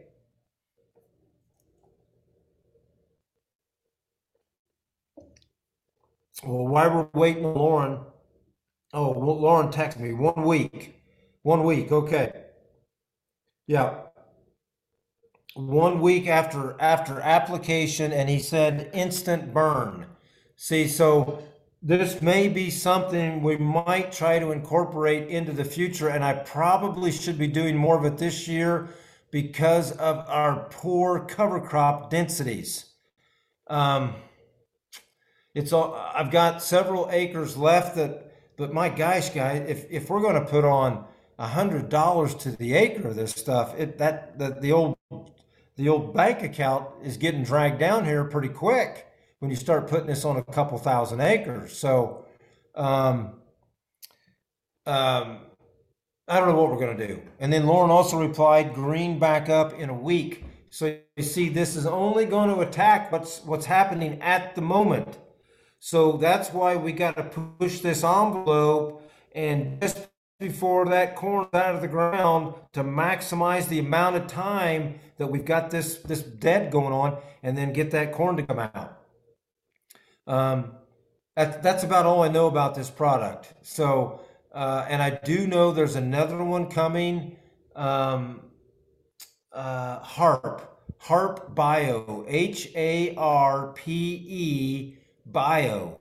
Well, 6.44 6.66
while 6.66 6.90
we're 7.12 7.20
waiting 7.20 7.44
Loran, 7.44 8.04
oh, 8.94 9.14
Loran 9.14 9.72
texted 9.72 10.00
me 10.00 10.12
one 10.12 10.42
week. 10.42 11.01
One 11.42 11.64
week, 11.64 11.90
okay. 11.90 12.32
Yeah. 13.66 13.94
One 15.54 16.00
week 16.00 16.28
after 16.28 16.80
after 16.80 17.20
application, 17.20 18.12
and 18.12 18.28
he 18.28 18.38
said 18.38 18.90
instant 18.94 19.52
burn. 19.52 20.06
See, 20.56 20.86
so 20.88 21.42
this 21.82 22.22
may 22.22 22.48
be 22.48 22.70
something 22.70 23.42
we 23.42 23.56
might 23.56 24.12
try 24.12 24.38
to 24.38 24.52
incorporate 24.52 25.28
into 25.28 25.52
the 25.52 25.64
future, 25.64 26.08
and 26.08 26.24
I 26.24 26.34
probably 26.34 27.10
should 27.10 27.38
be 27.38 27.48
doing 27.48 27.76
more 27.76 27.98
of 27.98 28.04
it 28.04 28.18
this 28.18 28.46
year 28.46 28.90
because 29.32 29.90
of 29.92 30.24
our 30.28 30.68
poor 30.70 31.24
cover 31.24 31.60
crop 31.60 32.08
densities. 32.08 32.92
Um, 33.66 34.14
it's 35.54 35.72
all, 35.72 35.94
I've 35.94 36.30
got 36.30 36.62
several 36.62 37.08
acres 37.10 37.56
left 37.56 37.96
that, 37.96 38.32
but 38.56 38.72
my 38.72 38.88
gosh, 38.88 39.30
guys, 39.30 39.68
if, 39.68 39.90
if 39.90 40.08
we're 40.08 40.22
going 40.22 40.42
to 40.42 40.48
put 40.48 40.64
on 40.64 41.04
hundred 41.48 41.88
dollars 41.88 42.34
to 42.36 42.52
the 42.52 42.74
acre 42.74 43.08
of 43.08 43.16
this 43.16 43.32
stuff, 43.32 43.74
it 43.78 43.98
that 43.98 44.38
the, 44.38 44.56
the 44.60 44.72
old 44.72 44.96
the 45.76 45.88
old 45.88 46.14
bank 46.14 46.42
account 46.42 46.88
is 47.02 47.16
getting 47.16 47.42
dragged 47.42 47.78
down 47.78 48.04
here 48.04 48.24
pretty 48.24 48.48
quick 48.48 49.06
when 49.38 49.50
you 49.50 49.56
start 49.56 49.88
putting 49.88 50.06
this 50.06 50.24
on 50.24 50.36
a 50.36 50.44
couple 50.44 50.78
thousand 50.78 51.20
acres. 51.20 51.76
So, 51.76 52.26
um, 52.74 53.40
um, 54.86 55.38
I 56.28 56.38
don't 56.38 56.48
know 56.48 56.54
what 56.54 56.70
we're 56.70 56.78
going 56.78 56.96
to 56.96 57.06
do. 57.08 57.22
And 57.40 57.52
then 57.52 57.64
Loran 57.64 57.88
also 57.88 58.20
replied, 58.20 58.74
green 58.74 59.18
back 59.18 59.48
up 59.48 59.72
in 59.72 59.88
a 59.88 59.94
week. 59.94 60.44
So 60.70 60.96
you 61.16 61.22
see, 61.22 61.48
this 61.48 61.74
is 61.74 61.86
only 61.86 62.24
going 62.24 62.48
to 62.50 62.60
attack 62.60 63.10
what's 63.10 63.42
what's 63.44 63.66
happening 63.66 64.20
at 64.22 64.54
the 64.54 64.62
moment. 64.62 65.18
So 65.80 66.12
that's 66.12 66.50
why 66.50 66.76
we 66.76 66.92
got 66.92 67.16
to 67.16 67.24
push 67.24 67.80
this 67.80 68.04
envelope 68.04 69.10
and 69.34 69.80
just 69.80 70.08
before 70.38 70.86
that 70.86 71.14
corn 71.14 71.46
out 71.52 71.74
of 71.74 71.80
the 71.80 71.88
ground 71.88 72.54
to 72.72 72.82
maximize 72.82 73.68
the 73.68 73.78
amount 73.78 74.16
of 74.16 74.26
time 74.26 74.98
that 75.18 75.28
we've 75.28 75.44
got 75.44 75.70
this 75.70 75.96
this 75.98 76.22
dead 76.22 76.72
going 76.72 76.92
on 76.92 77.16
and 77.42 77.56
then 77.56 77.72
get 77.72 77.90
that 77.92 78.12
corn 78.12 78.36
to 78.36 78.42
come 78.42 78.58
out. 78.58 78.98
Um, 80.26 80.72
that, 81.36 81.62
that's 81.62 81.84
about 81.84 82.06
all 82.06 82.22
I 82.22 82.28
know 82.28 82.46
about 82.46 82.74
this 82.74 82.90
product. 82.90 83.54
So, 83.62 84.20
uh, 84.52 84.84
and 84.88 85.02
I 85.02 85.10
do 85.10 85.46
know 85.46 85.72
there's 85.72 85.96
another 85.96 86.42
one 86.42 86.68
coming. 86.68 87.36
Um, 87.74 88.42
uh, 89.52 90.00
Harpe, 90.00 90.62
Harpe 90.98 91.54
Bio, 91.54 92.24
H 92.28 92.70
A 92.74 93.14
R 93.16 93.72
P 93.74 94.24
E 94.28 94.96
Bio, 95.26 95.98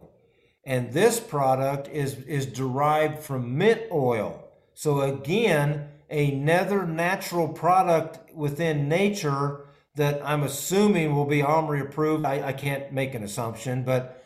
and 0.72 0.94
this 0.94 1.20
product 1.20 1.90
is 1.90 2.14
is 2.20 2.46
derived 2.46 3.20
from 3.22 3.58
mint 3.58 3.82
oil. 3.92 4.48
So 4.74 5.02
again, 5.02 5.90
another 6.10 6.88
natural 6.88 7.50
product 7.50 8.34
within 8.34 8.88
nature 8.88 9.66
that 9.96 10.22
I'm 10.24 10.44
assuming 10.44 11.14
will 11.14 11.26
be 11.26 11.42
OMRI 11.42 11.82
approved. 11.82 12.24
I, 12.24 12.48
I 12.48 12.54
can't 12.54 12.94
make 12.94 13.14
an 13.14 13.22
assumption, 13.22 13.84
but 13.84 14.26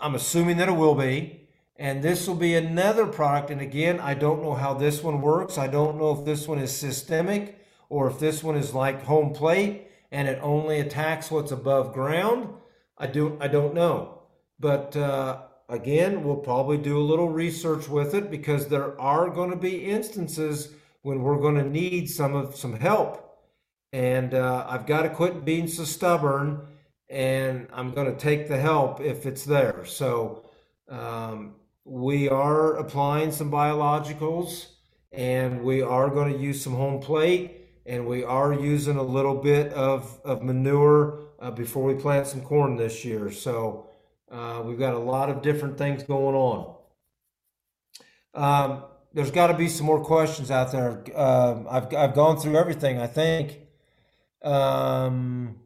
I'm 0.00 0.14
assuming 0.14 0.58
that 0.58 0.68
it 0.68 0.76
will 0.76 0.94
be. 0.94 1.48
And 1.74 2.00
this 2.00 2.28
will 2.28 2.36
be 2.36 2.54
another 2.54 3.06
product. 3.06 3.50
And 3.50 3.60
again, 3.60 3.98
I 3.98 4.14
don't 4.14 4.44
know 4.44 4.54
how 4.54 4.74
this 4.74 5.02
one 5.02 5.20
works. 5.20 5.58
I 5.58 5.66
don't 5.66 5.98
know 5.98 6.16
if 6.16 6.24
this 6.24 6.46
one 6.46 6.60
is 6.60 6.70
systemic 6.70 7.58
or 7.88 8.08
if 8.08 8.20
this 8.20 8.44
one 8.44 8.54
is 8.54 8.72
like 8.72 9.02
home 9.02 9.32
plate 9.32 9.88
and 10.12 10.28
it 10.28 10.38
only 10.42 10.78
attacks 10.78 11.28
what's 11.28 11.50
above 11.50 11.92
ground. 11.92 12.50
I 12.96 13.08
do 13.08 13.36
I 13.40 13.48
don't 13.48 13.74
know. 13.74 14.19
But 14.60 14.94
uh, 14.94 15.38
again, 15.70 16.22
we'll 16.22 16.36
probably 16.36 16.76
do 16.76 16.98
a 16.98 17.02
little 17.02 17.30
research 17.30 17.88
with 17.88 18.14
it 18.14 18.30
because 18.30 18.68
there 18.68 19.00
are 19.00 19.30
going 19.30 19.50
to 19.50 19.56
be 19.56 19.86
instances 19.86 20.74
when 21.02 21.22
we're 21.22 21.40
going 21.40 21.54
to 21.54 21.68
need 21.68 22.10
some 22.10 22.34
of 22.34 22.54
some 22.54 22.74
help. 22.74 23.38
And 23.92 24.34
uh, 24.34 24.66
I've 24.68 24.86
got 24.86 25.02
to 25.02 25.08
quit 25.08 25.44
being 25.44 25.66
so 25.66 25.84
stubborn, 25.84 26.60
and 27.08 27.66
I'm 27.72 27.90
going 27.92 28.06
to 28.06 28.16
take 28.16 28.48
the 28.48 28.58
help 28.58 29.00
if 29.00 29.26
it's 29.26 29.44
there. 29.44 29.84
So 29.86 30.44
um, 30.88 31.54
we 31.84 32.28
are 32.28 32.76
applying 32.76 33.32
some 33.32 33.50
biologicals, 33.50 34.66
and 35.10 35.64
we 35.64 35.82
are 35.82 36.10
going 36.10 36.32
to 36.32 36.38
use 36.38 36.62
some 36.62 36.74
home 36.74 37.00
plate, 37.00 37.66
and 37.86 38.06
we 38.06 38.22
are 38.22 38.52
using 38.52 38.96
a 38.96 39.02
little 39.02 39.34
bit 39.34 39.72
of 39.72 40.20
of 40.24 40.42
manure 40.42 41.18
uh, 41.40 41.50
before 41.50 41.82
we 41.82 41.94
plant 41.94 42.26
some 42.26 42.42
corn 42.42 42.76
this 42.76 43.04
year. 43.04 43.32
So 43.32 43.89
uh, 44.30 44.62
we've 44.64 44.78
got 44.78 44.94
a 44.94 44.98
lot 44.98 45.30
of 45.30 45.42
different 45.42 45.78
things 45.78 46.02
going 46.02 46.34
on. 46.34 46.76
Um, 48.34 48.84
there's 49.12 49.30
got 49.30 49.48
to 49.48 49.54
be 49.54 49.68
some 49.68 49.86
more 49.86 50.04
questions 50.04 50.50
out 50.50 50.72
there. 50.72 51.02
Uh, 51.14 51.62
I've 51.68 51.94
I've 51.94 52.14
gone 52.14 52.38
through 52.38 52.56
everything. 52.56 52.98
I 52.98 53.06
think. 53.06 53.58
Um, 54.42 55.56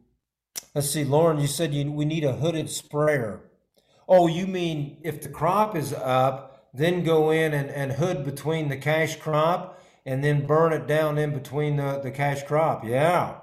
let's 0.73 0.89
see, 0.89 1.03
Loran. 1.03 1.39
You 1.39 1.47
said 1.47 1.73
you, 1.73 1.91
we 1.91 2.05
need 2.05 2.23
a 2.23 2.33
hooded 2.33 2.69
sprayer. 2.69 3.41
Oh, 4.07 4.27
you 4.27 4.47
mean 4.47 4.97
if 5.03 5.21
the 5.21 5.29
crop 5.29 5.75
is 5.75 5.93
up, 5.93 6.69
then 6.73 7.03
go 7.03 7.31
in 7.31 7.53
and, 7.53 7.69
and 7.69 7.93
hood 7.93 8.25
between 8.25 8.69
the 8.69 8.77
cash 8.77 9.15
crop 9.15 9.81
and 10.05 10.23
then 10.23 10.45
burn 10.45 10.73
it 10.73 10.87
down 10.87 11.17
in 11.17 11.33
between 11.33 11.77
the, 11.77 11.99
the 11.99 12.11
cash 12.11 12.43
crop. 12.43 12.85
Yeah. 12.85 13.37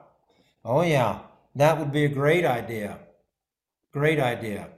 Oh, 0.65 0.83
yeah. 0.83 1.21
That 1.57 1.79
would 1.79 1.93
be 1.93 2.05
a 2.05 2.09
great 2.09 2.45
idea. 2.45 2.99
Great 3.93 4.21
idea. 4.21 4.69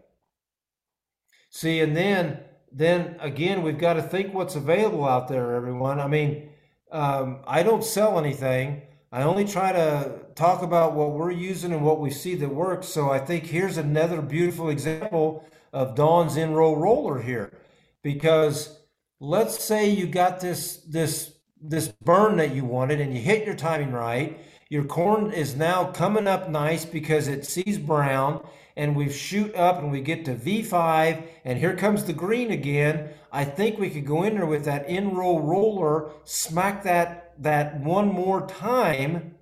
See, 1.55 1.79
and 1.79 1.97
then 1.97 2.41
then 2.73 3.15
again, 3.21 3.63
we've 3.63 3.79
got 3.79 3.93
to 3.95 4.03
think 4.03 4.35
what's 4.35 4.57
available 4.57 5.07
out 5.07 5.29
there, 5.29 5.55
everyone. 5.55 6.01
I 6.01 6.09
mean, 6.09 6.49
um, 6.91 7.45
I 7.47 7.63
don't 7.63 7.85
sell 7.85 8.19
anything. 8.19 8.83
I 9.13 9.23
only 9.23 9.45
try 9.45 9.71
to 9.71 10.23
talk 10.35 10.63
about 10.63 10.95
what 10.95 11.13
we're 11.13 11.31
using 11.31 11.73
and 11.73 11.85
what 11.85 12.01
we 12.01 12.11
see 12.11 12.35
that 12.35 12.49
works. 12.49 12.89
So 12.89 13.09
I 13.09 13.21
think 13.21 13.45
here's 13.45 13.77
another 13.77 14.21
beautiful 14.21 14.69
example 14.69 15.47
of 15.73 15.95
Dawn's 15.95 16.37
in 16.37 16.55
roll 16.55 16.77
roller 16.77 17.23
here, 17.23 17.57
because 18.03 18.81
let's 19.21 19.63
say 19.63 19.89
you 19.89 20.09
got 20.09 20.41
this 20.41 20.79
this 20.79 21.34
this 21.67 21.89
burn 21.89 22.37
that 22.37 22.55
you 22.55 22.65
wanted 22.65 23.01
and 23.01 23.15
you 23.15 23.21
hit 23.21 23.47
your 23.47 23.55
timing 23.55 23.93
right. 23.93 24.39
Your 24.69 24.85
corn 24.85 25.33
is 25.33 25.57
now 25.57 25.87
coming 25.93 26.27
up 26.27 26.49
nice 26.49 26.85
because 26.85 27.27
it 27.27 27.47
sees 27.47 27.79
brown 27.79 28.47
and 28.77 28.95
we 28.95 29.11
shoot 29.11 29.55
up 29.55 29.79
and 29.79 29.91
we 29.91 30.01
get 30.01 30.25
to 30.25 30.35
V5 30.35 31.23
and 31.45 31.59
here 31.59 31.77
comes 31.77 32.05
the 32.05 32.13
green 32.13 32.51
again, 32.51 33.11
I 33.33 33.45
think 33.45 33.79
we 33.79 33.91
could 33.91 34.07
go 34.07 34.25
in 34.25 34.35
there 34.35 34.47
with 34.47 34.65
that 34.65 34.89
in 34.89 35.15
row 35.15 35.39
roller, 35.39 36.11
smack 36.25 36.83
that 36.85 37.35
that 37.43 37.81
one 37.81 38.09
more 38.09 38.47
time, 38.47 39.35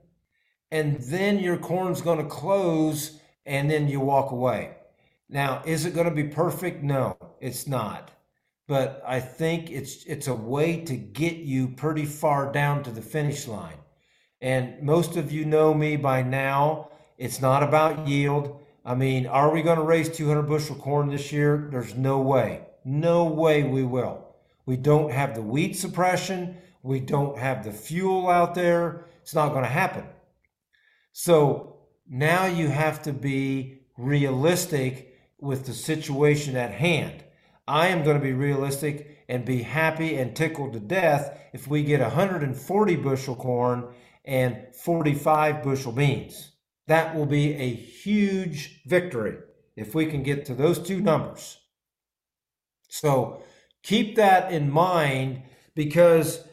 and 0.70 0.96
then 1.00 1.38
your 1.38 1.58
corn's 1.58 2.00
going 2.00 2.18
to 2.18 2.24
close 2.24 3.20
and 3.44 3.70
then 3.70 3.88
you 3.88 4.00
walk 4.00 4.30
away. 4.30 4.76
Now, 5.28 5.62
is 5.64 5.86
it 5.86 5.94
going 5.94 6.08
to 6.08 6.14
be 6.14 6.24
perfect? 6.24 6.82
No, 6.82 7.16
it's 7.40 7.66
not. 7.66 8.10
But 8.68 9.02
I 9.06 9.20
think 9.20 9.70
it's 9.70 10.04
it's 10.04 10.28
a 10.28 10.34
way 10.34 10.84
to 10.84 10.96
get 10.96 11.36
you 11.36 11.68
pretty 11.68 12.04
far 12.04 12.52
down 12.52 12.82
to 12.84 12.90
the 12.90 13.02
finish 13.02 13.46
line. 13.46 13.78
And 14.40 14.82
most 14.82 15.16
of 15.16 15.30
you 15.30 15.44
know 15.44 15.74
me 15.74 15.96
by 15.96 16.22
now. 16.22 16.90
It's 17.18 17.40
not 17.40 17.62
about 17.62 18.08
yield. 18.08 18.60
I 18.84 18.94
mean, 18.94 19.26
are 19.26 19.52
we 19.52 19.62
going 19.62 19.78
to 19.78 19.84
raise 19.84 20.08
200 20.08 20.42
bushel 20.42 20.76
corn 20.76 21.08
this 21.08 21.30
year? 21.30 21.68
There's 21.70 21.94
no 21.94 22.20
way. 22.20 22.62
No 22.84 23.24
way 23.24 23.62
we 23.62 23.84
will. 23.84 24.26
We 24.66 24.76
don't 24.76 25.12
have 25.12 25.34
the 25.34 25.42
weed 25.42 25.74
suppression. 25.74 26.56
We 26.82 26.98
don't 26.98 27.38
have 27.38 27.64
the 27.64 27.72
fuel 27.72 28.28
out 28.28 28.54
there. 28.54 29.06
It's 29.22 29.34
not 29.34 29.50
going 29.50 29.62
to 29.62 29.70
happen. 29.70 30.04
So 31.12 31.76
now 32.08 32.46
you 32.46 32.68
have 32.68 33.02
to 33.02 33.12
be 33.12 33.82
realistic 33.96 35.14
with 35.38 35.66
the 35.66 35.74
situation 35.74 36.56
at 36.56 36.72
hand. 36.72 37.22
I 37.66 37.88
am 37.88 38.02
going 38.02 38.18
to 38.18 38.22
be 38.22 38.32
realistic 38.32 39.24
and 39.28 39.44
be 39.44 39.62
happy 39.62 40.16
and 40.16 40.34
tickled 40.34 40.72
to 40.72 40.80
death 40.80 41.38
if 41.52 41.68
we 41.68 41.82
get 41.82 42.00
140 42.00 42.96
bushel 42.96 43.36
corn 43.36 43.88
and 44.24 44.74
45 44.74 45.62
bushel 45.62 45.92
beans. 45.92 46.52
That 46.88 47.14
will 47.14 47.26
be 47.26 47.54
a 47.54 47.74
huge 47.74 48.82
victory 48.86 49.38
if 49.76 49.94
we 49.94 50.06
can 50.06 50.22
get 50.22 50.44
to 50.46 50.54
those 50.54 50.78
two 50.78 51.00
numbers. 51.00 51.58
So 52.88 53.42
keep 53.82 54.16
that 54.16 54.52
in 54.52 54.70
mind 54.70 55.42
because, 55.74 56.44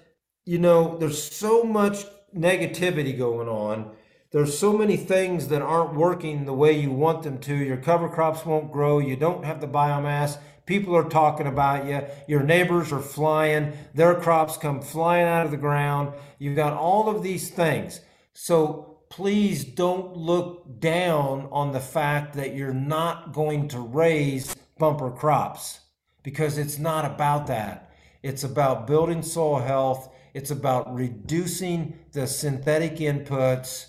you 0.46 0.60
know, 0.60 0.98
there's 0.98 1.22
so 1.22 1.64
much 1.64 2.06
negativity 2.36 3.18
going 3.18 3.50
on. 3.50 3.92
There's 4.32 4.58
so 4.58 4.78
many 4.78 4.96
things 4.96 5.48
that 5.48 5.64
aren't 5.64 5.96
working 5.96 6.46
the 6.46 6.54
way 6.54 6.80
you 6.80 6.92
want 6.92 7.24
them 7.24 7.40
to. 7.40 7.56
Your 7.56 7.78
cover 7.78 8.08
crops 8.08 8.46
won't 8.46 8.72
grow. 8.72 9.00
You 9.00 9.16
don't 9.16 9.44
have 9.44 9.60
the 9.60 9.68
biomass. 9.68 10.38
People 10.70 10.96
are 10.96 11.10
talking 11.10 11.48
about 11.48 11.88
you. 11.88 12.00
Your 12.28 12.44
neighbors 12.44 12.94
are 12.94 13.02
flying. 13.02 13.74
Their 13.96 14.14
crops 14.14 14.56
come 14.56 14.84
flying 14.84 15.26
out 15.26 15.46
of 15.46 15.50
the 15.52 15.58
ground. 15.58 16.14
You've 16.38 16.56
got 16.56 16.74
all 16.74 17.10
of 17.10 17.24
these 17.24 17.50
things. 17.50 18.02
So 18.34 19.00
please 19.10 19.66
don't 19.66 20.16
look 20.16 20.80
down 20.80 21.50
on 21.52 21.72
the 21.72 21.80
fact 21.80 22.36
that 22.36 22.54
you're 22.54 22.72
not 22.72 23.34
going 23.34 23.68
to 23.70 23.80
raise 23.80 24.56
bumper 24.78 25.10
crops 25.10 25.80
because 26.22 26.60
it's 26.60 26.78
not 26.78 27.04
about 27.04 27.48
that. 27.48 27.92
It's 28.22 28.44
about 28.44 28.86
building 28.86 29.24
soil 29.24 29.62
health, 29.62 30.14
it's 30.36 30.52
about 30.52 30.94
reducing 30.94 31.98
the 32.12 32.28
synthetic 32.28 32.98
inputs 32.98 33.88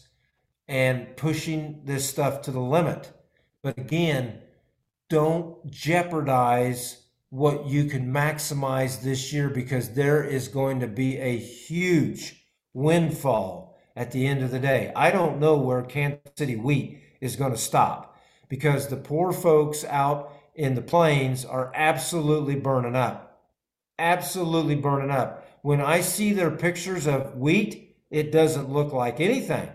and 0.67 1.15
pushing 1.19 1.83
this 1.85 2.09
stuff 2.09 2.41
to 2.41 2.51
the 2.51 2.59
limit. 2.59 3.13
But 3.63 3.77
again, 3.77 4.41
don't 5.11 5.71
jeopardize 5.71 7.03
what 7.29 7.67
you 7.67 7.85
can 7.85 8.13
maximize 8.13 9.03
this 9.03 9.33
year 9.33 9.51
because 9.51 9.91
there 9.91 10.25
is 10.25 10.49
going 10.49 10.81
to 10.81 10.87
be 10.87 11.19
a 11.19 11.37
huge 11.37 12.47
windfall 12.73 13.79
at 13.95 14.13
the 14.13 14.27
end 14.27 14.43
of 14.43 14.51
the 14.51 14.59
day. 14.59 14.93
I 14.97 15.11
don't 15.11 15.39
know 15.39 15.59
where 15.59 15.83
Kansas 15.83 16.21
City 16.37 16.57
wheat 16.57 17.03
is 17.21 17.37
going 17.37 17.53
to 17.53 17.59
stop 17.59 18.17
because 18.49 18.89
the 18.89 18.97
poor 18.97 19.33
folks 19.33 19.85
out 19.85 20.33
in 20.55 20.75
the 20.75 20.83
plains 20.83 21.45
are 21.45 21.73
absolutely 21.75 22.57
burning 22.57 22.97
up. 22.97 23.49
Absolutely 23.99 24.77
burning 24.77 25.11
up. 25.11 25.47
When 25.63 25.81
I 25.81 26.01
see 26.01 26.33
their 26.33 26.51
pictures 26.51 27.07
of 27.07 27.37
wheat, 27.37 27.97
it 28.11 28.33
doesn't 28.33 28.71
look 28.71 28.93
like 28.93 29.21
anything. 29.21 29.69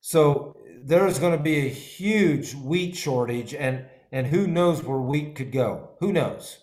So 0.00 0.56
there's 0.82 1.18
going 1.18 1.36
to 1.36 1.42
be 1.42 1.66
a 1.66 1.70
huge 1.70 2.54
wheat 2.54 2.96
shortage, 2.96 3.54
and 3.54 3.86
and 4.10 4.26
who 4.26 4.46
knows 4.46 4.82
where 4.82 4.98
wheat 4.98 5.34
could 5.34 5.52
go? 5.52 5.90
Who 6.00 6.12
knows? 6.12 6.58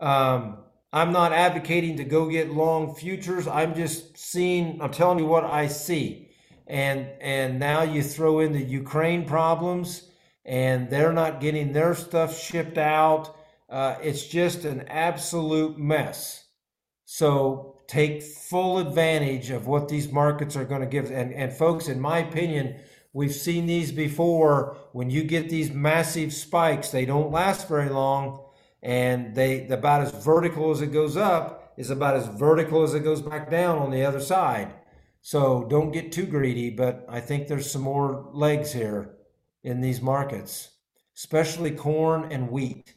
Um, 0.00 0.58
I'm 0.92 1.12
not 1.12 1.32
advocating 1.32 1.96
to 1.96 2.04
go 2.04 2.28
get 2.28 2.50
long 2.50 2.94
futures. 2.94 3.46
I'm 3.46 3.74
just 3.74 4.16
seeing, 4.16 4.80
I'm 4.80 4.92
telling 4.92 5.18
you 5.18 5.26
what 5.26 5.44
I 5.44 5.66
see. 5.66 6.30
And 6.66 7.08
and 7.20 7.60
now 7.60 7.82
you 7.82 8.02
throw 8.02 8.40
in 8.40 8.52
the 8.52 8.62
Ukraine 8.62 9.24
problems 9.24 10.10
and 10.44 10.90
they're 10.90 11.12
not 11.12 11.40
getting 11.40 11.72
their 11.72 11.94
stuff 11.94 12.38
shipped 12.38 12.78
out. 12.78 13.36
Uh, 13.68 13.96
it's 14.02 14.26
just 14.26 14.64
an 14.64 14.82
absolute 14.88 15.78
mess. 15.78 16.44
So 17.04 17.80
take 17.86 18.22
full 18.22 18.78
advantage 18.78 19.50
of 19.50 19.66
what 19.66 19.88
these 19.88 20.10
markets 20.10 20.56
are 20.56 20.64
going 20.64 20.80
to 20.80 20.86
give. 20.86 21.10
And, 21.10 21.32
and 21.32 21.52
folks, 21.52 21.88
in 21.88 22.00
my 22.00 22.18
opinion, 22.18 22.80
we've 23.16 23.34
seen 23.34 23.64
these 23.64 23.92
before. 23.92 24.76
When 24.92 25.08
you 25.08 25.24
get 25.24 25.48
these 25.48 25.72
massive 25.72 26.34
spikes, 26.34 26.90
they 26.90 27.06
don't 27.06 27.32
last 27.32 27.66
very 27.66 27.88
long 27.88 28.44
and 28.82 29.34
they 29.34 29.66
about 29.68 30.02
as 30.02 30.24
vertical 30.24 30.70
as 30.70 30.82
it 30.82 30.92
goes 30.92 31.16
up 31.16 31.72
is 31.78 31.88
about 31.88 32.16
as 32.16 32.26
vertical 32.26 32.82
as 32.82 32.92
it 32.92 33.00
goes 33.00 33.22
back 33.22 33.50
down 33.50 33.78
on 33.78 33.90
the 33.90 34.04
other 34.04 34.20
side. 34.20 34.70
So 35.22 35.66
don't 35.70 35.92
get 35.92 36.12
too 36.12 36.26
greedy, 36.26 36.68
but 36.68 37.06
I 37.08 37.20
think 37.20 37.48
there's 37.48 37.70
some 37.70 37.80
more 37.80 38.28
legs 38.34 38.72
here 38.74 39.16
in 39.64 39.80
these 39.80 40.02
markets, 40.02 40.70
especially 41.16 41.70
corn 41.70 42.30
and 42.30 42.50
wheat. 42.50 42.94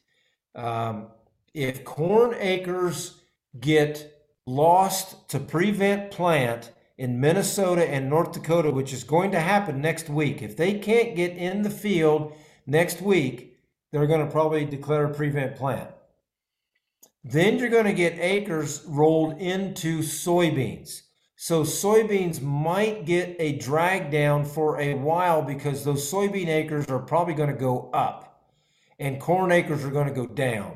Um, 0.53 1.07
if 1.53 1.85
corn 1.85 2.35
acres 2.37 3.21
get 3.57 4.13
lost 4.45 5.29
to 5.29 5.39
prevent 5.39 6.11
plant 6.11 6.71
in 6.99 7.21
Minnesota 7.21 7.89
and 7.89 8.09
North 8.09 8.33
Dakota, 8.33 8.71
which 8.71 8.91
is 8.91 9.05
going 9.05 9.31
to 9.31 9.39
happen 9.39 9.79
next 9.79 10.09
week. 10.09 10.41
If 10.41 10.57
they 10.57 10.73
can't 10.73 11.15
get 11.15 11.37
in 11.37 11.61
the 11.61 11.69
field 11.69 12.35
next 12.67 13.01
week, 13.01 13.57
they're 13.91 14.05
going 14.05 14.25
to 14.25 14.29
probably 14.29 14.65
declare 14.65 15.05
a 15.05 15.13
prevent 15.13 15.55
plant. 15.55 15.89
Then 17.23 17.57
you're 17.57 17.69
going 17.69 17.85
to 17.85 17.93
get 17.93 18.19
acres 18.19 18.83
rolled 18.85 19.39
into 19.39 19.99
soybeans. 19.99 21.03
So 21.37 21.63
soybeans 21.63 22.41
might 22.41 23.05
get 23.05 23.37
a 23.39 23.53
drag 23.53 24.11
down 24.11 24.43
for 24.43 24.77
a 24.77 24.95
while 24.95 25.41
because 25.41 25.85
those 25.85 26.11
soybean 26.11 26.49
acres 26.49 26.87
are 26.87 26.99
probably 26.99 27.33
going 27.33 27.49
to 27.49 27.55
go 27.55 27.89
up 27.93 28.43
and 28.99 29.21
corn 29.21 29.53
acres 29.53 29.85
are 29.85 29.91
going 29.91 30.09
to 30.09 30.13
go 30.13 30.27
down. 30.27 30.75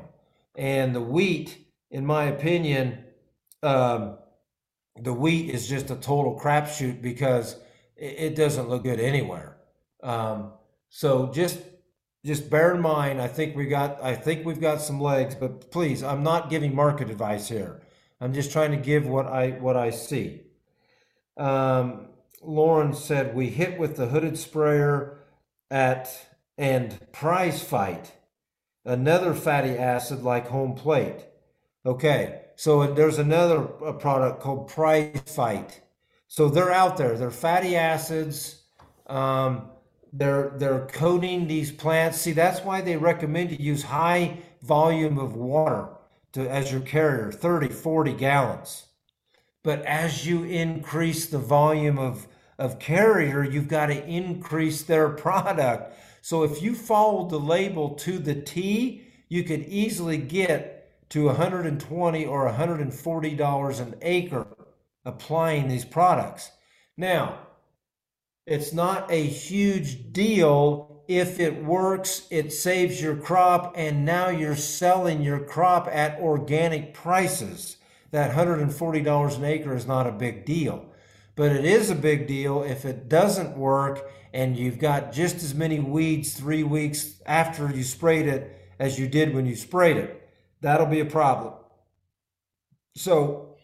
And 0.56 0.94
the 0.94 1.02
wheat, 1.02 1.66
in 1.90 2.06
my 2.06 2.24
opinion, 2.24 3.04
um, 3.62 4.16
the 5.00 5.12
wheat 5.12 5.50
is 5.50 5.68
just 5.68 5.90
a 5.90 5.96
total 5.96 6.38
crapshoot 6.38 7.02
because 7.02 7.56
it, 7.96 8.36
doesn't 8.36 8.68
look 8.68 8.84
good 8.84 9.00
anywhere. 9.00 9.56
Um, 10.02 10.52
so 10.88 11.30
just 11.32 11.58
just 12.24 12.48
bear 12.48 12.74
in 12.74 12.80
mind, 12.80 13.20
I 13.20 13.28
think 13.28 13.54
we 13.56 13.66
got 13.66 14.02
I 14.02 14.14
think 14.14 14.44
we've 14.44 14.60
got 14.60 14.80
some 14.80 15.00
legs, 15.00 15.34
but 15.34 15.70
please, 15.70 16.02
I'm 16.02 16.22
not 16.22 16.50
giving 16.50 16.74
market 16.74 17.10
advice 17.10 17.48
here. 17.48 17.82
I'm 18.20 18.32
just 18.32 18.52
trying 18.52 18.70
to 18.70 18.76
give 18.76 19.06
what 19.06 19.26
I 19.26 19.50
what 19.50 19.76
I 19.76 19.90
see. 19.90 20.42
Um, 21.36 22.08
Loran 22.42 22.94
said 22.94 23.34
we 23.34 23.48
hit 23.48 23.78
with 23.78 23.96
the 23.96 24.06
hooded 24.06 24.38
sprayer 24.38 25.18
at 25.70 26.28
and 26.56 26.98
prize 27.12 27.62
fight, 27.62 28.12
another 28.84 29.34
fatty 29.34 29.76
acid 29.76 30.22
like 30.22 30.48
home 30.48 30.74
plate. 30.74 31.26
Okay, 31.84 32.43
so 32.56 32.92
there's 32.92 33.18
another 33.18 33.60
product 33.62 34.40
called 34.40 34.68
Prize 34.68 35.20
Fight. 35.26 35.80
So 36.28 36.48
they're 36.48 36.72
out 36.72 36.96
there. 36.96 37.16
They're 37.16 37.30
fatty 37.30 37.76
acids. 37.76 38.62
Um, 39.06 39.70
they're 40.12 40.52
they're 40.56 40.86
coating 40.86 41.46
these 41.46 41.72
plants. 41.72 42.20
See, 42.20 42.32
that's 42.32 42.60
why 42.60 42.80
they 42.80 42.96
recommend 42.96 43.50
to 43.50 43.60
use 43.60 43.82
high 43.82 44.38
volume 44.62 45.18
of 45.18 45.36
water 45.36 45.88
to 46.32 46.48
as 46.48 46.72
your 46.72 46.80
carrier, 46.80 47.30
30, 47.30 47.68
40 47.68 48.12
gallons. 48.14 48.86
But 49.62 49.82
as 49.82 50.26
you 50.26 50.44
increase 50.44 51.26
the 51.26 51.38
volume 51.38 51.98
of 51.98 52.26
of 52.58 52.78
carrier, 52.78 53.42
you've 53.42 53.68
got 53.68 53.86
to 53.86 54.06
increase 54.06 54.82
their 54.82 55.08
product. 55.26 55.98
So 56.22 56.44
if 56.44 56.62
you 56.62 56.74
followed 56.74 57.30
the 57.30 57.40
label 57.40 57.90
to 57.96 58.18
the 58.18 58.34
T, 58.34 59.02
you 59.28 59.42
could 59.42 59.64
easily 59.64 60.16
get 60.16 60.73
to 61.10 61.26
120 61.26 62.26
or 62.26 62.44
140 62.46 63.34
dollars 63.34 63.80
an 63.80 63.94
acre 64.02 64.46
applying 65.04 65.68
these 65.68 65.84
products. 65.84 66.50
Now, 66.96 67.38
it's 68.46 68.72
not 68.72 69.10
a 69.10 69.22
huge 69.22 70.12
deal 70.12 71.02
if 71.06 71.38
it 71.38 71.62
works, 71.62 72.26
it 72.30 72.52
saves 72.52 73.00
your 73.00 73.16
crop, 73.16 73.74
and 73.76 74.04
now 74.04 74.28
you're 74.28 74.56
selling 74.56 75.22
your 75.22 75.40
crop 75.40 75.88
at 75.90 76.18
organic 76.20 76.94
prices. 76.94 77.76
That 78.10 78.34
$140 78.34 79.36
an 79.36 79.44
acre 79.44 79.76
is 79.76 79.86
not 79.86 80.06
a 80.06 80.12
big 80.12 80.44
deal. 80.44 80.86
But 81.36 81.52
it 81.52 81.64
is 81.64 81.90
a 81.90 81.96
big 81.96 82.26
deal 82.26 82.62
if 82.62 82.84
it 82.84 83.08
doesn't 83.08 83.56
work 83.56 84.08
and 84.34 84.56
you've 84.56 84.80
got 84.80 85.12
just 85.12 85.36
as 85.36 85.54
many 85.54 85.78
weeds 85.78 86.34
three 86.34 86.64
weeks 86.64 87.20
after 87.24 87.70
you 87.70 87.84
sprayed 87.84 88.26
it 88.26 88.56
as 88.80 88.98
you 88.98 89.08
did 89.08 89.32
when 89.32 89.46
you 89.46 89.54
sprayed 89.54 89.96
it. 89.96 90.23
That'll 90.64 90.86
be 90.86 91.00
a 91.00 91.04
problem. 91.04 91.52
So 92.96 93.56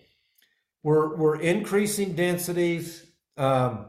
we're, 0.82 1.16
we're 1.16 1.40
increasing 1.40 2.14
densities. 2.14 3.06
Um, 3.38 3.86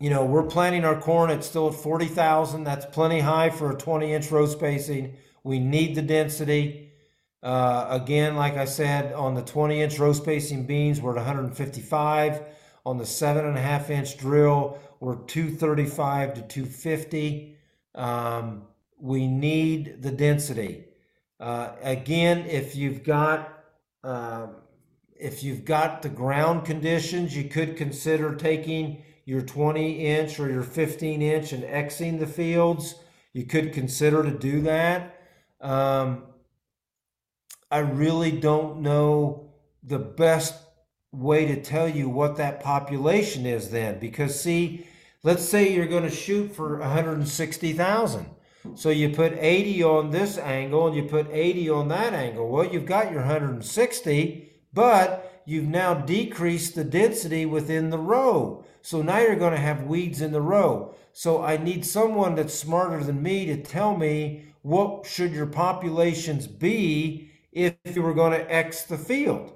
you 0.00 0.08
know, 0.08 0.24
we're 0.24 0.46
planting 0.46 0.86
our 0.86 0.98
corn 0.98 1.28
at 1.28 1.44
still 1.44 1.68
at 1.68 1.74
40,000. 1.74 2.64
That's 2.64 2.86
plenty 2.86 3.20
high 3.20 3.50
for 3.50 3.72
a 3.72 3.76
20 3.76 4.14
inch 4.14 4.30
row 4.30 4.46
spacing. 4.46 5.18
We 5.42 5.58
need 5.58 5.96
the 5.96 6.00
density. 6.00 6.94
Uh, 7.42 7.88
again, 7.90 8.36
like 8.36 8.56
I 8.56 8.64
said, 8.64 9.12
on 9.12 9.34
the 9.34 9.42
20 9.42 9.82
inch 9.82 9.98
row 9.98 10.14
spacing 10.14 10.64
beans, 10.64 11.02
we're 11.02 11.10
at 11.10 11.16
155. 11.16 12.40
On 12.86 12.96
the 12.96 13.04
seven 13.04 13.44
and 13.44 13.58
a 13.58 13.60
half 13.60 13.90
inch 13.90 14.16
drill, 14.16 14.78
we're 14.98 15.16
235 15.26 16.34
to 16.36 16.40
250. 16.40 17.58
Um, 17.94 18.62
we 18.98 19.26
need 19.26 20.00
the 20.00 20.10
density. 20.10 20.86
Uh, 21.44 21.76
again, 21.82 22.46
if 22.46 22.74
you've 22.74 23.04
got 23.04 23.64
um, 24.02 24.56
if 25.14 25.42
you've 25.42 25.66
got 25.66 26.00
the 26.00 26.08
ground 26.08 26.64
conditions, 26.64 27.36
you 27.36 27.44
could 27.50 27.76
consider 27.76 28.34
taking 28.34 29.02
your 29.26 29.42
20 29.42 30.06
inch 30.06 30.40
or 30.40 30.50
your 30.50 30.62
15 30.62 31.20
inch 31.20 31.52
and 31.52 31.62
Xing 31.62 32.18
the 32.18 32.26
fields. 32.26 32.94
You 33.34 33.44
could 33.44 33.74
consider 33.74 34.22
to 34.22 34.30
do 34.30 34.62
that. 34.62 35.20
Um, 35.60 36.22
I 37.70 37.80
really 37.80 38.32
don't 38.32 38.80
know 38.80 39.52
the 39.82 39.98
best 39.98 40.54
way 41.12 41.44
to 41.44 41.60
tell 41.60 41.90
you 41.90 42.08
what 42.08 42.36
that 42.36 42.60
population 42.60 43.44
is 43.44 43.68
then 43.68 43.98
because 43.98 44.40
see 44.40 44.86
let's 45.22 45.44
say 45.44 45.74
you're 45.74 45.86
going 45.86 46.04
to 46.04 46.10
shoot 46.10 46.56
for 46.56 46.78
160,000 46.78 48.33
so 48.74 48.90
you 48.90 49.10
put 49.10 49.32
80 49.38 49.82
on 49.82 50.10
this 50.10 50.38
angle 50.38 50.86
and 50.86 50.96
you 50.96 51.04
put 51.04 51.28
80 51.30 51.70
on 51.70 51.88
that 51.88 52.14
angle 52.14 52.48
well 52.48 52.64
you've 52.64 52.86
got 52.86 53.10
your 53.10 53.20
160 53.20 54.50
but 54.72 55.42
you've 55.44 55.68
now 55.68 55.94
decreased 55.94 56.74
the 56.74 56.84
density 56.84 57.44
within 57.46 57.90
the 57.90 57.98
row 57.98 58.64
so 58.84 59.00
now 59.00 59.18
you're 59.18 59.36
going 59.36 59.54
to 59.54 59.58
have 59.58 59.84
weeds 59.84 60.20
in 60.20 60.30
the 60.30 60.42
row. 60.42 60.94
So 61.14 61.42
I 61.42 61.56
need 61.56 61.86
someone 61.86 62.34
that's 62.34 62.52
smarter 62.52 63.02
than 63.02 63.22
me 63.22 63.46
to 63.46 63.56
tell 63.56 63.96
me 63.96 64.52
what 64.60 65.06
should 65.06 65.32
your 65.32 65.46
populations 65.46 66.46
be 66.46 67.30
if 67.50 67.74
you 67.86 68.02
were 68.02 68.12
going 68.12 68.32
to 68.32 68.54
X 68.54 68.82
the 68.82 68.98
field. 68.98 69.54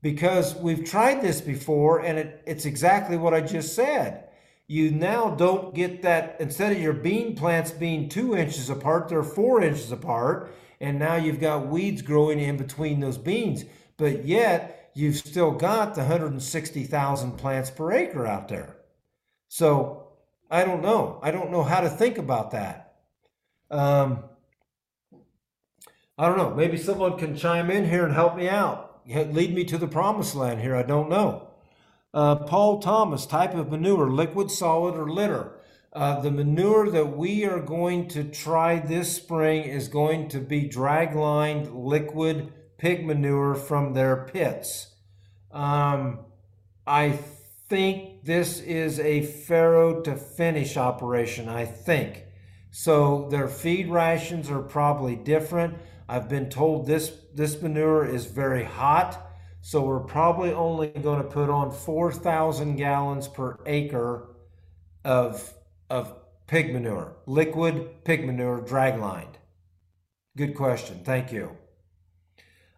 Because 0.00 0.54
we've 0.54 0.82
tried 0.82 1.20
this 1.20 1.42
before 1.42 1.98
and 1.98 2.18
it, 2.18 2.42
it's 2.46 2.64
exactly 2.64 3.18
what 3.18 3.34
I 3.34 3.42
just 3.42 3.74
said. 3.74 4.23
You 4.66 4.90
now 4.90 5.30
don't 5.30 5.74
get 5.74 6.02
that, 6.02 6.36
instead 6.40 6.72
of 6.72 6.80
your 6.80 6.94
bean 6.94 7.36
plants 7.36 7.70
being 7.70 8.08
two 8.08 8.34
inches 8.34 8.70
apart, 8.70 9.08
they're 9.08 9.22
four 9.22 9.62
inches 9.62 9.92
apart. 9.92 10.54
And 10.80 10.98
now 10.98 11.16
you've 11.16 11.40
got 11.40 11.68
weeds 11.68 12.02
growing 12.02 12.40
in 12.40 12.56
between 12.56 13.00
those 13.00 13.18
beans. 13.18 13.64
But 13.96 14.24
yet, 14.24 14.90
you've 14.94 15.16
still 15.16 15.50
got 15.50 15.94
the 15.94 16.02
160,000 16.02 17.32
plants 17.32 17.70
per 17.70 17.92
acre 17.92 18.26
out 18.26 18.48
there. 18.48 18.76
So 19.48 20.08
I 20.50 20.64
don't 20.64 20.82
know. 20.82 21.18
I 21.22 21.30
don't 21.30 21.50
know 21.50 21.62
how 21.62 21.80
to 21.80 21.88
think 21.88 22.18
about 22.18 22.52
that. 22.52 22.94
Um, 23.70 24.24
I 26.16 26.28
don't 26.28 26.38
know. 26.38 26.54
Maybe 26.54 26.76
someone 26.76 27.18
can 27.18 27.36
chime 27.36 27.70
in 27.70 27.88
here 27.88 28.04
and 28.04 28.14
help 28.14 28.36
me 28.36 28.48
out. 28.48 29.00
Lead 29.06 29.54
me 29.54 29.64
to 29.64 29.78
the 29.78 29.88
promised 29.88 30.34
land 30.34 30.60
here. 30.60 30.76
I 30.76 30.82
don't 30.82 31.10
know. 31.10 31.48
Uh, 32.14 32.36
Paul 32.36 32.78
Thomas, 32.78 33.26
type 33.26 33.54
of 33.54 33.72
manure, 33.72 34.08
liquid, 34.08 34.48
solid, 34.48 34.94
or 34.94 35.10
litter. 35.10 35.50
Uh, 35.92 36.20
the 36.20 36.30
manure 36.30 36.88
that 36.90 37.16
we 37.16 37.44
are 37.44 37.60
going 37.60 38.06
to 38.08 38.22
try 38.22 38.78
this 38.78 39.16
spring 39.16 39.64
is 39.64 39.88
going 39.88 40.28
to 40.28 40.38
be 40.38 40.68
drag 40.68 41.16
lined 41.16 41.74
liquid 41.74 42.52
pig 42.78 43.04
manure 43.04 43.56
from 43.56 43.94
their 43.94 44.28
pits. 44.32 44.94
Um, 45.50 46.20
I 46.86 47.18
think 47.68 48.24
this 48.24 48.60
is 48.60 49.00
a 49.00 49.22
farrow 49.22 50.00
to 50.02 50.14
finish 50.14 50.76
operation, 50.76 51.48
I 51.48 51.64
think. 51.64 52.24
So 52.70 53.28
their 53.30 53.48
feed 53.48 53.88
rations 53.88 54.50
are 54.50 54.62
probably 54.62 55.16
different. 55.16 55.74
I've 56.08 56.28
been 56.28 56.48
told 56.48 56.86
this, 56.86 57.12
this 57.34 57.60
manure 57.60 58.04
is 58.04 58.26
very 58.26 58.64
hot. 58.64 59.33
So 59.66 59.80
we're 59.80 60.00
probably 60.00 60.52
only 60.52 60.88
going 60.88 61.22
to 61.22 61.28
put 61.28 61.48
on 61.48 61.72
4,000 61.72 62.76
gallons 62.76 63.28
per 63.28 63.60
acre 63.64 64.28
of, 65.06 65.54
of 65.88 66.14
pig 66.46 66.74
manure, 66.74 67.16
liquid 67.24 68.04
pig 68.04 68.26
manure 68.26 68.60
drag 68.60 69.00
lined. 69.00 69.38
Good 70.36 70.54
question. 70.54 71.00
Thank 71.02 71.32
you. 71.32 71.56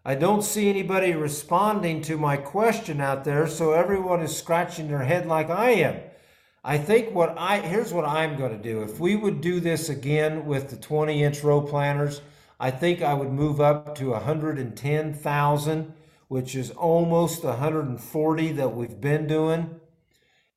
I 0.05 0.15
don't 0.15 0.45
see 0.45 0.71
anybody 0.71 1.13
responding 1.13 2.03
to 2.03 2.17
my 2.17 2.37
question 2.37 3.01
out 3.01 3.25
there, 3.25 3.49
so 3.49 3.73
everyone 3.73 4.21
is 4.21 4.37
scratching 4.37 4.87
their 4.87 5.03
head 5.03 5.27
like 5.27 5.51
I 5.51 5.71
am. 5.71 6.01
I 6.63 6.79
think 6.79 7.13
what 7.13 7.37
I 7.37 7.63
here's 7.63 7.93
what 7.93 8.05
I'm 8.05 8.39
going 8.39 8.53
to 8.57 8.63
do. 8.63 8.83
If 8.83 9.01
we 9.01 9.17
would 9.17 9.41
do 9.41 9.59
this 9.59 9.89
again 9.89 10.47
with 10.47 10.71
the 10.71 10.77
20 10.77 11.25
inch 11.25 11.43
row 11.43 11.61
planters, 11.63 12.21
I 12.61 12.71
think 12.71 13.03
I 13.03 13.13
would 13.13 13.33
move 13.33 13.61
up 13.61 13.97
to 13.97 14.11
110,000, 14.11 15.93
which 16.29 16.55
is 16.57 16.71
almost 16.73 17.45
140 17.45 18.53
that 18.53 18.75
we've 18.75 19.01
been 19.01 19.27
doing, 19.27 19.81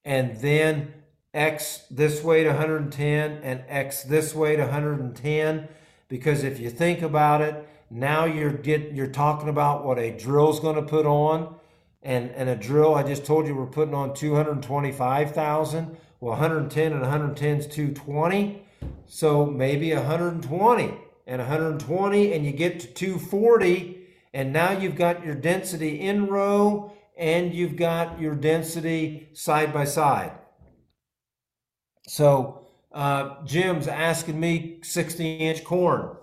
and 0.04 0.38
then 0.38 0.94
X 1.34 1.84
this 1.92 2.24
way 2.24 2.44
to 2.44 2.50
110 2.50 3.32
and 3.44 3.64
X 3.68 4.04
this 4.04 4.34
way 4.34 4.56
to 4.56 4.64
110. 4.64 5.68
Because 6.08 6.44
if 6.44 6.60
you 6.60 6.72
think 6.72 7.04
about 7.04 7.42
it, 7.42 7.68
now 7.92 8.26
you're 8.26 8.52
get 8.52 8.94
you're 8.94 9.08
talking 9.08 9.50
about 9.50 9.86
what 9.86 10.00
a 10.00 10.18
drill's 10.18 10.60
going 10.60 10.76
to 10.76 10.82
put 10.82 11.06
on. 11.06 11.56
and, 12.02 12.32
and 12.32 12.50
a 12.50 12.56
drill, 12.56 12.96
I 12.96 13.04
just 13.04 13.26
told 13.26 13.46
you 13.46 13.56
we're 13.56 13.66
putting 13.66 13.94
on 13.94 14.14
225,000. 14.14 15.98
Well, 16.22 16.32
110 16.32 16.92
and 16.94 17.02
110 17.02 17.58
is 17.58 17.68
220. 17.68 18.64
So 19.06 19.46
maybe 19.46 19.94
120 19.94 20.94
and 21.28 21.40
120 21.40 22.34
and 22.34 22.46
you 22.46 22.52
get 22.52 22.80
to 22.80 22.88
240 22.88 23.99
and 24.34 24.54
now 24.54 24.72
you've 24.72 24.96
got 24.96 25.26
your 25.26 25.36
density 25.36 26.00
in 26.00 26.28
row 26.28 26.94
and 27.18 27.54
you've 27.54 27.76
got 27.76 28.20
your 28.20 28.36
density 28.36 29.30
side 29.34 29.74
by 29.74 29.84
side. 29.84 30.32
So 32.08 32.68
uh, 32.92 33.44
Jim's 33.46 33.88
asking 33.88 34.40
me 34.40 34.80
60 34.84 35.36
inch 35.36 35.64
corn. 35.64 36.16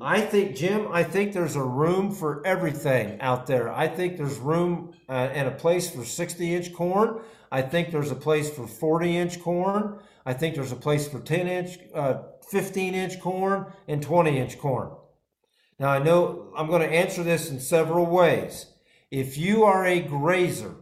I 0.00 0.20
think, 0.20 0.54
Jim, 0.54 0.86
I 0.92 1.02
think 1.02 1.32
there's 1.32 1.56
a 1.56 1.62
room 1.62 2.12
for 2.12 2.46
everything 2.46 3.20
out 3.20 3.46
there. 3.46 3.72
I 3.72 3.88
think 3.88 4.16
there's 4.16 4.38
room 4.38 4.92
uh, 5.08 5.12
and 5.12 5.48
a 5.48 5.50
place 5.50 5.90
for 5.90 6.04
60 6.04 6.54
inch 6.54 6.72
corn. 6.72 7.20
I 7.50 7.62
think 7.62 7.90
there's 7.90 8.10
a 8.10 8.16
place 8.16 8.50
for 8.50 8.66
40 8.66 9.16
inch 9.16 9.42
corn. 9.42 9.98
I 10.24 10.34
think 10.34 10.54
there's 10.54 10.72
a 10.72 10.76
place 10.76 11.08
for 11.08 11.20
10 11.20 11.48
inch, 11.48 11.78
uh, 11.94 12.18
15 12.48 12.94
inch 12.94 13.20
corn 13.20 13.72
and 13.88 14.02
20 14.02 14.38
inch 14.38 14.58
corn. 14.58 14.90
Now 15.78 15.90
I 15.90 15.98
know 16.00 16.52
I'm 16.56 16.66
going 16.66 16.82
to 16.82 16.94
answer 16.94 17.22
this 17.22 17.50
in 17.50 17.60
several 17.60 18.06
ways. 18.06 18.66
If 19.10 19.38
you 19.38 19.64
are 19.64 19.86
a 19.86 20.00
grazer 20.00 20.74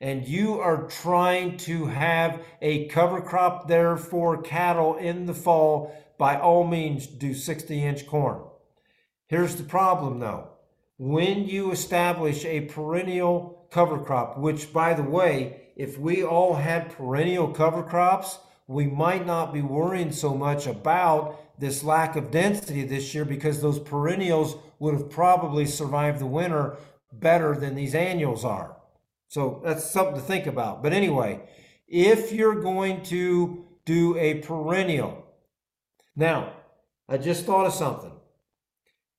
and 0.00 0.28
you 0.28 0.60
are 0.60 0.86
trying 0.86 1.56
to 1.58 1.86
have 1.86 2.42
a 2.60 2.86
cover 2.88 3.22
crop 3.22 3.68
there 3.68 3.96
for 3.96 4.42
cattle 4.42 4.96
in 4.96 5.24
the 5.24 5.34
fall, 5.34 5.96
by 6.18 6.38
all 6.38 6.66
means 6.66 7.06
do 7.06 7.32
60 7.32 7.82
inch 7.82 8.06
corn. 8.06 8.42
Here's 9.28 9.56
the 9.56 9.64
problem 9.64 10.18
though. 10.18 10.50
When 10.98 11.48
you 11.48 11.72
establish 11.72 12.44
a 12.44 12.62
perennial 12.62 13.66
cover 13.70 13.98
crop, 13.98 14.38
which 14.38 14.72
by 14.72 14.94
the 14.94 15.02
way, 15.02 15.70
if 15.74 15.98
we 15.98 16.22
all 16.22 16.54
had 16.54 16.92
perennial 16.92 17.48
cover 17.48 17.82
crops, 17.82 18.38
we 18.66 18.86
might 18.86 19.26
not 19.26 19.52
be 19.52 19.62
worrying 19.62 20.12
so 20.12 20.34
much 20.34 20.66
about 20.66 21.60
this 21.60 21.84
lack 21.84 22.16
of 22.16 22.30
density 22.30 22.84
this 22.84 23.14
year 23.14 23.24
because 23.24 23.60
those 23.60 23.78
perennials 23.78 24.56
would 24.78 24.94
have 24.94 25.10
probably 25.10 25.66
survived 25.66 26.18
the 26.18 26.26
winter 26.26 26.76
better 27.12 27.54
than 27.54 27.74
these 27.74 27.94
annuals 27.94 28.44
are. 28.44 28.76
So 29.28 29.60
that's 29.64 29.90
something 29.90 30.14
to 30.14 30.20
think 30.20 30.46
about. 30.46 30.82
But 30.82 30.92
anyway, 30.92 31.40
if 31.86 32.32
you're 32.32 32.60
going 32.60 33.02
to 33.04 33.64
do 33.84 34.16
a 34.16 34.34
perennial, 34.40 35.24
now 36.16 36.54
I 37.08 37.18
just 37.18 37.44
thought 37.44 37.66
of 37.66 37.74
something. 37.74 38.13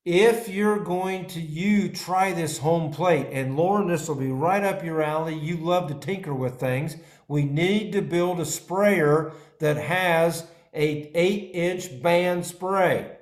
If 0.05 0.47
you're 0.47 0.81
going 0.81 1.25
to 1.29 1.41
you 1.41 1.89
try 1.89 2.31
this 2.31 2.59
home 2.59 2.91
plate, 2.91 3.29
and 3.31 3.57
Loran, 3.57 3.87
this 3.87 4.07
will 4.07 4.13
be 4.13 4.29
right 4.29 4.63
up 4.63 4.83
your 4.83 5.01
alley. 5.01 5.33
You 5.33 5.57
love 5.57 5.87
to 5.87 5.95
tinker 5.95 6.31
with 6.31 6.59
things. 6.59 6.95
We 7.27 7.43
need 7.43 7.91
to 7.93 8.03
build 8.03 8.39
a 8.39 8.45
sprayer 8.45 9.33
that 9.57 9.77
has 9.77 10.45
a 10.75 11.11
eight 11.15 11.49
inch 11.55 12.03
band 12.03 12.45
spray 12.45 13.17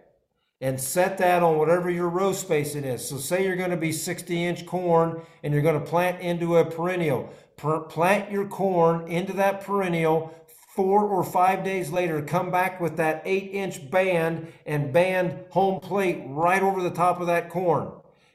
and 0.60 0.78
set 0.78 1.20
that 1.20 1.42
on 1.42 1.58
whatever 1.58 1.90
your 1.90 2.10
row 2.10 2.34
spacing 2.34 2.84
is. 2.84 3.08
So 3.08 3.16
say 3.16 3.46
you're 3.46 3.56
going 3.56 3.70
to 3.70 3.78
be 3.78 3.94
60 3.94 4.44
inch 4.44 4.66
corn 4.66 5.22
and 5.42 5.54
you're 5.54 5.64
going 5.64 5.80
to 5.80 5.86
plant 5.86 6.20
into 6.20 6.58
a 6.58 6.66
perennial. 6.66 7.34
plant 7.56 8.30
your 8.30 8.48
corn 8.48 9.08
into 9.08 9.32
that 9.34 9.62
perennial 9.62 10.34
four 10.76 11.04
or 11.04 11.24
five 11.24 11.64
days 11.64 11.92
later, 11.92 12.22
come 12.22 12.50
back 12.50 12.82
with 12.82 12.98
that 12.98 13.22
eight 13.26 13.52
inch 13.54 13.92
band 13.92 14.52
and 14.66 14.92
band 14.92 15.46
home 15.50 15.80
plate 15.80 16.24
right 16.26 16.64
over 16.64 16.82
the 16.82 16.90
top 16.90 17.22
of 17.22 17.28
that 17.28 17.50
corn 17.50 17.92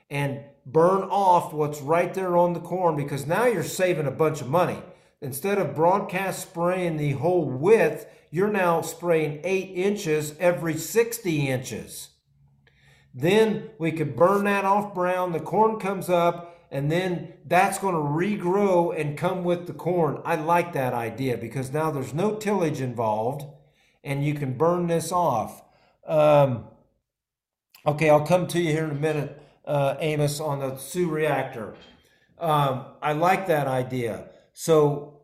and 0.09 0.41
burn 0.65 1.03
off 1.03 1.53
what's 1.53 1.81
right 1.81 2.15
there 2.15 2.37
on 2.37 2.53
the 2.53 2.61
corn 2.61 2.97
because 2.97 3.27
now 3.27 3.45
you're 3.45 3.65
saving 3.65 4.07
a 4.07 4.13
bunch 4.13 4.41
of 4.41 4.49
money. 4.49 4.81
Instead 5.21 5.59
of 5.59 5.75
broadcast 5.75 6.43
spraying 6.43 6.97
the 6.97 7.13
whole 7.13 7.45
width, 7.45 8.07
you're 8.31 8.53
now 8.53 8.83
spraying 8.83 9.41
eight 9.43 9.71
inches 9.75 10.35
every 10.39 10.77
60 10.77 11.49
inches. 11.49 12.11
Then 13.13 13.71
we 13.79 13.91
could 13.91 14.15
burn 14.15 14.45
that 14.45 14.65
off 14.65 14.95
brown. 14.95 15.33
The 15.33 15.41
corn 15.41 15.81
comes 15.81 16.09
up 16.09 16.57
and 16.71 16.91
then 16.91 17.33
that's 17.47 17.79
going 17.79 17.95
to 17.95 18.01
regrow 18.01 18.99
and 18.99 19.17
come 19.17 19.45
with 19.45 19.67
the 19.67 19.73
corn. 19.73 20.21
I 20.25 20.37
like 20.37 20.73
that 20.75 20.93
idea 20.93 21.37
because 21.37 21.73
now 21.73 21.91
there's 21.91 22.13
no 22.13 22.37
tillage 22.37 22.81
involved 22.81 23.45
and 24.05 24.25
you 24.25 24.35
can 24.35 24.57
burn 24.57 24.87
this 24.87 25.11
off. 25.11 25.63
Um, 26.07 26.65
okay, 27.87 28.11
I'll 28.11 28.27
come 28.27 28.47
to 28.49 28.61
you 28.61 28.73
here 28.73 28.85
in 28.85 28.91
a 28.91 28.95
minute, 28.95 29.43
uh, 29.67 29.97
Amos, 30.01 30.41
on 30.41 30.61
the 30.61 30.77
Su 30.77 31.09
reactor. 31.09 31.75
Um, 32.39 32.87
I 33.03 33.13
like 33.13 33.47
that 33.49 33.67
idea. 33.67 34.29
So 34.53 35.21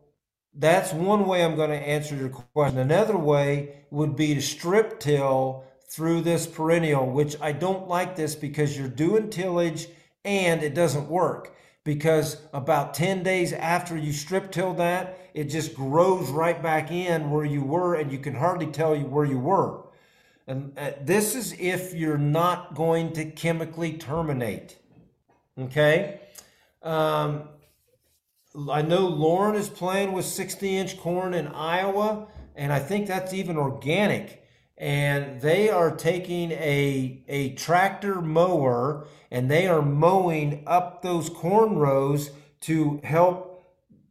that's 0.53 0.93
one 0.93 1.25
way 1.27 1.43
I'm 1.43 1.55
going 1.55 1.69
to 1.69 1.75
answer 1.75 2.15
your 2.15 2.29
question. 2.29 2.79
Another 2.79 3.17
way 3.17 3.85
would 3.91 4.15
be 4.15 4.33
to 4.35 4.41
strip 4.41 4.99
till 4.99 5.63
through 5.89 6.21
this 6.21 6.47
perennial, 6.47 7.09
which 7.09 7.35
I 7.39 7.51
don't 7.51 7.87
like 7.87 8.15
this 8.15 8.35
because 8.35 8.77
you're 8.77 8.87
doing 8.87 9.29
tillage 9.29 9.87
and 10.25 10.63
it 10.63 10.73
doesn't 10.73 11.07
work 11.07 11.55
because 11.83 12.37
about 12.51 12.93
10 12.95 13.23
days 13.23 13.53
after 13.53 13.95
you 13.95 14.11
strip 14.11 14.51
till 14.51 14.73
that, 14.73 15.19
it 15.33 15.45
just 15.45 15.75
grows 15.75 16.29
right 16.29 16.61
back 16.61 16.91
in 16.91 17.29
where 17.29 17.45
you 17.45 17.61
were 17.61 17.95
and 17.95 18.11
you 18.11 18.17
can 18.17 18.35
hardly 18.35 18.65
tell 18.67 18.95
you 18.95 19.05
where 19.05 19.25
you 19.25 19.37
were. 19.37 19.83
And 20.47 20.77
uh, 20.77 20.91
this 21.01 21.35
is 21.35 21.53
if 21.59 21.93
you're 21.93 22.17
not 22.17 22.75
going 22.75 23.13
to 23.13 23.25
chemically 23.25 23.93
terminate. 23.93 24.77
Okay? 25.59 26.21
Um, 26.81 27.49
I 28.69 28.81
know 28.81 29.07
Loran 29.11 29.55
is 29.55 29.69
playing 29.69 30.11
with 30.11 30.25
60 30.25 30.77
inch 30.77 30.99
corn 30.99 31.33
in 31.33 31.47
Iowa, 31.47 32.27
and 32.55 32.71
I 32.71 32.79
think 32.79 33.07
that's 33.07 33.33
even 33.33 33.57
organic 33.57 34.44
and 34.77 35.41
they 35.41 35.69
are 35.69 35.95
taking 35.95 36.51
a 36.51 37.23
a 37.27 37.53
tractor 37.55 38.21
mower 38.21 39.07
and 39.31 39.49
they 39.49 39.67
are 39.67 39.81
mowing 39.81 40.63
up 40.67 41.01
those 41.01 41.29
corn 41.29 41.75
rows 41.75 42.31
to 42.61 42.99
help 43.03 43.63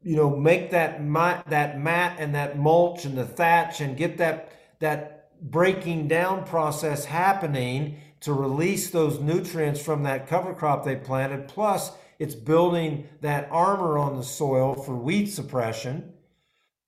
you 0.03 0.17
know 0.17 0.35
make 0.35 0.71
that 0.71 1.03
mat 1.05 1.45
that 1.49 1.79
mat 1.79 2.17
and 2.19 2.35
that 2.35 2.59
mulch 2.59 3.05
and 3.05 3.17
the 3.17 3.27
thatch 3.27 3.81
and 3.81 3.97
get 3.97 4.19
that 4.19 4.51
that 4.81 5.15
breaking 5.41 6.09
down 6.09 6.45
process 6.47 7.05
happening 7.05 7.99
to 8.21 8.33
release 8.33 8.89
those 8.91 9.21
nutrients 9.21 9.83
from 9.83 10.03
that 10.05 10.27
cover 10.27 10.55
crop 10.55 10.85
they 10.85 10.97
planted. 10.97 11.47
Plus 11.47 11.93
it's 12.19 12.35
building 12.35 13.07
that 13.21 13.49
armor 13.51 13.99
on 13.99 14.17
the 14.17 14.23
soil 14.23 14.75
for 14.75 14.95
weed 14.97 15.27
suppression. 15.27 16.13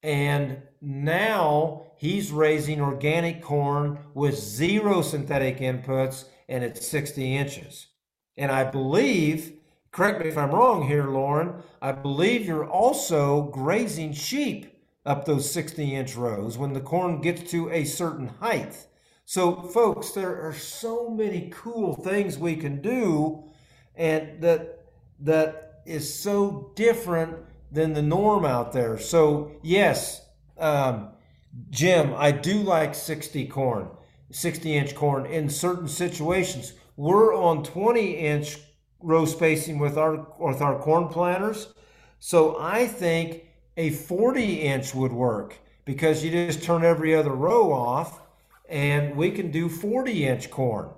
And 0.03 0.62
now 0.87 1.82
he's 1.97 2.30
raising 2.30 2.80
organic 2.80 3.43
corn 3.43 3.99
with 4.14 4.39
zero 4.39 5.03
synthetic 5.03 5.59
inputs 5.59 6.26
and 6.49 6.62
it's 6.62 6.87
60 6.87 7.37
inches. 7.37 7.89
And 8.37 8.53
I 8.53 8.62
believe, 8.62 9.55
correct 9.91 10.22
me 10.22 10.28
if 10.28 10.39
I'm 10.39 10.53
wrong 10.53 10.87
here, 10.87 11.03
Loran, 11.03 11.61
I 11.82 11.91
believe 11.91 12.47
you're 12.47 12.70
also 12.70 13.43
grazing 13.51 14.12
sheep 14.12 14.80
up 15.05 15.24
those 15.24 15.51
60 15.51 15.93
inch 15.93 16.14
rows 16.14 16.57
when 16.57 16.72
the 16.72 16.80
corn 16.80 17.20
gets 17.20 17.51
to 17.51 17.68
a 17.70 17.84
certain 17.84 18.28
height. 18.41 18.87
So, 19.24 19.62
folks, 19.62 20.12
there 20.12 20.41
are 20.41 20.55
so 20.55 21.11
many 21.11 21.51
cool 21.53 21.97
things 21.97 22.39
we 22.39 22.55
can 22.55 22.80
do, 22.80 23.43
and 23.97 24.41
that 24.41 24.84
that 25.18 25.80
is 25.84 26.12
so 26.12 26.70
different 26.76 27.39
than 27.72 27.93
the 27.93 28.03
norm 28.03 28.45
out 28.45 28.72
there. 28.72 28.99
So, 28.99 29.51
yes, 29.62 30.26
um, 30.59 31.09
Jim, 31.71 32.15
I 32.17 32.33
do 32.33 32.55
like 32.55 32.95
60 32.95 33.47
corn, 33.47 33.89
60 34.31 34.77
inch 34.77 34.95
corn 34.95 35.27
in 35.27 35.49
certain 35.49 35.89
situations. 35.89 36.75
We're 36.97 37.35
on 37.35 37.63
20 37.63 38.13
inch 38.13 38.59
row 39.01 39.25
spacing 39.25 39.79
with 39.79 39.97
our 39.97 40.27
with 40.39 40.61
our 40.61 40.79
corn 40.79 41.09
planters. 41.09 41.69
So 42.19 42.57
I 42.61 42.87
think 42.87 43.45
a 43.77 43.91
40 43.91 44.63
inch 44.63 44.95
would 44.95 45.13
work 45.13 45.59
because 45.85 46.25
you 46.25 46.31
just 46.31 46.63
turn 46.63 46.85
every 46.85 47.15
other 47.15 47.31
row 47.31 47.73
off 47.73 48.21
and 48.69 49.17
we 49.17 49.31
can 49.31 49.51
do 49.51 49.69
40 49.69 50.27
inch 50.27 50.51
corn. 50.51 50.91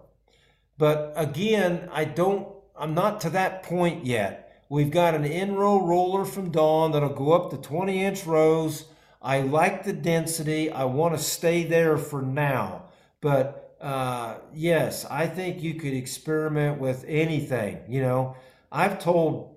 But 0.79 1.13
again, 1.17 1.89
I 1.93 2.05
don't 2.05 2.49
I'm 2.77 2.95
not 2.95 3.21
to 3.23 3.31
that 3.31 3.65
point 3.65 4.07
yet. 4.07 4.65
We've 4.69 4.91
got 4.91 5.15
an 5.15 5.25
in 5.25 5.57
row 5.57 5.85
roller 5.85 6.25
from 6.25 6.51
Dawn 6.51 6.93
that'll 6.93 7.09
go 7.09 7.33
up 7.33 7.51
to 7.51 7.57
20 7.57 8.05
inch 8.05 8.25
rows 8.25 8.85
I 9.21 9.41
like 9.41 9.85
the 9.85 9.93
density. 9.93 10.71
I 10.71 10.85
want 10.85 11.17
to 11.17 11.23
stay 11.23 11.65
there 11.65 11.99
for 11.99 12.23
now. 12.23 12.85
But 13.21 13.77
uh, 13.81 14.37
yes, 14.55 15.05
I 15.07 15.27
think 15.27 15.63
you 15.63 15.75
could 15.75 15.95
experiment 15.95 16.81
with 16.81 17.05
anything. 17.07 17.81
You 17.89 18.03
know, 18.03 18.37
I've 18.71 18.99
told 18.99 19.57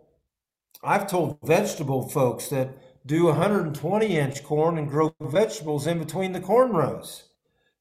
I've 0.84 1.08
told 1.08 1.38
vegetable 1.44 2.10
folks 2.10 2.50
that 2.50 2.70
do 3.06 3.26
120 3.26 4.18
inch 4.18 4.44
corn 4.44 4.78
and 4.78 4.88
grow 4.88 5.14
vegetables 5.22 5.88
in 5.88 6.00
between 6.00 6.32
the 6.32 6.40
corn 6.40 6.72
rows. 6.72 7.24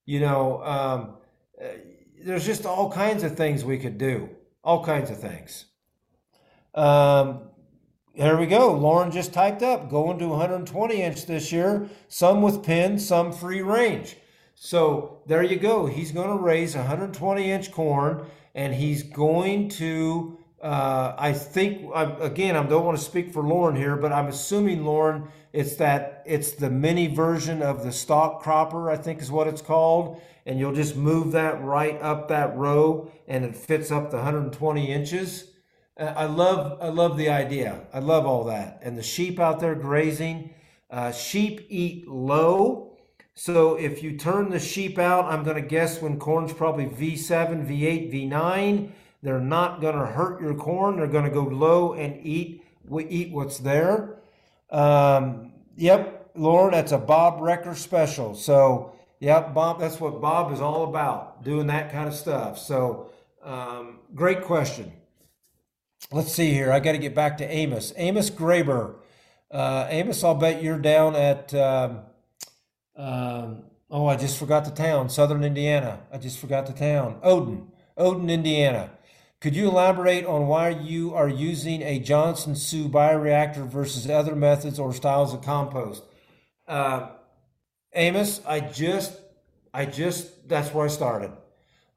You 0.06 0.20
know, 0.20 0.62
um, 0.64 1.14
uh, 1.62 1.68
there's 2.24 2.44
just 2.44 2.66
all 2.66 2.90
kinds 2.90 3.22
of 3.22 3.36
things 3.36 3.64
we 3.64 3.78
could 3.78 3.98
do. 3.98 4.28
All 4.62 4.84
kinds 4.84 5.10
of 5.10 5.18
things. 5.20 5.66
Um, 6.74 7.49
There 8.16 8.36
we 8.36 8.46
go. 8.46 8.74
Loran 8.74 9.12
just 9.12 9.32
typed 9.32 9.62
up 9.62 9.88
going 9.88 10.18
to 10.18 10.26
120 10.26 11.00
inch 11.00 11.26
this 11.26 11.52
year, 11.52 11.88
some 12.08 12.42
with 12.42 12.64
pins, 12.64 13.06
some 13.06 13.32
free 13.32 13.62
range. 13.62 14.16
So 14.56 15.22
there 15.26 15.44
you 15.44 15.56
go. 15.56 15.86
He's 15.86 16.10
going 16.10 16.36
to 16.36 16.42
raise 16.42 16.74
120 16.74 17.50
inch 17.50 17.70
corn 17.70 18.26
and 18.54 18.74
he's 18.74 19.04
going 19.04 19.68
to, 19.70 20.36
uh, 20.60 21.14
I 21.16 21.32
think, 21.32 21.88
again, 21.94 22.56
I 22.56 22.64
don't 22.64 22.84
want 22.84 22.98
to 22.98 23.04
speak 23.04 23.32
for 23.32 23.44
Loran 23.44 23.76
here, 23.76 23.96
but 23.96 24.12
I'm 24.12 24.26
assuming, 24.26 24.82
Loran, 24.82 25.28
it's 25.52 25.76
that 25.76 26.24
it's 26.26 26.52
the 26.52 26.68
mini 26.68 27.06
version 27.06 27.62
of 27.62 27.84
the 27.84 27.92
stock 27.92 28.42
cropper, 28.42 28.90
I 28.90 28.96
think 28.96 29.22
is 29.22 29.30
what 29.30 29.46
it's 29.46 29.62
called. 29.62 30.20
And 30.46 30.58
you'll 30.58 30.74
just 30.74 30.96
move 30.96 31.30
that 31.32 31.62
right 31.62 32.00
up 32.02 32.26
that 32.28 32.56
row 32.56 33.08
and 33.28 33.44
it 33.44 33.56
fits 33.56 33.92
up 33.92 34.10
the 34.10 34.16
120 34.16 34.90
inches. 34.90 35.49
I 36.00 36.24
love 36.24 36.78
I 36.80 36.88
love 36.88 37.16
the 37.16 37.28
idea. 37.28 37.80
I 37.92 37.98
love 37.98 38.26
all 38.26 38.44
that. 38.44 38.80
And 38.82 38.96
the 38.96 39.02
sheep 39.02 39.38
out 39.38 39.60
there 39.60 39.74
grazing. 39.74 40.54
Uh, 40.90 41.12
sheep 41.12 41.66
eat 41.68 42.08
low. 42.08 42.96
So 43.34 43.76
if 43.76 44.02
you 44.02 44.16
turn 44.16 44.50
the 44.50 44.58
sheep 44.58 44.98
out, 44.98 45.26
I'm 45.26 45.44
going 45.44 45.56
to 45.56 45.66
guess 45.66 46.02
when 46.02 46.18
corn's 46.18 46.52
probably 46.52 46.86
V7, 46.86 47.66
V8, 47.66 48.12
V9, 48.12 48.90
they're 49.22 49.38
not 49.38 49.80
going 49.80 49.96
to 49.96 50.04
hurt 50.04 50.42
your 50.42 50.54
corn. 50.54 50.96
They're 50.96 51.06
going 51.06 51.24
to 51.24 51.30
go 51.30 51.44
low 51.44 51.94
and 51.94 52.24
eat 52.26 52.64
eat 53.08 53.32
what's 53.32 53.58
there. 53.58 54.16
Um, 54.70 55.52
yep, 55.76 56.30
Lord, 56.34 56.74
that's 56.74 56.92
a 56.92 56.98
Bob 56.98 57.40
Recker 57.40 57.76
special. 57.76 58.34
So, 58.34 58.94
yep, 59.20 59.54
Bob, 59.54 59.80
that's 59.80 60.00
what 60.00 60.20
Bob 60.20 60.52
is 60.52 60.60
all 60.60 60.84
about, 60.84 61.44
doing 61.44 61.68
that 61.68 61.92
kind 61.92 62.08
of 62.08 62.14
stuff. 62.14 62.58
So, 62.58 63.10
um, 63.44 64.00
great 64.14 64.42
question. 64.42 64.92
Let's 66.12 66.32
see 66.32 66.52
here. 66.52 66.72
I 66.72 66.80
got 66.80 66.92
to 66.92 66.98
get 66.98 67.14
back 67.14 67.38
to 67.38 67.48
Amos. 67.48 67.92
Amos 67.96 68.30
Graber. 68.30 68.96
Uh, 69.50 69.86
Amos, 69.90 70.24
I'll 70.24 70.34
bet 70.34 70.62
you're 70.62 70.78
down 70.78 71.14
at, 71.14 71.54
um, 71.54 72.00
um, 72.96 73.64
oh, 73.90 74.06
I 74.06 74.16
just 74.16 74.38
forgot 74.38 74.64
the 74.64 74.70
town, 74.70 75.08
Southern 75.08 75.44
Indiana. 75.44 76.00
I 76.12 76.18
just 76.18 76.38
forgot 76.38 76.66
the 76.66 76.72
town. 76.72 77.18
Odon, 77.22 77.70
Odon, 77.96 78.28
Indiana. 78.28 78.90
Could 79.40 79.54
you 79.54 79.68
elaborate 79.68 80.26
on 80.26 80.48
why 80.48 80.70
you 80.70 81.14
are 81.14 81.28
using 81.28 81.82
a 81.82 81.98
Johnson 81.98 82.56
Su 82.56 82.88
bioreactor 82.88 83.66
versus 83.68 84.08
other 84.10 84.34
methods 84.34 84.78
or 84.78 84.92
styles 84.92 85.32
of 85.32 85.42
compost? 85.42 86.02
Uh, 86.66 87.08
Amos, 87.94 88.40
I 88.46 88.60
just, 88.60 89.18
I 89.72 89.86
just, 89.86 90.48
that's 90.48 90.74
where 90.74 90.86
I 90.86 90.88
started. 90.88 91.32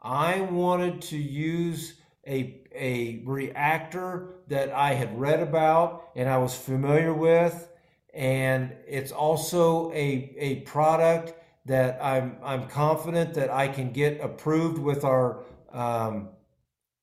I 0.02 0.42
wanted 0.42 1.02
to 1.04 1.18
use 1.18 1.96
a, 2.26 2.63
a 2.76 3.22
reactor 3.26 4.36
that 4.48 4.72
I 4.72 4.94
had 4.94 5.20
read 5.20 5.42
about 5.42 6.10
and 6.16 6.30
I 6.30 6.38
was 6.38 6.56
familiar 6.56 7.14
with. 7.14 7.70
And 8.14 8.74
it's 8.88 9.12
also 9.12 9.92
a, 9.92 10.36
a 10.38 10.56
product 10.62 11.34
that 11.66 12.04
I'm, 12.04 12.38
I'm 12.44 12.68
confident 12.68 13.34
that 13.36 13.50
I 13.50 13.68
can 13.68 13.92
get 13.92 14.22
approved 14.22 14.78
with 14.78 15.04
our 15.04 15.44
um, 15.72 16.30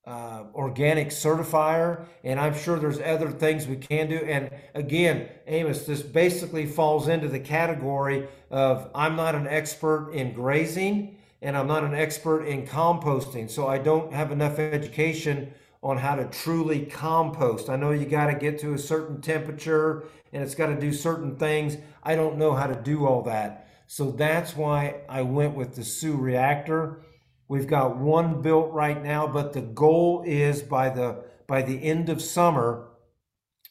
uh, 0.07 0.45
organic 0.55 1.09
certifier. 1.09 2.05
And 2.25 2.39
I'm 2.39 2.55
sure 2.55 2.79
there's 2.79 3.01
other 3.01 3.31
things 3.31 3.66
we 3.66 3.77
can 3.77 4.09
do. 4.09 4.16
And 4.16 4.51
again, 4.75 5.29
Amos, 5.47 5.87
this 5.87 6.03
basically 6.03 6.66
falls 6.66 7.09
into 7.09 7.29
the 7.29 7.41
category 7.41 8.29
of 8.51 8.91
I'm 8.95 9.16
not 9.16 9.35
an 9.35 9.47
expert 9.47 10.12
in 10.12 10.33
grazing 10.33 11.16
and 11.43 11.57
I'm 11.57 11.66
not 11.66 11.85
an 11.85 11.95
expert 11.95 12.45
in 12.45 12.66
composting, 12.66 13.49
so 13.49 13.66
I 13.66 13.79
don't 13.79 14.12
have 14.12 14.31
enough 14.31 14.59
education 14.59 15.55
on 15.83 15.97
how 15.97 16.14
to 16.14 16.26
truly 16.26 16.85
compost. 16.85 17.70
I 17.70 17.76
know 17.76 17.91
you 17.91 18.05
got 18.05 18.26
to 18.26 18.35
get 18.35 18.59
to 18.61 18.74
a 18.74 18.78
certain 18.78 19.20
temperature 19.20 20.05
and 20.33 20.43
it's 20.43 20.55
got 20.55 20.66
to 20.66 20.78
do 20.78 20.93
certain 20.93 21.37
things. 21.37 21.76
I 22.03 22.16
don't 22.16 22.39
know 22.39 22.55
how 22.55 22.66
to 22.66 22.76
do 22.76 23.07
all 23.07 23.22
that. 23.22 23.68
So 23.87 24.11
that's 24.11 24.55
why 24.55 25.01
I 25.09 25.22
went 25.22 25.55
with 25.55 25.74
the 25.74 25.85
Su 25.85 26.16
reactor. 26.16 27.01
We've 27.49 27.66
got 27.66 27.97
one 27.97 28.43
built 28.43 28.72
right 28.72 29.03
now, 29.03 29.26
but 29.26 29.53
the 29.53 29.62
goal 29.62 30.22
is 30.24 30.62
by 30.62 30.91
the 30.91 31.24
by 31.47 31.62
the 31.62 31.83
end 31.83 32.09
of 32.09 32.22
summer 32.22 32.91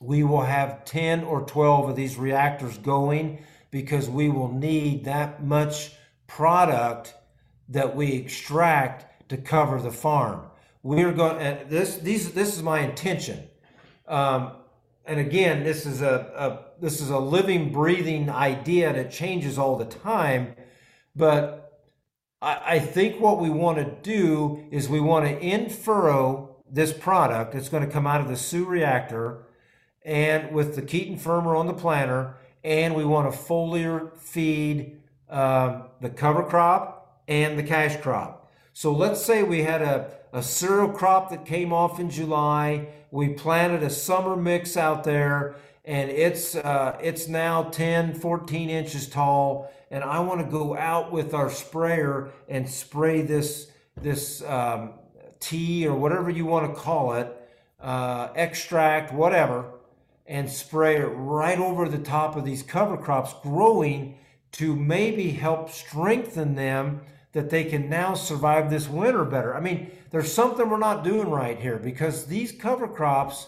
we 0.02 0.24
will 0.24 0.42
have 0.42 0.86
10 0.86 1.24
or 1.24 1.42
12 1.42 1.90
of 1.90 1.96
these 1.96 2.18
reactors 2.18 2.78
going 2.78 3.44
because 3.72 4.10
we 4.10 4.30
will 4.30 4.52
need 4.52 5.06
that 5.06 5.44
much 5.44 5.92
product 6.28 7.14
that 7.68 7.96
we 7.96 8.14
extract 8.14 9.30
to 9.30 9.38
cover 9.38 9.80
the 9.82 9.92
farm. 9.92 10.49
We're 10.82 11.12
going, 11.12 11.38
and 11.40 11.70
this, 11.70 11.98
these, 11.98 12.32
this 12.32 12.56
is 12.56 12.64
my 12.64 12.80
intention. 12.80 13.44
Um, 14.08 14.54
and 15.06 15.20
again, 15.20 15.64
this 15.64 15.86
is 15.86 16.02
a, 16.02 16.32
a, 16.38 16.82
this 16.82 17.02
is 17.02 17.10
a 17.10 17.20
living, 17.20 17.72
breathing 17.72 18.30
idea 18.30 18.94
that 18.94 19.12
changes 19.12 19.58
all 19.58 19.78
the 19.78 19.86
time. 19.86 20.56
But 21.16 21.82
I, 22.42 22.62
I 22.66 22.80
think 22.80 23.20
what 23.20 23.40
we 23.40 23.50
want 23.50 23.78
to 23.78 24.10
do 24.10 24.66
is 24.72 24.88
we 24.88 25.02
want 25.02 25.26
to 25.26 25.38
in 25.40 25.70
furrow 25.70 26.56
this 26.72 26.94
product. 26.94 27.56
It's 27.56 27.70
going 27.70 27.86
to 27.86 27.92
come 27.92 28.08
out 28.08 28.22
of 28.22 28.30
the 28.30 28.38
Su 28.38 28.66
reactor 28.66 29.46
and 30.06 30.52
with 30.54 30.76
the 30.76 30.82
Keeton 30.82 31.18
Firmer 31.18 31.56
on 31.56 31.68
the 31.68 31.74
planter, 31.74 32.38
and 32.64 32.96
we 32.96 33.04
want 33.04 33.32
to 33.32 33.38
foliar 33.38 34.18
feed 34.18 35.02
um, 35.30 35.84
the 36.00 36.10
cover 36.10 36.44
crop 36.44 37.22
and 37.28 37.60
the 37.60 37.64
cash 37.64 37.98
crop. 37.98 38.50
So 38.74 38.94
let's 38.94 39.22
say 39.22 39.44
we 39.44 39.64
had 39.64 39.82
a, 39.82 40.10
a 40.32 40.44
cereal 40.44 40.90
crop 40.90 41.30
that 41.32 41.46
came 41.46 41.74
off 41.74 42.00
in 42.00 42.10
July. 42.10 42.90
We 43.12 43.30
planted 43.30 43.84
a 43.84 43.90
summer 43.90 44.36
mix 44.36 44.78
out 44.78 45.04
there 45.04 45.56
and 45.86 46.10
it's 46.10 46.56
uh, 46.56 46.98
it's 47.02 47.28
now 47.28 47.64
10 47.64 48.14
14 48.14 48.70
inches 48.70 49.08
tall 49.08 49.72
and 49.90 50.04
i 50.04 50.20
want 50.20 50.40
to 50.40 50.46
go 50.46 50.78
out 50.78 51.12
with 51.12 51.34
our 51.34 51.50
sprayer 51.50 52.30
and 52.48 52.70
spray 52.70 53.22
this 53.22 53.72
this 54.00 54.44
um, 54.44 54.92
tea 55.40 55.88
or 55.88 55.96
whatever 55.96 56.30
you 56.30 56.46
want 56.46 56.72
to 56.72 56.80
call 56.80 57.14
it 57.14 57.36
uh, 57.80 58.28
extract 58.36 59.14
whatever 59.14 59.66
and 60.28 60.50
spray 60.50 60.98
it 60.98 61.06
right 61.08 61.58
over 61.58 61.90
the 61.90 61.98
top 61.98 62.36
of 62.36 62.46
these 62.46 62.62
cover 62.62 62.96
crops 62.96 63.34
growing 63.42 64.16
to 64.52 64.76
maybe 64.76 65.32
help 65.32 65.70
strengthen 65.70 66.56
them 66.56 67.02
that 67.32 67.50
they 67.50 67.64
can 67.64 67.90
now 67.90 68.14
survive 68.14 68.70
this 68.70 68.88
winter 68.88 69.24
better. 69.24 69.56
I 69.56 69.60
mean, 69.60 69.92
there's 70.12 70.32
something 70.32 70.70
we're 70.70 70.78
not 70.78 71.04
doing 71.04 71.30
right 71.30 71.60
here 71.60 71.78
because 71.78 72.26
these 72.26 72.52
cover 72.52 72.88
crops, 72.88 73.48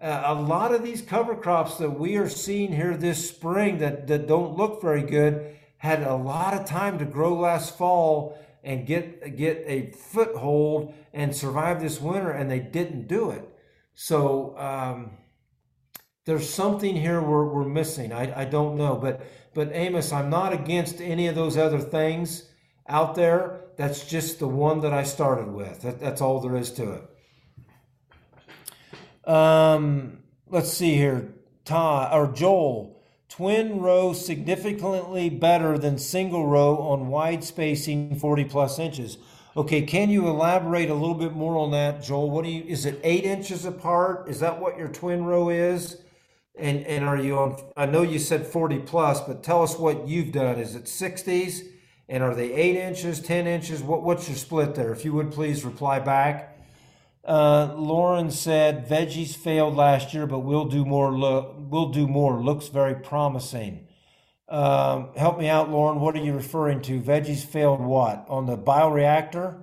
uh, 0.00 0.22
a 0.26 0.34
lot 0.34 0.72
of 0.72 0.82
these 0.82 1.02
cover 1.02 1.34
crops 1.34 1.78
that 1.78 1.90
we 1.90 2.16
are 2.16 2.28
seeing 2.28 2.72
here 2.72 2.96
this 2.96 3.28
spring 3.28 3.78
that, 3.78 4.06
that 4.06 4.26
don't 4.26 4.56
look 4.56 4.80
very 4.80 5.02
good 5.02 5.56
had 5.78 6.02
a 6.02 6.14
lot 6.14 6.54
of 6.54 6.66
time 6.66 6.98
to 6.98 7.04
grow 7.04 7.34
last 7.34 7.76
fall 7.76 8.38
and 8.62 8.86
get 8.86 9.36
get 9.36 9.64
a 9.66 9.90
foothold 9.92 10.94
and 11.14 11.34
survive 11.34 11.80
this 11.80 12.00
winter 12.00 12.30
and 12.30 12.50
they 12.50 12.60
didn't 12.60 13.08
do 13.08 13.30
it. 13.30 13.48
So 13.94 14.56
um, 14.58 15.12
there's 16.26 16.48
something 16.48 16.94
here 16.94 17.20
we're, 17.22 17.46
we're 17.46 17.68
missing. 17.68 18.12
I, 18.12 18.42
I 18.42 18.44
don't 18.44 18.76
know. 18.76 18.96
But 18.96 19.22
but 19.54 19.70
Amos, 19.72 20.12
I'm 20.12 20.30
not 20.30 20.52
against 20.52 21.00
any 21.00 21.26
of 21.26 21.34
those 21.34 21.56
other 21.56 21.80
things 21.80 22.50
out 22.86 23.14
there. 23.14 23.62
That's 23.80 24.06
just 24.06 24.38
the 24.40 24.46
one 24.46 24.80
that 24.82 24.92
I 24.92 25.04
started 25.04 25.50
with. 25.50 25.80
That, 25.80 25.98
that's 26.00 26.20
all 26.20 26.38
there 26.38 26.54
is 26.54 26.70
to 26.72 27.00
it. 29.24 29.26
Um, 29.26 30.18
let's 30.50 30.70
see 30.70 30.96
here. 30.96 31.32
Todd 31.64 32.12
or 32.12 32.30
Joel. 32.30 33.00
Twin 33.30 33.80
row 33.80 34.12
significantly 34.12 35.30
better 35.30 35.78
than 35.78 35.96
single 35.96 36.46
row 36.46 36.76
on 36.76 37.08
wide 37.08 37.42
spacing 37.42 38.18
40 38.18 38.44
plus 38.44 38.78
inches. 38.78 39.16
Okay, 39.56 39.80
can 39.80 40.10
you 40.10 40.28
elaborate 40.28 40.90
a 40.90 40.94
little 40.94 41.14
bit 41.14 41.32
more 41.32 41.56
on 41.56 41.70
that, 41.70 42.02
Joel? 42.02 42.28
What 42.28 42.44
do 42.44 42.50
you 42.50 42.62
is 42.64 42.84
it 42.84 43.00
eight 43.02 43.24
inches 43.24 43.64
apart? 43.64 44.28
Is 44.28 44.40
that 44.40 44.60
what 44.60 44.76
your 44.76 44.88
twin 44.88 45.24
row 45.24 45.48
is? 45.48 46.02
And 46.54 46.84
and 46.86 47.06
are 47.06 47.16
you 47.16 47.38
on 47.38 47.56
I 47.78 47.86
know 47.86 48.02
you 48.02 48.18
said 48.18 48.46
40 48.46 48.80
plus, 48.80 49.22
but 49.22 49.42
tell 49.42 49.62
us 49.62 49.78
what 49.78 50.06
you've 50.06 50.32
done. 50.32 50.58
Is 50.58 50.74
it 50.74 50.84
60s? 50.84 51.62
And 52.10 52.24
are 52.24 52.34
they 52.34 52.52
eight 52.52 52.74
inches, 52.74 53.20
10 53.20 53.46
inches? 53.46 53.84
What, 53.84 54.02
what's 54.02 54.28
your 54.28 54.36
split 54.36 54.74
there? 54.74 54.92
If 54.92 55.04
you 55.04 55.12
would 55.12 55.30
please 55.30 55.64
reply 55.64 56.00
back. 56.00 56.58
Uh, 57.24 57.72
Loran 57.74 58.32
said 58.32 58.88
veggies 58.88 59.36
failed 59.36 59.76
last 59.76 60.12
year, 60.12 60.26
but 60.26 60.40
we'll 60.40 60.64
do 60.64 60.84
more. 60.84 61.16
Look, 61.16 61.54
we'll 61.56 61.90
do 61.90 62.08
more. 62.08 62.42
Looks 62.42 62.66
very 62.66 62.96
promising. 62.96 63.86
Um, 64.48 65.10
help 65.16 65.38
me 65.38 65.48
out, 65.48 65.70
Loran. 65.70 66.00
What 66.00 66.16
are 66.16 66.24
you 66.24 66.34
referring 66.34 66.82
to? 66.82 67.00
Veggies 67.00 67.44
failed 67.44 67.80
what 67.80 68.26
on 68.28 68.46
the 68.46 68.58
bioreactor? 68.58 69.62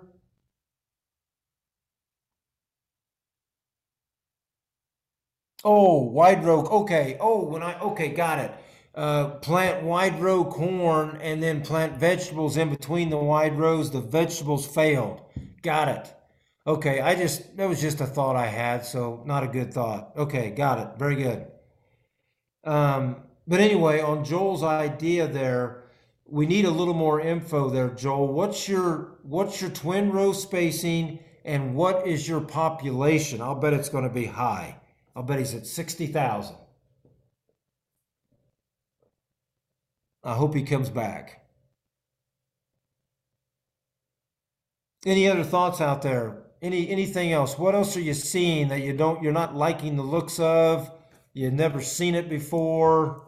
Oh, 5.66 6.02
wide 6.02 6.46
row. 6.46 6.62
Okay. 6.62 7.18
Oh, 7.20 7.44
when 7.44 7.62
I 7.62 7.78
okay, 7.82 8.08
got 8.08 8.40
it 8.40 8.52
uh, 8.98 9.30
plant 9.42 9.84
wide 9.84 10.20
row 10.20 10.44
corn 10.44 11.20
and 11.22 11.42
then 11.42 11.62
plant 11.62 11.98
vegetables 11.98 12.58
in 12.58 12.70
between 12.72 13.12
the 13.12 13.18
wide 13.18 13.58
rows, 13.58 13.92
the 13.92 14.02
vegetables 14.02 14.66
failed. 14.66 15.22
Got 15.62 15.88
it. 15.90 16.14
Okay, 16.66 17.00
I 17.00 17.14
just 17.14 17.56
that 17.58 17.70
was 17.70 17.80
just 17.80 18.02
a 18.02 18.08
thought 18.08 18.36
I 18.36 18.48
had, 18.48 18.86
so 18.86 19.24
not 19.26 19.44
a 19.44 19.48
good 19.48 19.72
thought. 19.72 20.14
Okay, 20.18 20.50
got 20.50 20.80
it. 20.80 21.00
Very 21.00 21.16
good. 21.16 21.46
Um, 22.64 23.18
but 23.48 23.62
anyway, 23.62 24.02
on 24.02 24.26
Joel's 24.26 24.64
idea 24.64 25.28
there, 25.28 25.84
we 26.26 26.48
need 26.48 26.66
a 26.66 26.72
little 26.72 26.96
more 26.96 27.22
info 27.22 27.70
there, 27.70 27.90
Joel. 27.90 28.34
What's 28.34 28.68
your 28.68 29.20
what's 29.22 29.62
your 29.62 29.70
twin 29.70 30.12
row 30.12 30.34
spacing 30.34 31.20
and 31.46 31.76
what 31.76 32.08
is 32.08 32.28
your 32.28 32.42
population? 32.42 33.42
I'll 33.42 33.56
bet 33.56 33.74
it's 33.74 33.90
going 33.90 34.04
to 34.06 34.14
be 34.14 34.26
high. 34.26 34.82
I'll 35.16 35.24
bet 35.24 35.40
he's 35.40 35.54
at 35.54 35.68
60,000. 35.68 36.56
I 40.28 40.34
hope 40.34 40.54
he 40.54 40.64
comes 40.64 40.90
back. 40.90 41.42
Any 45.06 45.30
other 45.30 45.46
thoughts 45.46 45.80
out 45.80 46.02
there? 46.02 46.44
Any 46.62 46.90
anything 46.90 47.32
else? 47.32 47.58
What 47.58 47.76
else 47.76 47.96
are 47.96 48.02
you 48.02 48.14
seeing 48.14 48.68
that 48.68 48.82
you 48.82 48.92
don't 48.92 49.24
you're 49.24 49.32
not 49.32 49.56
liking 49.56 49.96
the 49.96 50.04
looks 50.04 50.38
of? 50.38 50.92
You've 51.34 51.54
never 51.54 51.82
seen 51.82 52.14
it 52.14 52.28
before. 52.28 53.26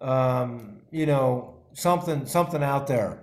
Um, 0.00 0.80
you 0.90 1.04
know, 1.04 1.58
something 1.74 2.24
something 2.24 2.62
out 2.62 2.86
there. 2.86 3.22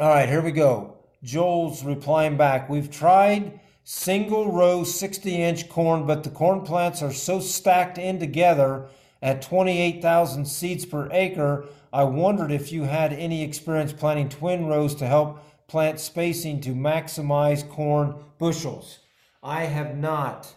All 0.00 0.08
right, 0.08 0.28
here 0.28 0.42
we 0.42 0.50
go. 0.50 0.96
Joel's 1.22 1.84
replying 1.84 2.36
back. 2.36 2.68
We've 2.68 2.90
tried 2.90 3.60
single 3.84 4.50
row 4.50 4.82
60 4.82 5.40
inch 5.40 5.68
corn, 5.68 6.04
but 6.04 6.24
the 6.24 6.30
corn 6.30 6.62
plants 6.62 7.00
are 7.00 7.12
so 7.12 7.38
stacked 7.38 7.96
in 7.96 8.18
together 8.18 8.88
at 9.22 9.42
28,000 9.42 10.46
seeds 10.46 10.84
per 10.84 11.08
acre. 11.12 11.66
I 11.92 12.04
wondered 12.04 12.50
if 12.50 12.72
you 12.72 12.84
had 12.84 13.12
any 13.12 13.42
experience 13.42 13.92
planting 13.92 14.28
twin 14.28 14.66
rows 14.66 14.94
to 14.96 15.06
help 15.06 15.42
plant 15.66 15.98
spacing 15.98 16.60
to 16.62 16.74
maximize 16.74 17.68
corn 17.68 18.16
bushels. 18.38 18.98
I 19.42 19.64
have 19.64 19.96
not. 19.96 20.54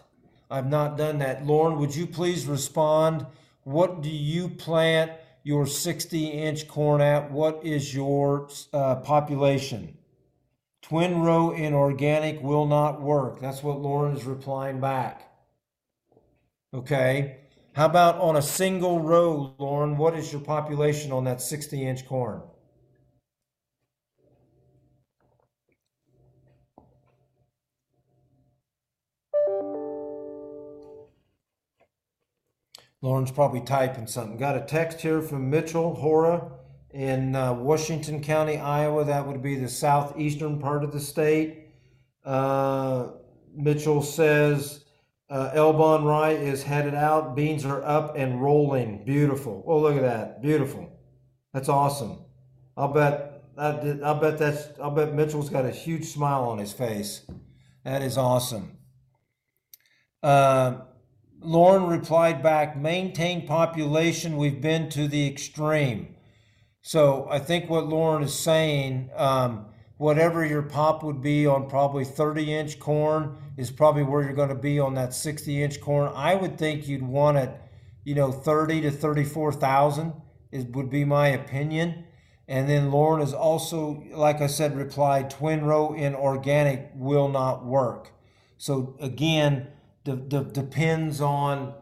I've 0.50 0.68
not 0.68 0.96
done 0.96 1.18
that. 1.18 1.44
Loran, 1.44 1.78
would 1.78 1.94
you 1.94 2.06
please 2.06 2.46
respond? 2.46 3.26
What 3.62 4.02
do 4.02 4.10
you 4.10 4.48
plant 4.48 5.12
your 5.42 5.66
60 5.66 6.26
inch 6.26 6.66
corn 6.68 7.00
at? 7.00 7.30
What 7.30 7.64
is 7.64 7.94
your 7.94 8.48
uh, 8.72 8.96
population? 8.96 9.96
Twin 10.82 11.20
row 11.20 11.52
in 11.52 11.72
organic 11.72 12.42
will 12.42 12.66
not 12.66 13.00
work. 13.00 13.40
That's 13.40 13.62
what 13.62 13.78
Loran 13.78 14.16
is 14.16 14.24
replying 14.24 14.80
back. 14.80 15.30
Okay. 16.74 17.39
How 17.80 17.86
about 17.86 18.20
on 18.20 18.36
a 18.36 18.42
single 18.42 19.00
row, 19.00 19.54
Loran? 19.58 19.96
What 19.96 20.14
is 20.14 20.30
your 20.30 20.42
population 20.42 21.12
on 21.12 21.24
that 21.24 21.40
60 21.40 21.88
inch 21.88 22.06
corn? 22.06 22.42
Loran's 33.02 33.30
probably 33.30 33.62
typing 33.62 34.06
something. 34.06 34.36
Got 34.36 34.58
a 34.58 34.60
text 34.60 35.00
here 35.00 35.22
from 35.22 35.48
Mitchell 35.48 35.94
Hora 35.94 36.52
in 36.90 37.34
uh, 37.34 37.54
Washington 37.54 38.22
County, 38.22 38.58
Iowa. 38.58 39.06
That 39.06 39.26
would 39.26 39.42
be 39.42 39.54
the 39.54 39.70
southeastern 39.70 40.58
part 40.58 40.84
of 40.84 40.92
the 40.92 41.00
state. 41.00 41.68
Uh, 42.26 43.06
Mitchell 43.54 44.02
says 44.02 44.84
uh, 45.30 45.50
Elbon 45.54 46.04
rye 46.04 46.32
is 46.32 46.62
headed 46.64 46.94
out. 46.94 47.36
Beans 47.36 47.64
are 47.64 47.82
up 47.84 48.16
and 48.16 48.42
rolling. 48.42 49.04
Beautiful. 49.04 49.64
Oh, 49.66 49.78
look 49.78 49.96
at 49.96 50.02
that. 50.02 50.42
Beautiful. 50.42 50.90
That's 51.52 51.68
awesome. 51.68 52.18
I'll 52.76 52.92
bet. 52.92 53.44
I'll 53.56 54.18
bet 54.18 54.38
that's. 54.38 54.68
I'll 54.80 54.90
bet 54.90 55.14
Mitchell's 55.14 55.50
got 55.50 55.64
a 55.64 55.70
huge 55.70 56.06
smile 56.06 56.44
on 56.44 56.58
his 56.58 56.72
face. 56.72 57.26
That 57.84 58.02
is 58.02 58.18
awesome. 58.18 58.78
Uh, 60.22 60.80
Loran 61.42 61.90
replied 61.90 62.42
back, 62.42 62.76
maintain 62.76 63.46
population, 63.46 64.36
we've 64.36 64.60
been 64.60 64.90
to 64.90 65.08
the 65.08 65.26
extreme. 65.26 66.14
So 66.82 67.26
I 67.30 67.38
think 67.38 67.70
what 67.70 67.84
Loran 67.84 68.24
is 68.24 68.38
saying, 68.38 69.10
um, 69.16 69.66
whatever 70.00 70.42
your 70.46 70.62
pop 70.62 71.02
would 71.02 71.20
be 71.20 71.46
on 71.46 71.68
probably 71.68 72.06
30 72.06 72.54
inch 72.54 72.78
corn 72.78 73.36
is 73.58 73.70
probably 73.70 74.02
where 74.02 74.22
you're 74.22 74.32
going 74.32 74.48
to 74.48 74.54
be 74.54 74.80
on 74.80 74.94
that 74.94 75.12
60 75.12 75.62
inch 75.62 75.78
corn. 75.78 76.10
I 76.14 76.34
would 76.34 76.56
think 76.56 76.88
you'd 76.88 77.02
want 77.02 77.36
it, 77.36 77.50
you 78.02 78.14
know, 78.14 78.32
30 78.32 78.80
to 78.80 78.90
34,000 78.90 80.14
is 80.52 80.64
would 80.64 80.88
be 80.88 81.04
my 81.04 81.28
opinion. 81.28 82.06
And 82.48 82.66
then 82.66 82.90
Loran 82.90 83.22
is 83.22 83.34
also, 83.34 84.02
like 84.12 84.40
I 84.40 84.46
said, 84.46 84.74
replied, 84.74 85.28
twin 85.28 85.66
row 85.66 85.92
in 85.92 86.14
organic 86.14 86.92
will 86.94 87.28
not 87.28 87.66
work. 87.66 88.10
So 88.56 88.96
again, 89.00 89.66
de- 90.04 90.16
de- 90.16 90.44
depends 90.44 91.20
on 91.20 91.74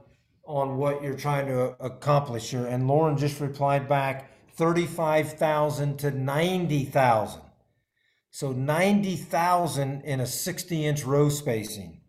on 0.44 0.76
what 0.76 1.04
you're 1.04 1.14
trying 1.14 1.46
to 1.46 1.76
accomplish 1.78 2.50
here. 2.50 2.66
And 2.66 2.82
Loran 2.82 3.16
just 3.16 3.38
replied 3.38 3.88
back 3.88 4.32
35,000 4.56 5.98
to 6.00 6.10
90,000. 6.10 7.42
So 8.38 8.52
90,000 8.52 10.02
in 10.02 10.20
a 10.20 10.26
60 10.26 10.86
inch 10.86 11.02
row 11.02 11.28
spacing. 11.28 12.02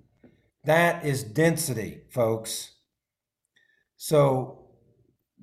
That 0.63 1.03
is 1.03 1.23
density, 1.23 2.01
folks. 2.11 2.75
So 3.97 4.67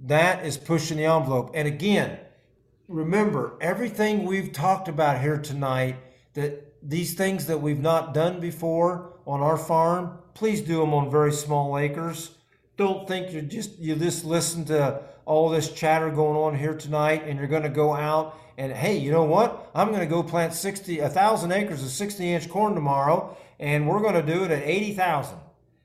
that 0.04 0.46
is 0.46 0.56
pushing 0.56 0.98
the 0.98 1.06
envelope. 1.06 1.50
And 1.54 1.66
again, 1.66 2.20
remember 2.86 3.58
everything 3.60 4.26
we've 4.26 4.52
talked 4.52 4.86
about 4.86 5.20
here 5.20 5.38
tonight 5.38 5.96
that 6.34 6.74
these 6.88 7.14
things 7.14 7.46
that 7.46 7.60
we've 7.60 7.80
not 7.80 8.14
done 8.14 8.38
before 8.38 9.18
on 9.26 9.40
our 9.40 9.58
farm, 9.58 10.20
please 10.34 10.60
do 10.60 10.78
them 10.78 10.94
on 10.94 11.10
very 11.10 11.32
small 11.32 11.76
acres. 11.76 12.30
Don't 12.76 13.08
think 13.08 13.32
you're 13.32 13.42
just 13.42 13.76
you 13.80 13.96
just 13.96 14.24
listen 14.24 14.64
to 14.66 15.02
all 15.24 15.48
this 15.48 15.72
chatter 15.72 16.10
going 16.10 16.36
on 16.36 16.56
here 16.56 16.74
tonight 16.74 17.24
and 17.26 17.40
you're 17.40 17.48
going 17.48 17.64
to 17.64 17.68
go 17.68 17.92
out 17.92 18.38
and 18.58 18.72
hey, 18.72 18.96
you 18.96 19.10
know 19.10 19.24
what? 19.24 19.70
I'm 19.74 19.88
going 19.88 20.00
to 20.00 20.06
go 20.06 20.22
plant 20.22 20.54
60 20.54 20.98
a 21.00 21.04
1000 21.04 21.52
acres 21.52 21.82
of 21.82 21.90
60 21.90 22.32
inch 22.32 22.48
corn 22.48 22.74
tomorrow 22.74 23.36
and 23.58 23.88
we're 23.88 24.00
going 24.00 24.14
to 24.14 24.34
do 24.34 24.44
it 24.44 24.50
at 24.50 24.62
80,000. 24.62 25.38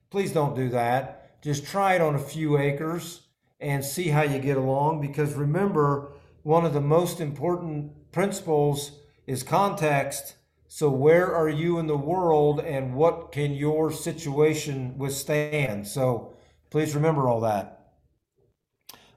Please 0.09 0.33
don't 0.33 0.55
do 0.55 0.69
that. 0.69 1.41
Just 1.41 1.65
try 1.65 1.95
it 1.95 2.01
on 2.01 2.15
a 2.15 2.19
few 2.19 2.57
acres 2.57 3.21
and 3.59 3.83
see 3.83 4.09
how 4.09 4.21
you 4.21 4.39
get 4.39 4.57
along 4.57 5.01
because 5.01 5.33
remember 5.33 6.13
one 6.43 6.65
of 6.65 6.73
the 6.73 6.81
most 6.81 7.19
important 7.19 8.11
principles 8.11 8.91
is 9.27 9.43
context 9.43 10.35
so, 10.73 10.89
where 10.89 11.35
are 11.35 11.49
you 11.49 11.79
in 11.79 11.87
the 11.87 11.97
world 11.97 12.61
and 12.61 12.95
what 12.95 13.33
can 13.33 13.51
your 13.51 13.91
situation 13.91 14.97
withstand? 14.97 15.85
So, 15.85 16.33
please 16.69 16.95
remember 16.95 17.27
all 17.27 17.41
that. 17.41 17.91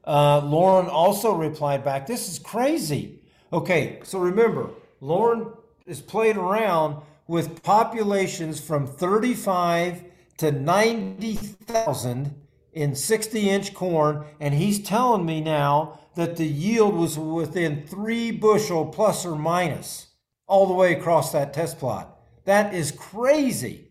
Uh, 0.03 0.41
Loran 0.41 0.89
also 0.89 1.33
replied 1.33 1.85
back, 1.85 2.09
This 2.09 2.29
is 2.29 2.41
crazy. 2.41 3.21
Okay, 3.53 4.01
so 4.03 4.19
remember, 4.19 4.71
Loran 5.01 5.57
is 5.87 6.01
played 6.01 6.37
around 6.37 7.03
with 7.27 7.63
populations 7.63 8.61
from 8.61 8.87
35 8.87 10.05
to 10.39 10.53
90,000 10.53 12.35
in 12.73 12.95
60 12.95 13.51
inch 13.51 13.75
corn, 13.75 14.25
and 14.41 14.55
he's 14.55 14.81
telling 14.81 15.25
me 15.25 15.41
now 15.41 16.01
that 16.17 16.37
the 16.37 16.47
yield 16.47 16.95
was 16.95 17.19
within 17.19 17.87
three 17.87 18.31
bushel 18.31 18.87
plus 18.87 19.25
or 19.25 19.37
minus 19.37 20.09
all 20.47 20.67
the 20.67 20.75
way 20.75 20.93
across 20.93 21.33
that 21.33 21.55
test 21.55 21.79
plot. 21.79 22.19
That 22.45 22.75
is 22.75 22.93
crazy. 22.93 23.89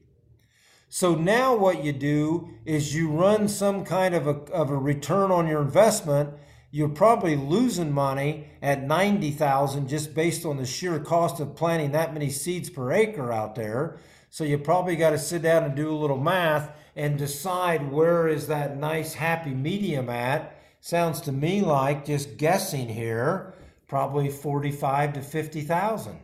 So 0.90 1.16
now 1.16 1.56
what 1.56 1.84
you 1.84 1.92
do 1.92 2.50
is 2.66 2.96
you 2.96 3.10
run 3.10 3.48
some 3.48 3.84
kind 3.84 4.14
of 4.14 4.28
a, 4.28 4.36
of 4.52 4.70
a 4.70 4.78
return 4.78 5.32
on 5.32 5.48
your 5.48 5.62
investment. 5.62 6.30
You're 6.76 6.90
probably 6.90 7.36
losing 7.36 7.92
money 7.92 8.48
at 8.60 8.82
90,000 8.82 9.88
just 9.88 10.16
based 10.16 10.44
on 10.44 10.58
the 10.58 10.66
sheer 10.66 11.00
cost 11.00 11.40
of 11.40 11.56
planting 11.56 11.92
that 11.92 12.16
many 12.16 12.32
seeds 12.32 12.68
per 12.68 12.92
acre 12.92 13.32
out 13.32 13.54
there. 13.54 14.00
So 14.32 14.44
you 14.44 14.58
probably 14.58 14.96
got 14.96 15.12
to 15.12 15.20
sit 15.20 15.44
down 15.44 15.66
and 15.66 15.76
do 15.76 15.92
a 15.92 15.96
little 15.96 16.18
math 16.18 16.72
and 16.96 17.16
decide 17.16 17.92
where 17.92 18.28
is 18.28 18.48
that 18.48 18.76
nice 18.76 19.14
happy 19.14 19.52
medium 19.52 20.10
at. 20.10 20.60
Sounds 20.80 21.22
to 21.22 21.32
me 21.32 21.62
like 21.62 22.06
just 22.06 22.38
guessing 22.38 22.90
here, 22.90 23.54
probably 23.86 24.32
45 24.32 25.14
to 25.14 25.22
50,000 25.22 26.18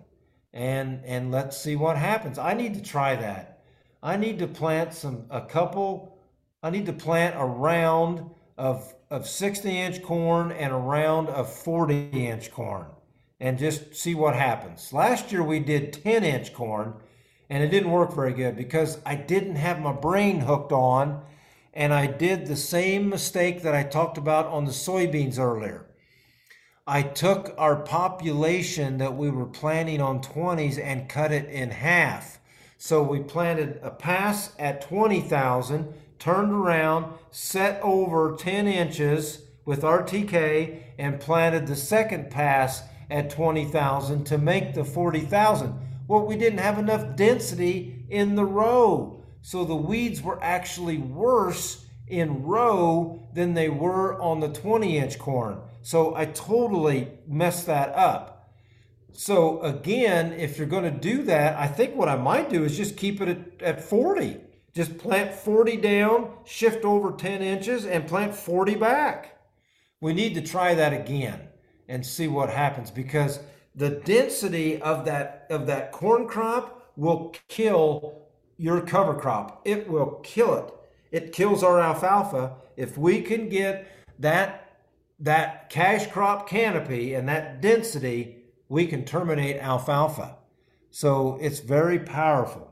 and 0.51 1.05
and 1.05 1.31
let's 1.31 1.61
see 1.61 1.75
what 1.75 1.95
happens. 1.95 2.39
I 2.39 2.55
need 2.55 2.73
to 2.73 2.81
try 2.81 3.15
that. 3.15 3.61
I 4.01 4.17
need 4.17 4.39
to 4.39 4.47
plant 4.47 4.95
some 4.95 5.25
a 5.29 5.41
couple. 5.41 6.17
I 6.63 6.71
need 6.71 6.87
to 6.87 6.93
plant 6.93 7.35
a 7.37 7.45
round 7.45 8.27
of 8.57 8.95
of 9.11 9.27
60 9.27 9.69
inch 9.69 10.03
corn 10.03 10.51
and 10.51 10.71
a 10.71 10.77
round 10.77 11.29
of 11.29 11.51
40 11.51 12.09
inch 12.11 12.51
corn 12.51 12.85
and 13.39 13.57
just 13.57 13.95
see 13.95 14.13
what 14.13 14.35
happens. 14.35 14.93
Last 14.93 15.31
year 15.31 15.43
we 15.43 15.59
did 15.59 15.93
10 15.93 16.23
inch 16.23 16.53
corn 16.53 16.93
and 17.49 17.63
it 17.63 17.69
didn't 17.69 17.91
work 17.91 18.13
very 18.13 18.33
good 18.33 18.55
because 18.55 18.99
I 19.05 19.15
didn't 19.15 19.55
have 19.55 19.79
my 19.79 19.93
brain 19.93 20.41
hooked 20.41 20.71
on 20.71 21.23
and 21.73 21.93
I 21.93 22.07
did 22.07 22.45
the 22.45 22.55
same 22.55 23.09
mistake 23.09 23.63
that 23.63 23.75
I 23.75 23.83
talked 23.83 24.17
about 24.17 24.45
on 24.47 24.65
the 24.65 24.71
soybeans 24.71 25.39
earlier. 25.39 25.85
I 26.85 27.03
took 27.03 27.53
our 27.57 27.75
population 27.75 28.97
that 28.97 29.15
we 29.15 29.29
were 29.29 29.45
planning 29.45 30.01
on 30.01 30.21
20s 30.21 30.83
and 30.83 31.07
cut 31.07 31.31
it 31.31 31.47
in 31.49 31.69
half. 31.69 32.39
So 32.77 33.03
we 33.03 33.19
planted 33.19 33.79
a 33.83 33.91
pass 33.91 34.53
at 34.57 34.81
20,000, 34.81 35.93
turned 36.19 36.51
around, 36.51 37.13
set 37.31 37.81
over 37.81 38.35
10 38.37 38.67
inches 38.67 39.43
with 39.65 39.81
RTK, 39.81 40.81
and 40.97 41.19
planted 41.19 41.67
the 41.67 41.75
second 41.75 42.29
pass 42.29 42.83
at 43.09 43.29
20,000 43.29 44.25
to 44.25 44.37
make 44.37 44.73
the 44.73 44.83
40,000. 44.83 45.73
Well, 46.07 46.25
we 46.25 46.35
didn't 46.35 46.59
have 46.59 46.77
enough 46.77 47.15
density 47.15 48.05
in 48.09 48.35
the 48.35 48.45
row. 48.45 49.23
So 49.41 49.63
the 49.63 49.75
weeds 49.75 50.21
were 50.21 50.41
actually 50.43 50.97
worse 50.97 51.85
in 52.07 52.43
row 52.43 53.27
than 53.33 53.53
they 53.53 53.69
were 53.69 54.19
on 54.21 54.39
the 54.39 54.49
20 54.49 54.97
inch 54.97 55.19
corn. 55.19 55.61
So 55.81 56.15
I 56.15 56.25
totally 56.25 57.09
messed 57.27 57.67
that 57.67 57.95
up. 57.95 58.51
So 59.13 59.61
again, 59.61 60.33
if 60.33 60.57
you're 60.57 60.67
going 60.67 60.83
to 60.83 60.91
do 60.91 61.23
that, 61.23 61.55
I 61.57 61.67
think 61.67 61.95
what 61.95 62.09
I 62.09 62.15
might 62.15 62.49
do 62.49 62.63
is 62.63 62.77
just 62.77 62.97
keep 62.97 63.21
it 63.21 63.29
at, 63.29 63.61
at 63.61 63.83
40. 63.83 64.37
Just 64.73 64.97
plant 64.97 65.33
40 65.33 65.77
down, 65.77 66.31
shift 66.45 66.85
over 66.85 67.11
10 67.11 67.41
inches, 67.41 67.85
and 67.85 68.07
plant 68.07 68.35
40 68.35 68.75
back. 68.75 69.39
We 70.01 70.13
need 70.13 70.35
to 70.35 70.41
try 70.41 70.75
that 70.75 70.93
again 70.93 71.49
and 71.87 72.05
see 72.05 72.27
what 72.27 72.49
happens 72.49 72.91
because 72.91 73.39
the 73.75 73.89
density 73.89 74.81
of 74.81 75.05
that 75.05 75.47
of 75.49 75.67
that 75.67 75.91
corn 75.91 76.27
crop 76.27 76.91
will 76.95 77.35
kill 77.47 78.21
your 78.57 78.81
cover 78.81 79.13
crop. 79.13 79.61
It 79.65 79.89
will 79.89 80.19
kill 80.23 80.55
it. 80.55 80.73
It 81.11 81.33
kills 81.33 81.63
our 81.63 81.79
alfalfa. 81.79 82.55
If 82.77 82.97
we 82.97 83.21
can 83.21 83.49
get 83.49 83.87
that 84.19 84.77
that 85.19 85.69
cash 85.69 86.07
crop 86.07 86.47
canopy 86.47 87.13
and 87.13 87.27
that 87.27 87.61
density, 87.61 88.37
we 88.69 88.85
can 88.85 89.03
terminate 89.03 89.57
alfalfa. 89.57 90.37
So 90.91 91.37
it's 91.41 91.59
very 91.59 91.99
powerful. 91.99 92.68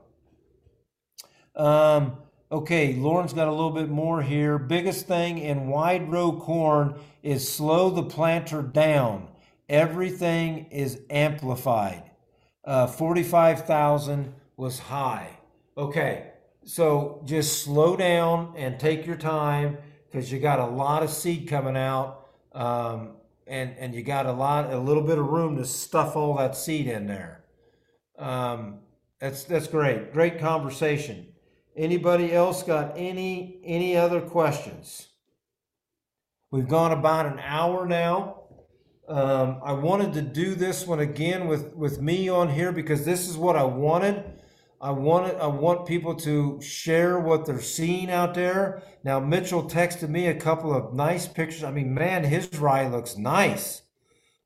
Um, 1.58 2.18
okay, 2.50 2.94
Loran's 2.94 3.32
got 3.32 3.48
a 3.48 3.52
little 3.52 3.72
bit 3.72 3.88
more 3.88 4.22
here. 4.22 4.58
Biggest 4.58 5.06
thing 5.06 5.38
in 5.38 5.68
wide 5.68 6.10
row 6.10 6.32
corn 6.32 6.94
is 7.22 7.52
slow 7.52 7.90
the 7.90 8.04
planter 8.04 8.62
down. 8.62 9.28
Everything 9.68 10.66
is 10.70 11.00
amplified. 11.10 12.10
Uh, 12.64 12.86
45,000 12.86 14.32
was 14.56 14.78
high. 14.78 15.38
Okay, 15.76 16.30
so 16.64 17.22
just 17.24 17.62
slow 17.62 17.96
down 17.96 18.54
and 18.56 18.78
take 18.78 19.06
your 19.06 19.16
time 19.16 19.78
because 20.10 20.32
you 20.32 20.38
got 20.38 20.58
a 20.58 20.66
lot 20.66 21.02
of 21.02 21.10
seed 21.10 21.48
coming 21.48 21.76
out. 21.76 22.26
Um, 22.52 23.10
and, 23.46 23.74
and 23.78 23.94
you 23.94 24.02
got 24.02 24.26
a 24.26 24.32
lot, 24.32 24.72
a 24.72 24.78
little 24.78 25.02
bit 25.02 25.18
of 25.18 25.26
room 25.26 25.56
to 25.56 25.64
stuff 25.64 26.16
all 26.16 26.36
that 26.36 26.56
seed 26.56 26.86
in 26.86 27.06
there. 27.06 27.44
Um, 28.18 28.80
that's, 29.20 29.44
that's 29.44 29.66
great. 29.66 30.12
Great 30.12 30.38
conversation. 30.38 31.27
Anybody 31.78 32.32
else 32.32 32.64
got 32.64 32.94
any, 32.96 33.60
any 33.62 33.96
other 33.96 34.20
questions? 34.20 35.06
We've 36.50 36.66
gone 36.66 36.90
about 36.90 37.26
an 37.26 37.38
hour 37.38 37.86
now. 37.86 38.42
Um, 39.08 39.60
I 39.62 39.74
wanted 39.74 40.12
to 40.14 40.22
do 40.22 40.56
this 40.56 40.88
one 40.88 40.98
again 40.98 41.46
with, 41.46 41.74
with 41.76 42.00
me 42.00 42.28
on 42.28 42.50
here 42.50 42.72
because 42.72 43.04
this 43.04 43.28
is 43.28 43.36
what 43.36 43.54
I 43.54 43.62
wanted. 43.62 44.24
I 44.80 44.90
wanted 44.90 45.36
I 45.36 45.46
want 45.46 45.86
people 45.86 46.14
to 46.16 46.60
share 46.60 47.18
what 47.18 47.46
they're 47.46 47.60
seeing 47.60 48.10
out 48.10 48.34
there. 48.34 48.82
Now 49.04 49.20
Mitchell 49.20 49.62
texted 49.62 50.08
me 50.08 50.26
a 50.26 50.34
couple 50.34 50.74
of 50.74 50.94
nice 50.94 51.26
pictures. 51.28 51.64
I 51.64 51.70
mean, 51.70 51.94
man, 51.94 52.24
his 52.24 52.52
rye 52.58 52.88
looks 52.88 53.16
nice. 53.16 53.82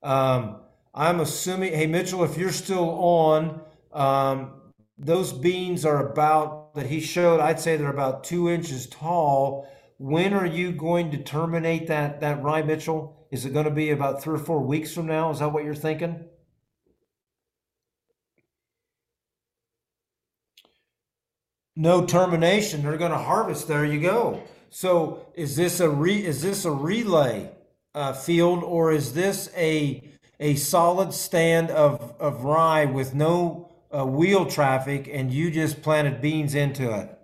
Um, 0.01 0.61
I'm 0.93 1.19
assuming, 1.19 1.73
hey 1.73 1.87
Mitchell, 1.87 2.23
if 2.23 2.37
you're 2.37 2.51
still 2.51 2.89
on, 2.91 3.61
um, 3.91 4.53
those 4.97 5.33
beans 5.33 5.85
are 5.85 6.07
about 6.07 6.75
that 6.75 6.87
he 6.87 6.99
showed. 6.99 7.39
I'd 7.39 7.59
say 7.59 7.77
they're 7.77 7.89
about 7.89 8.23
two 8.23 8.49
inches 8.49 8.87
tall. 8.87 9.67
When 9.97 10.33
are 10.33 10.45
you 10.45 10.71
going 10.71 11.11
to 11.11 11.17
terminate 11.17 11.87
that 11.87 12.21
that 12.21 12.41
rye, 12.43 12.61
Mitchell? 12.61 13.27
Is 13.31 13.45
it 13.45 13.53
going 13.53 13.65
to 13.65 13.71
be 13.71 13.89
about 13.89 14.21
three 14.21 14.35
or 14.35 14.43
four 14.43 14.61
weeks 14.61 14.93
from 14.93 15.07
now? 15.07 15.31
Is 15.31 15.39
that 15.39 15.51
what 15.51 15.63
you're 15.63 15.75
thinking? 15.75 16.25
no 21.75 22.05
termination. 22.05 22.83
They're 22.83 22.97
going 22.97 23.11
to 23.11 23.17
harvest. 23.17 23.67
There 23.67 23.85
you 23.85 23.99
go. 23.99 24.43
So 24.69 25.27
is 25.35 25.55
this 25.55 25.79
a 25.79 25.89
re, 25.89 26.23
is 26.25 26.41
this 26.41 26.65
a 26.65 26.71
relay 26.71 27.51
uh, 27.93 28.13
field 28.13 28.63
or 28.63 28.91
is 28.91 29.13
this 29.13 29.49
a 29.55 30.09
a 30.39 30.55
solid 30.55 31.13
stand 31.13 31.69
of 31.69 32.15
of 32.19 32.43
rye 32.43 32.85
with 32.85 33.13
no 33.13 33.72
uh, 33.93 34.05
wheel 34.05 34.45
traffic 34.45 35.09
and 35.11 35.31
you 35.31 35.51
just 35.51 35.81
planted 35.81 36.21
beans 36.21 36.55
into 36.55 36.91
it? 36.91 37.17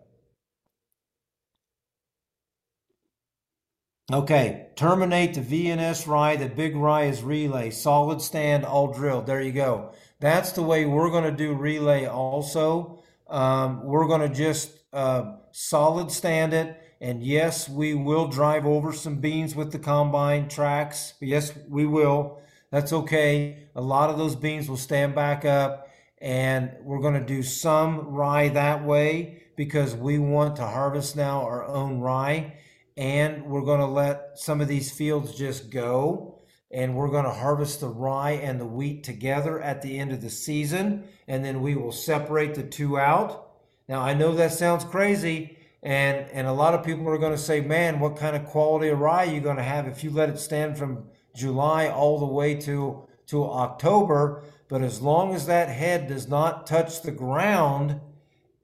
Okay, 4.12 4.70
terminate 4.76 5.36
the 5.36 5.42
VNS 5.42 6.08
rye. 6.08 6.36
The 6.36 6.50
big 6.50 6.76
rye 6.76 7.04
is 7.04 7.22
relay. 7.22 7.70
Solid 7.70 8.22
stand, 8.22 8.66
all 8.66 8.92
drilled. 8.92 9.28
There 9.28 9.42
you 9.42 9.52
go. 9.52 9.92
That's 10.20 10.52
the 10.52 10.64
way 10.64 10.86
we're 10.86 11.12
going 11.12 11.26
to 11.26 11.32
do 11.32 11.54
relay 11.54 12.06
also. 12.08 13.04
Um, 13.28 13.84
we're 13.84 14.08
going 14.08 14.28
to 14.28 14.36
just 14.36 14.72
uh, 14.94 15.36
solid 15.52 16.12
stand 16.12 16.54
it. 16.54 16.82
And 17.02 17.24
yes, 17.24 17.70
we 17.70 17.94
will 17.94 18.28
drive 18.28 18.66
over 18.66 18.92
some 18.94 19.18
beans 19.18 19.56
with 19.56 19.72
the 19.72 19.80
combine 19.80 20.50
tracks. 20.50 21.14
Yes, 21.22 21.54
we 21.68 21.86
will. 21.86 22.42
That's 22.72 22.92
okay. 22.92 23.68
A 23.76 23.82
lot 23.82 24.10
of 24.10 24.18
those 24.18 24.36
beans 24.36 24.68
will 24.68 24.78
stand 24.78 25.14
back 25.14 25.46
up. 25.46 25.89
And 26.22 26.72
we're 26.82 27.02
going 27.02 27.14
to 27.14 27.26
do 27.26 27.44
some 27.44 28.10
rye 28.10 28.50
that 28.50 28.84
way 28.84 29.44
because 29.56 29.96
we 29.96 30.20
want 30.20 30.58
to 30.58 30.66
harvest 30.66 31.16
now 31.16 31.42
our 31.42 31.66
own 31.66 32.00
rye. 32.00 32.58
And 32.98 33.46
we're 33.46 33.62
going 33.62 33.80
to 33.80 33.86
let 33.86 34.38
some 34.40 34.60
of 34.62 34.68
these 34.68 34.92
fields 34.92 35.36
just 35.36 35.70
go 35.70 36.40
and 36.72 36.96
we're 36.96 37.10
going 37.10 37.26
to 37.26 37.32
harvest 37.32 37.80
the 37.80 37.88
rye 37.88 38.32
and 38.32 38.60
the 38.60 38.66
wheat 38.66 39.04
together 39.04 39.60
at 39.62 39.82
the 39.82 39.98
end 39.98 40.12
of 40.12 40.22
the 40.22 40.30
season, 40.30 41.04
and 41.28 41.44
then 41.44 41.62
we 41.62 41.76
will 41.76 41.92
separate 41.92 42.54
the 42.54 42.64
two 42.64 43.00
out. 43.00 43.52
Now, 43.88 44.02
I 44.02 44.14
know 44.14 44.34
that 44.36 44.54
sounds 44.54 44.84
crazy, 44.84 45.58
and, 45.82 46.30
and 46.32 46.46
a 46.46 46.54
lot 46.54 46.76
of 46.76 46.86
people 46.86 47.10
are 47.10 47.18
going 47.18 47.32
to 47.32 47.38
say, 47.38 47.62
man, 47.62 48.00
what 48.00 48.18
kind 48.18 48.36
of 48.36 48.46
quality 48.46 48.90
of 48.90 49.00
rye 49.00 49.26
are 49.26 49.34
you 49.34 49.42
going 49.42 49.58
to 49.58 49.64
have 49.64 49.88
if 49.88 50.04
you 50.04 50.12
let 50.12 50.30
it 50.30 50.38
stand 50.38 50.78
from 50.78 51.06
July 51.36 51.90
all 51.90 52.20
the 52.20 52.26
way 52.26 52.54
to, 52.54 53.04
to 53.28 53.46
October? 53.46 54.44
But 54.70 54.84
as 54.84 55.02
long 55.02 55.34
as 55.34 55.48
that 55.48 55.68
head 55.68 56.08
does 56.08 56.28
not 56.28 56.66
touch 56.66 57.02
the 57.02 57.12
ground, 57.12 58.00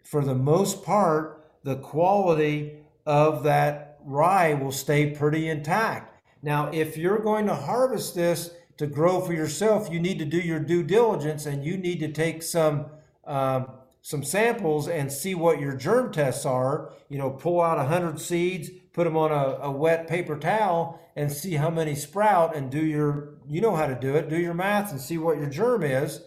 for 0.04 0.24
the 0.24 0.36
most 0.36 0.84
part, 0.84 1.52
the 1.64 1.76
quality 1.76 2.78
of 3.06 3.44
that 3.44 3.98
rye 4.06 4.54
will 4.54 4.72
stay 4.72 5.10
pretty 5.10 5.50
intact. 5.50 6.22
Now, 6.44 6.70
if 6.72 6.96
you're 6.96 7.20
going 7.20 7.48
to 7.48 7.56
harvest 7.56 8.14
this 8.14 8.52
to 8.78 8.86
grow 8.86 9.20
for 9.20 9.34
yourself, 9.34 9.90
you 9.92 10.00
need 10.00 10.20
to 10.20 10.26
do 10.26 10.38
your 10.38 10.60
due 10.60 10.84
diligence 10.84 11.48
and 11.48 11.66
you 11.66 11.76
need 11.76 12.00
to 12.02 12.12
take 12.12 12.44
some 12.44 12.86
um, 13.26 13.72
some 14.04 14.24
samples 14.24 14.88
and 14.88 15.12
see 15.12 15.34
what 15.34 15.60
your 15.60 15.76
germ 15.76 16.14
tests 16.14 16.46
are. 16.46 16.94
You 17.10 17.18
know, 17.18 17.32
pull 17.32 17.60
out 17.60 17.80
a 17.80 17.86
hundred 17.86 18.20
seeds, 18.22 18.70
put 18.96 19.04
them 19.04 19.18
on 19.18 19.32
a, 19.32 19.58
a 19.64 19.72
wet 19.72 20.08
paper 20.08 20.40
towel, 20.40 21.02
and 21.18 21.32
see 21.32 21.56
how 21.56 21.70
many 21.70 21.96
sprout. 21.96 22.56
And 22.56 22.72
do 22.72 22.84
your 22.84 23.36
you 23.48 23.60
know 23.60 23.76
how 23.76 23.88
to 23.88 23.96
do 23.96 24.16
it. 24.16 24.30
Do 24.30 24.38
your 24.38 24.54
math 24.54 24.92
and 24.92 25.00
see 25.00 25.18
what 25.18 25.38
your 25.38 25.50
germ 25.50 25.84
is. 25.84 26.22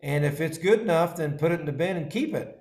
And 0.00 0.24
if 0.24 0.40
it's 0.40 0.58
good 0.58 0.80
enough, 0.80 1.16
then 1.16 1.38
put 1.38 1.50
it 1.50 1.60
in 1.60 1.66
the 1.66 1.72
bin 1.72 1.96
and 1.96 2.10
keep 2.10 2.34
it. 2.34 2.58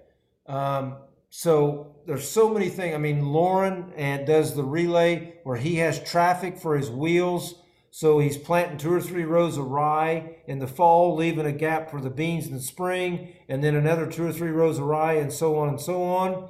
Um, 0.48 0.98
so 1.30 1.98
there's 2.08 2.28
so 2.28 2.50
many 2.50 2.70
things. 2.70 2.96
I 2.96 2.98
mean, 2.98 3.22
Loran 3.22 3.92
and 3.96 4.26
does 4.26 4.56
the 4.56 4.64
relay 4.64 5.36
where 5.44 5.58
he 5.58 5.76
has 5.76 6.02
traffic 6.04 6.58
for 6.58 6.76
his 6.76 6.90
wheels. 6.90 7.56
So 7.92 8.18
he's 8.18 8.38
planting 8.38 8.80
two 8.80 8.92
or 8.92 9.02
three 9.02 9.24
rows 9.24 9.58
of 9.58 9.66
rye 9.66 10.38
in 10.48 10.58
the 10.58 10.68
fall, 10.68 11.16
leaving 11.16 11.46
a 11.46 11.52
gap 11.52 11.92
for 11.92 12.02
the 12.02 12.10
beans 12.10 12.48
in 12.48 12.54
the 12.54 12.60
spring, 12.60 13.34
and 13.48 13.64
then 13.64 13.76
another 13.76 14.08
two 14.08 14.26
or 14.26 14.34
three 14.34 14.50
rows 14.50 14.80
of 14.80 14.86
rye, 14.86 15.14
and 15.14 15.32
so 15.32 15.60
on 15.60 15.70
and 15.70 15.80
so 15.80 16.02
on. 16.02 16.50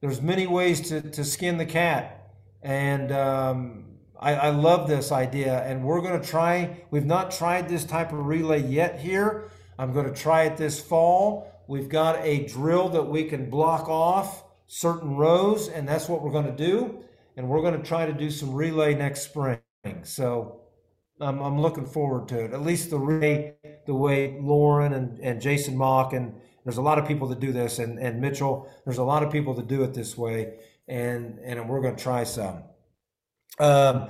There's 0.00 0.20
many 0.20 0.48
ways 0.48 0.80
to, 0.88 1.00
to 1.00 1.24
skin 1.24 1.58
the 1.58 1.64
cat. 1.64 2.23
And 2.64 3.12
um, 3.12 3.84
I, 4.18 4.34
I 4.34 4.50
love 4.50 4.88
this 4.88 5.12
idea. 5.12 5.62
And 5.62 5.84
we're 5.84 6.00
going 6.00 6.20
to 6.20 6.26
try, 6.26 6.84
we've 6.90 7.06
not 7.06 7.30
tried 7.30 7.68
this 7.68 7.84
type 7.84 8.12
of 8.12 8.26
relay 8.26 8.62
yet 8.62 8.98
here. 8.98 9.50
I'm 9.78 9.92
going 9.92 10.12
to 10.12 10.20
try 10.20 10.44
it 10.44 10.56
this 10.56 10.80
fall 10.80 11.54
We've 11.66 11.88
got 11.88 12.22
a 12.22 12.46
drill 12.46 12.90
that 12.90 13.04
we 13.04 13.24
can 13.24 13.48
block 13.48 13.88
off 13.88 14.44
certain 14.66 15.16
rows, 15.16 15.68
and 15.68 15.88
that's 15.88 16.08
what 16.08 16.22
we're 16.22 16.30
going 16.30 16.46
to 16.46 16.52
do. 16.52 17.02
And 17.36 17.48
we're 17.48 17.62
going 17.62 17.80
to 17.80 17.86
try 17.86 18.06
to 18.06 18.12
do 18.12 18.30
some 18.30 18.52
relay 18.52 18.94
next 18.94 19.22
spring. 19.22 19.58
So 20.02 20.60
I'm, 21.20 21.40
I'm 21.40 21.60
looking 21.60 21.86
forward 21.86 22.28
to 22.28 22.44
it. 22.44 22.52
At 22.52 22.62
least 22.62 22.90
the 22.90 22.98
relay, 22.98 23.54
the 23.86 23.94
way 23.94 24.38
Loran 24.40 24.94
and, 24.94 25.18
and 25.20 25.40
Jason 25.40 25.76
Mauck, 25.76 26.12
and 26.12 26.34
there's 26.64 26.76
a 26.76 26.82
lot 26.82 26.98
of 26.98 27.08
people 27.08 27.28
that 27.28 27.40
do 27.40 27.52
this, 27.52 27.78
and, 27.78 27.98
and 27.98 28.20
Mitchell, 28.20 28.68
there's 28.84 28.98
a 28.98 29.04
lot 29.04 29.22
of 29.22 29.32
people 29.32 29.54
that 29.54 29.66
do 29.66 29.82
it 29.82 29.94
this 29.94 30.16
way, 30.16 30.58
and, 30.88 31.38
and 31.40 31.68
we're 31.68 31.80
going 31.80 31.96
to 31.96 32.02
try 32.02 32.24
some. 32.24 32.62
Um, 33.58 34.08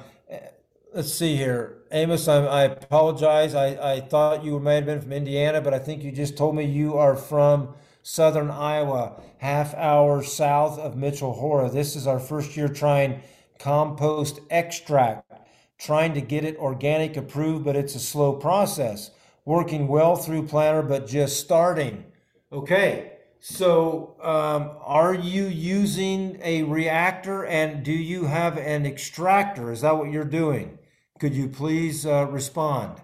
let's 0.95 1.13
see 1.13 1.37
here. 1.37 1.83
Amos, 1.93 2.29
I, 2.29 2.45
I 2.45 2.63
apologize. 2.65 3.55
I, 3.55 3.95
I 3.95 4.01
thought 4.01 4.45
you 4.45 4.59
may 4.59 4.77
have 4.77 4.87
been 4.87 5.01
from 5.01 5.13
Indiana, 5.13 5.61
but 5.61 5.75
I 5.75 5.79
think 5.79 6.03
you 6.03 6.13
just 6.13 6.37
told 6.37 6.57
me 6.57 6.65
you 6.65 6.97
are 6.97 7.17
from 7.17 7.75
southern 8.03 8.51
Iowa, 8.51 9.23
half 9.39 9.75
hour 9.75 10.23
south 10.23 10.79
of 10.79 10.97
Mitchell 10.97 11.33
Hora. 11.33 11.71
This 11.71 11.97
is 11.97 12.07
our 12.07 12.21
first 12.21 12.57
year 12.57 12.69
trying 12.69 13.23
compost 13.59 14.41
extract, 14.51 15.33
trying 15.79 16.15
to 16.15 16.21
get 16.21 16.45
it 16.45 16.57
organic 16.59 17.17
approved, 17.17 17.65
but 17.65 17.77
it's 17.77 17.95
a 17.95 18.01
slow 18.01 18.33
process. 18.33 19.11
Working 19.47 19.89
well 19.89 20.17
through 20.17 20.47
planter, 20.47 20.83
but 20.83 21.07
just 21.07 21.41
starting. 21.41 22.05
Okay, 22.51 23.14
so 23.47 24.17
um, 24.23 24.71
are 24.81 25.13
you 25.13 25.45
using 25.45 26.41
a 26.43 26.63
reactor 26.63 27.45
and 27.45 27.85
do 27.85 27.93
you 27.93 28.25
have 28.25 28.57
an 28.57 28.87
extractor? 28.87 29.71
Is 29.71 29.83
that 29.83 29.99
what 29.99 30.11
you're 30.11 30.25
doing? 30.25 30.79
Could 31.21 31.35
you 31.35 31.49
please 31.49 32.07
uh, 32.07 32.27
respond? 32.31 33.03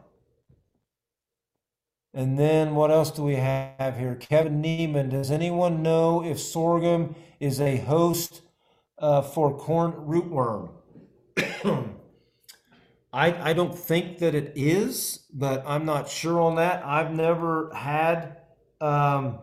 And 2.14 2.38
then 2.38 2.74
what 2.74 2.90
else 2.90 3.10
do 3.10 3.22
we 3.22 3.34
have 3.34 3.98
here? 3.98 4.14
Kevin 4.14 4.62
Neiman, 4.62 5.10
does 5.10 5.30
anyone 5.30 5.82
know 5.82 6.24
if 6.24 6.40
sorghum 6.40 7.16
is 7.38 7.60
a 7.60 7.76
host 7.76 8.40
uh, 8.98 9.20
for 9.20 9.54
corn 9.54 9.92
rootworm? 9.92 10.70
I, 13.12 13.50
I 13.50 13.52
don't 13.52 13.78
think 13.78 14.20
that 14.20 14.34
it 14.34 14.54
is, 14.56 15.18
but 15.34 15.62
I'm 15.66 15.84
not 15.84 16.08
sure 16.08 16.40
on 16.40 16.56
that. 16.56 16.82
I've 16.82 17.12
never 17.12 17.70
had 17.74 18.38
um, 18.80 19.40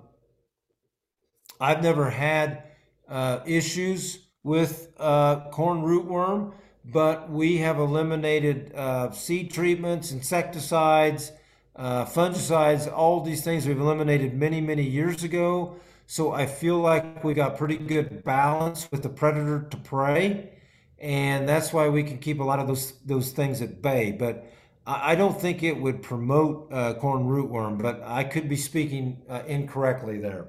I've 1.59 1.81
never 1.81 2.09
had 2.09 2.63
uh, 3.07 3.39
issues 3.45 4.19
with 4.43 4.93
uh, 4.97 5.49
corn 5.51 5.81
rootworm, 5.81 6.53
but 6.85 7.29
we 7.29 7.57
have 7.57 7.79
eliminated 7.79 8.73
uh, 8.75 9.11
seed 9.11 9.51
treatments, 9.51 10.11
insecticides, 10.11 11.31
uh, 11.75 12.05
fungicides, 12.05 12.91
all 12.91 13.21
these 13.21 13.43
things 13.43 13.67
we've 13.67 13.79
eliminated 13.79 14.33
many, 14.33 14.61
many 14.61 14.83
years 14.83 15.23
ago. 15.23 15.75
So 16.07 16.31
I 16.31 16.45
feel 16.45 16.77
like 16.77 17.23
we 17.23 17.33
got 17.33 17.57
pretty 17.57 17.77
good 17.77 18.23
balance 18.23 18.87
with 18.91 19.03
the 19.03 19.09
predator 19.09 19.67
to 19.69 19.77
prey, 19.77 20.51
and 20.99 21.47
that's 21.47 21.73
why 21.73 21.89
we 21.89 22.03
can 22.03 22.17
keep 22.17 22.39
a 22.39 22.43
lot 22.43 22.59
of 22.59 22.67
those 22.67 22.93
those 23.05 23.31
things 23.31 23.61
at 23.61 23.81
bay. 23.81 24.13
But 24.17 24.47
I, 24.85 25.15
don't 25.15 25.39
think 25.39 25.63
it 25.63 25.73
would 25.73 26.01
promote 26.01 26.71
uh, 26.71 26.93
corn 26.93 27.25
rootworm, 27.25 27.81
but 27.81 28.01
I 28.05 28.23
could 28.23 28.47
be 28.47 28.55
speaking 28.55 29.21
uh, 29.27 29.43
incorrectly 29.45 30.17
there. 30.17 30.47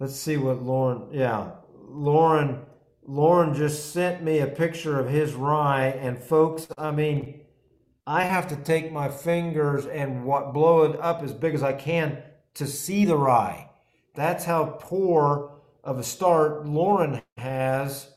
Let's 0.00 0.16
see 0.16 0.38
what 0.38 0.64
Loran. 0.64 1.08
Yeah, 1.12 1.52
Loran. 1.88 2.64
Loran 3.08 3.54
just 3.54 3.92
sent 3.92 4.22
me 4.22 4.38
a 4.38 4.46
picture 4.46 4.98
of 4.98 5.08
his 5.08 5.34
rye, 5.34 5.88
and 5.88 6.18
folks, 6.18 6.66
I 6.76 6.90
mean 6.90 7.40
I 8.06 8.24
have 8.24 8.48
to 8.48 8.56
take 8.56 8.90
my 8.90 9.08
fingers 9.08 9.86
and 9.86 10.24
what, 10.24 10.52
blow 10.52 10.82
it 10.82 10.98
up 11.00 11.22
as 11.22 11.32
big 11.32 11.54
as 11.54 11.62
I 11.62 11.74
can 11.74 12.22
to 12.54 12.66
see 12.66 13.04
the 13.04 13.16
rye. 13.16 13.70
That's 14.14 14.44
how 14.44 14.78
poor 14.80 15.60
of 15.84 15.98
a 15.98 16.02
start 16.02 16.64
Loran 16.64 17.22
has 17.36 18.10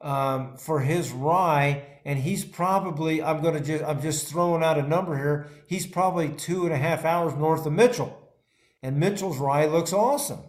um, 0.00 0.56
for 0.56 0.80
his 0.80 1.12
rye, 1.12 1.84
and 2.04 2.18
he's 2.18 2.44
probably 2.44 3.22
I'm 3.22 3.40
going 3.40 3.54
to 3.54 3.60
just 3.60 3.84
I'm 3.84 4.02
just 4.02 4.28
throwing 4.28 4.64
out 4.64 4.78
a 4.78 4.82
number 4.82 5.16
here. 5.16 5.46
He's 5.68 5.86
probably 5.86 6.30
two 6.30 6.64
and 6.64 6.72
a 6.72 6.78
half 6.78 7.04
hours 7.04 7.34
north 7.34 7.64
of 7.64 7.72
Mitchell, 7.72 8.18
and 8.82 8.98
Mitchell's 8.98 9.38
rye 9.38 9.66
looks 9.66 9.92
awesome. 9.92 10.40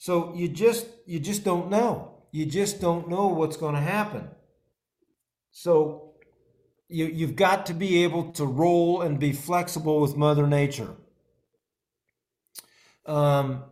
So 0.00 0.34
you 0.34 0.48
just 0.48 0.88
you 1.04 1.20
just 1.20 1.44
don't 1.44 1.68
know. 1.68 2.14
You 2.32 2.46
just 2.46 2.80
don't 2.80 3.10
know 3.10 3.26
what's 3.26 3.58
going 3.58 3.74
to 3.74 3.82
happen. 3.82 4.30
So 5.50 6.14
you, 6.88 7.04
you've 7.04 7.36
got 7.36 7.66
to 7.66 7.74
be 7.74 8.02
able 8.02 8.32
to 8.32 8.46
roll 8.46 9.02
and 9.02 9.18
be 9.18 9.34
flexible 9.34 10.00
with 10.00 10.16
Mother 10.16 10.46
Nature. 10.46 10.94
Um, 13.04 13.64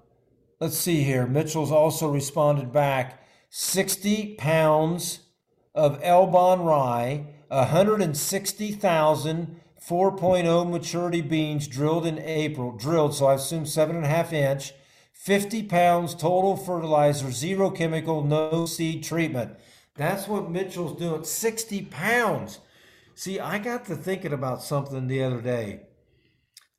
let's 0.60 0.76
see 0.76 1.02
here. 1.02 1.26
Mitchell's 1.26 1.72
also 1.72 2.10
responded 2.10 2.74
back 2.74 3.26
60 3.48 4.34
pounds 4.34 5.20
of 5.74 5.98
Elbon 6.02 6.60
rye, 6.60 7.24
160,000 7.48 9.60
4.0 9.88 10.70
maturity 10.70 11.22
beans 11.22 11.68
drilled 11.68 12.04
in 12.04 12.18
April, 12.18 12.76
drilled, 12.76 13.14
so 13.14 13.26
I 13.26 13.34
assume 13.34 13.64
seven 13.64 13.94
and 13.96 14.04
a 14.04 14.08
half 14.08 14.34
inch, 14.34 14.72
50 15.28 15.64
pounds 15.64 16.14
total 16.14 16.56
fertilizer, 16.56 17.30
zero 17.30 17.68
chemical, 17.68 18.24
no 18.24 18.64
seed 18.64 19.04
treatment. 19.04 19.58
That's 19.94 20.26
what 20.26 20.50
Mitchell's 20.50 20.98
doing. 20.98 21.22
60 21.22 21.82
pounds. 21.82 22.60
See, 23.14 23.38
I 23.38 23.58
got 23.58 23.84
to 23.86 23.94
thinking 23.94 24.32
about 24.32 24.62
something 24.62 25.06
the 25.06 25.22
other 25.22 25.42
day. 25.42 25.80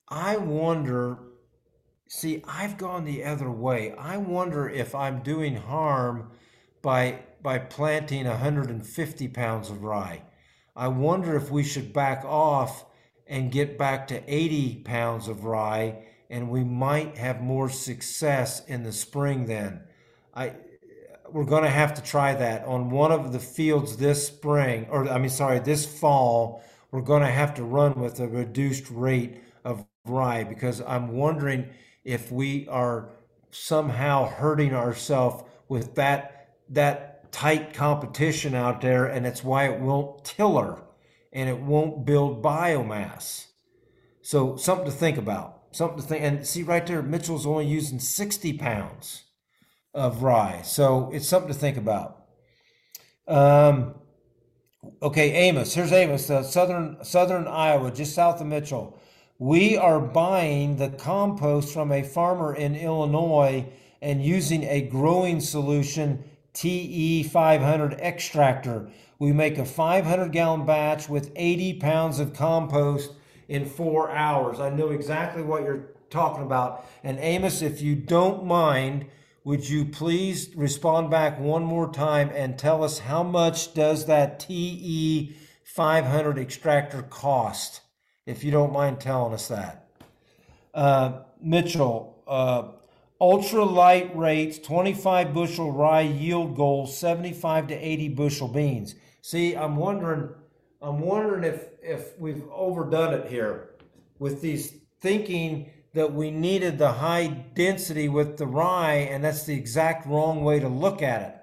I 0.08 0.38
wonder, 0.38 1.20
see, 2.08 2.44
I've 2.48 2.80
gone 2.80 3.06
the 3.06 3.24
other 3.24 3.52
way. 3.52 3.94
I 3.96 4.18
wonder 4.18 4.68
if 4.68 4.96
I'm 4.96 5.22
doing 5.22 5.56
harm 5.56 6.32
by 6.82 7.20
by 7.44 7.60
planting 7.60 8.26
150 8.26 9.28
pounds 9.28 9.70
of 9.70 9.84
rye. 9.84 10.24
I 10.76 10.88
wonder 10.88 11.36
if 11.36 11.52
we 11.52 11.64
should 11.64 11.94
back 11.94 12.26
off 12.26 12.84
and 13.28 13.52
get 13.52 13.78
back 13.78 14.08
to 14.08 14.24
80 14.28 14.78
pounds 14.78 15.28
of 15.28 15.46
rye 15.46 16.04
and 16.30 16.50
we 16.50 16.64
might 16.64 17.18
have 17.18 17.42
more 17.42 17.70
success 17.70 18.66
in 18.66 18.84
the 18.84 18.92
spring 18.92 19.46
then. 19.46 19.82
I 20.34 20.54
we're 21.32 21.46
going 21.46 21.64
to 21.64 21.70
have 21.70 21.94
to 21.94 22.02
try 22.02 22.34
that 22.34 22.66
on 22.66 22.90
one 22.90 23.12
of 23.12 23.32
the 23.32 23.40
fields 23.40 23.98
this 23.98 24.28
spring, 24.28 24.88
or 24.90 25.08
I 25.08 25.18
mean, 25.18 25.30
sorry, 25.30 25.60
this 25.60 25.86
fall. 25.86 26.64
We're 26.92 27.02
going 27.02 27.22
to 27.22 27.30
have 27.30 27.54
to 27.56 27.64
run 27.64 28.00
with 28.00 28.20
a 28.20 28.28
reduced 28.28 28.90
rate 28.90 29.44
of 29.64 29.86
rye 30.06 30.44
because 30.44 30.82
I'm 30.82 31.10
wondering 31.10 31.70
if 32.04 32.32
we 32.32 32.68
are 32.68 33.12
somehow 33.52 34.28
hurting 34.28 34.74
ourselves 34.74 35.44
with 35.68 35.96
that 35.96 36.56
that 36.70 37.32
tight 37.32 37.74
competition 37.74 38.56
out 38.56 38.82
there, 38.82 39.06
and 39.06 39.26
it's 39.26 39.44
why 39.44 39.66
it 39.70 39.80
won't 39.80 40.24
tiller 40.24 40.82
and 41.32 41.48
it 41.48 41.60
won't 41.60 42.06
build 42.06 42.42
biomass. 42.42 43.46
So 44.22 44.56
something 44.56 44.86
to 44.86 44.92
think 44.92 45.18
about. 45.18 45.59
Something 45.72 46.02
to 46.02 46.06
think. 46.06 46.24
And 46.24 46.48
see 46.48 46.64
right 46.64 46.86
there, 46.86 47.02
Mitchell's 47.02 47.46
only 47.46 47.68
using 47.68 48.00
60 48.00 48.54
pounds 48.54 49.24
of 49.94 50.24
rye. 50.24 50.62
So 50.64 51.10
it's 51.14 51.28
something 51.28 51.52
to 51.52 51.58
think 51.58 51.78
about. 51.78 52.26
Um, 53.28 53.96
okay, 55.02 55.32
Amos. 55.32 55.74
Here's 55.74 55.92
Amos, 55.92 56.30
uh, 56.30 56.44
southern 56.44 57.04
southern 57.04 57.48
Iowa, 57.48 57.92
just 57.92 58.16
south 58.16 58.42
of 58.42 58.48
Mitchell. 58.48 59.00
We 59.38 59.78
are 59.78 60.00
buying 60.00 60.78
the 60.78 60.90
compost 60.90 61.74
from 61.74 61.92
a 61.92 62.04
farmer 62.04 62.54
in 62.54 62.76
Illinois 62.76 63.66
and 64.02 64.24
using 64.24 64.64
a 64.64 64.82
growing 64.82 65.40
solution 65.40 66.24
TE 66.54 67.24
500 67.24 67.94
extractor. 68.02 68.90
We 69.18 69.32
make 69.32 69.58
a 69.58 69.66
500 69.66 70.32
gallon 70.32 70.66
batch 70.66 71.08
with 71.08 71.32
80 71.36 71.76
pounds 71.76 72.20
of 72.20 72.34
compost 72.34 73.12
in 73.50 73.66
four 73.66 74.12
hours. 74.12 74.60
I 74.60 74.70
know 74.70 74.92
exactly 74.92 75.42
what 75.42 75.64
you're 75.64 75.90
talking 76.10 76.44
about. 76.44 76.86
And 77.04 77.20
Amos, 77.20 77.62
if 77.62 77.82
you 77.82 77.96
don't 77.96 78.46
mind, 78.46 79.08
would 79.44 79.68
you 79.68 79.86
please 79.86 80.56
respond 80.56 81.10
back 81.10 81.40
one 81.40 81.64
more 81.64 81.92
time 81.92 82.30
and 82.34 82.58
tell 82.58 82.84
us 82.84 83.00
how 83.00 83.24
much 83.24 83.74
does 83.74 84.06
that 84.06 84.40
TE 84.40 85.36
500 85.64 86.38
extractor 86.38 87.02
cost? 87.02 87.82
If 88.26 88.44
you 88.44 88.52
don't 88.52 88.72
mind 88.72 89.02
telling 89.02 89.34
us 89.34 89.48
that. 89.48 89.88
Uh, 90.74 91.22
Mitchell, 91.42 92.24
uh, 92.28 92.68
ultra 93.20 93.64
light 93.64 94.16
rates, 94.16 94.60
25 94.60 95.34
bushel 95.34 95.72
rye 95.72 96.02
yield 96.02 96.56
goal, 96.56 96.86
75 96.86 97.68
to 97.68 97.74
80 97.74 98.10
bushel 98.10 98.48
beans. 98.48 98.94
See, 99.22 99.56
I'm 99.56 99.76
wondering, 99.78 100.30
I'm 100.82 101.02
wondering 101.02 101.44
if 101.44 101.68
if 101.82 102.18
we've 102.20 102.44
overdone 102.52 103.14
it 103.14 103.28
here 103.28 103.72
with 104.18 104.42
these 104.42 104.74
thinking 105.02 105.70
that 105.94 106.14
we 106.14 106.32
needed 106.32 106.78
the 106.78 106.92
high 106.92 107.28
density 107.28 108.08
with 108.08 108.38
the 108.38 108.46
rye, 108.46 109.08
and 109.12 109.24
that's 109.24 109.44
the 109.44 109.56
exact 109.56 110.06
wrong 110.06 110.44
way 110.44 110.60
to 110.60 110.68
look 110.68 111.02
at 111.02 111.22
it. 111.22 111.36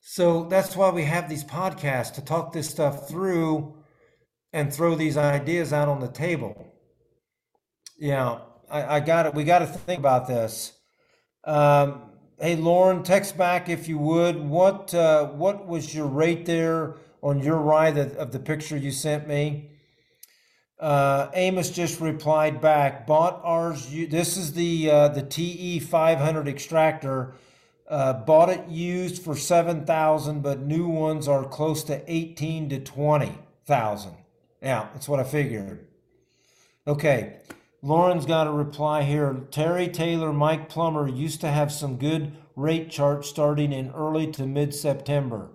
So 0.00 0.44
that's 0.44 0.76
why 0.76 0.90
we 0.90 1.04
have 1.04 1.28
these 1.28 1.44
podcasts 1.44 2.14
to 2.14 2.24
talk 2.24 2.52
this 2.52 2.68
stuff 2.68 3.08
through 3.08 3.74
and 4.52 4.72
throw 4.72 4.94
these 4.94 5.16
ideas 5.16 5.72
out 5.72 5.88
on 5.88 6.00
the 6.00 6.08
table. 6.08 6.72
Yeah, 7.98 8.40
I, 8.70 8.96
I 8.96 9.00
got 9.00 9.26
it. 9.26 9.34
We 9.34 9.44
got 9.44 9.60
to 9.60 9.66
think 9.66 9.98
about 9.98 10.28
this. 10.28 10.72
Um, 11.44 12.02
hey, 12.38 12.56
Loran, 12.56 13.02
text 13.02 13.36
back 13.36 13.68
if 13.68 13.88
you 13.88 13.98
would. 13.98 14.38
What 14.38 14.94
uh, 14.94 15.26
what 15.28 15.66
was 15.66 15.94
your 15.94 16.06
rate 16.06 16.46
there 16.46 16.96
on 17.24 17.40
your 17.40 17.56
rye 17.56 17.90
that, 17.90 18.14
of 18.16 18.30
the 18.30 18.38
picture 18.38 18.76
you 18.76 18.92
sent 18.92 19.26
me? 19.26 19.70
Uh, 20.78 21.30
Amos 21.32 21.70
just 21.70 22.00
replied 22.00 22.60
back, 22.60 23.06
bought 23.06 23.40
ours. 23.42 23.88
This 23.90 24.36
is 24.36 24.52
the 24.52 24.90
uh, 24.90 25.08
the 25.08 25.22
TE 25.22 25.78
500 25.80 26.46
extractor. 26.46 27.34
Uh, 27.88 28.12
bought 28.12 28.48
it 28.50 28.68
used 28.68 29.22
for 29.22 29.36
seven 29.36 29.86
thousand, 29.86 30.42
but 30.42 30.60
new 30.60 30.86
ones 30.86 31.26
are 31.26 31.44
close 31.44 31.82
to 31.84 32.02
eighteen 32.12 32.68
to 32.68 32.78
twenty 32.78 33.38
thousand. 33.64 34.14
Yeah, 34.60 34.88
that's 34.92 35.08
what 35.08 35.20
I 35.20 35.24
figured. 35.24 35.86
Okay. 36.86 37.36
Loran's 37.82 38.24
got 38.24 38.46
a 38.46 38.50
reply 38.50 39.02
here. 39.02 39.44
Terry 39.50 39.88
Taylor, 39.88 40.32
Mike 40.32 40.70
Plummer 40.70 41.06
used 41.06 41.42
to 41.42 41.48
have 41.48 41.70
some 41.70 41.98
good 41.98 42.32
rate 42.56 42.90
charts 42.90 43.28
starting 43.28 43.74
in 43.74 43.90
early 43.90 44.30
to 44.32 44.46
mid 44.46 44.74
September. 44.74 45.50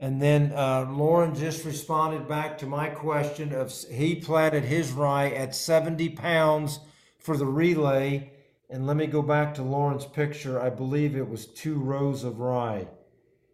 And 0.00 0.20
then 0.20 0.52
uh, 0.54 0.86
Loran 0.86 1.38
just 1.38 1.66
responded 1.66 2.26
back 2.26 2.56
to 2.58 2.66
my 2.66 2.88
question 2.88 3.52
of 3.52 3.70
he 3.90 4.14
planted 4.14 4.64
his 4.64 4.92
rye 4.92 5.28
at 5.28 5.54
70 5.54 6.08
pounds 6.10 6.80
for 7.18 7.36
the 7.36 7.44
relay. 7.44 8.32
And 8.70 8.86
let 8.86 8.96
me 8.96 9.06
go 9.06 9.20
back 9.20 9.54
to 9.54 9.62
Loran's 9.62 10.06
picture. 10.06 10.58
I 10.58 10.70
believe 10.70 11.14
it 11.14 11.28
was 11.28 11.44
two 11.44 11.74
rows 11.74 12.24
of 12.24 12.40
rye. 12.40 12.88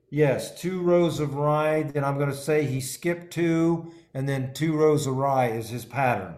Yes, 0.09 0.61
two 0.61 0.81
rows 0.83 1.19
of 1.19 1.35
rye. 1.35 1.83
Then 1.83 2.05
I'm 2.05 2.17
going 2.17 2.31
to 2.31 2.37
say 2.37 2.65
he 2.65 2.81
skipped 2.81 3.33
two, 3.33 3.93
and 4.15 4.29
then 4.29 4.55
two 4.55 4.77
rows 4.77 5.09
of 5.09 5.17
rye 5.17 5.49
is 5.49 5.71
his 5.71 5.85
pattern. 5.85 6.37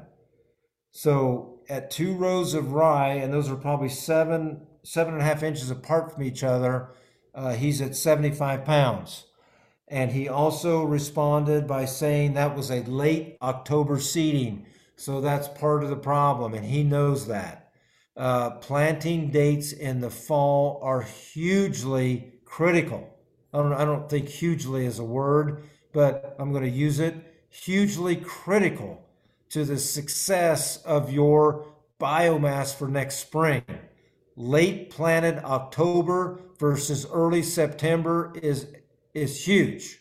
So 0.90 1.60
at 1.68 1.90
two 1.90 2.14
rows 2.14 2.54
of 2.54 2.72
rye, 2.72 3.14
and 3.14 3.32
those 3.32 3.50
are 3.50 3.56
probably 3.56 3.90
seven, 3.90 4.66
seven 4.82 5.12
and 5.12 5.22
a 5.22 5.26
half 5.26 5.42
inches 5.42 5.70
apart 5.70 6.14
from 6.14 6.22
each 6.22 6.42
other, 6.42 6.88
uh, 7.34 7.52
he's 7.52 7.82
at 7.82 7.94
75 7.94 8.64
pounds. 8.64 9.26
And 9.90 10.10
he 10.10 10.28
also 10.28 10.84
responded 10.84 11.66
by 11.66 11.84
saying 11.84 12.34
that 12.34 12.56
was 12.56 12.70
a 12.70 12.82
late 12.82 13.38
October 13.40 13.98
seeding. 14.00 14.66
So 14.96 15.20
that's 15.20 15.48
part 15.48 15.84
of 15.84 15.90
the 15.90 15.96
problem, 15.96 16.54
and 16.54 16.66
he 16.66 16.82
knows 16.82 17.26
that. 17.28 17.72
Uh, 18.16 18.50
planting 18.50 19.30
dates 19.30 19.72
in 19.72 20.00
the 20.00 20.10
fall 20.10 20.80
are 20.82 21.02
hugely 21.02 22.32
critical. 22.44 23.08
I 23.54 23.58
don't, 23.58 23.72
I 23.72 23.84
don't 23.84 24.10
think 24.10 24.28
hugely 24.28 24.86
is 24.86 24.98
a 24.98 25.04
word, 25.04 25.62
but 25.92 26.34
I'm 26.38 26.50
going 26.50 26.64
to 26.64 26.70
use 26.70 26.98
it. 26.98 27.14
Hugely 27.48 28.16
critical 28.16 29.06
to 29.50 29.64
the 29.64 29.78
success 29.78 30.82
of 30.82 31.12
your 31.12 31.66
biomass 32.00 32.74
for 32.74 32.88
next 32.88 33.20
spring. 33.20 33.62
Late 34.36 34.90
planted 34.90 35.38
October 35.44 36.40
versus 36.58 37.06
early 37.10 37.42
September 37.42 38.32
is 38.42 38.66
is 39.14 39.46
huge. 39.46 40.00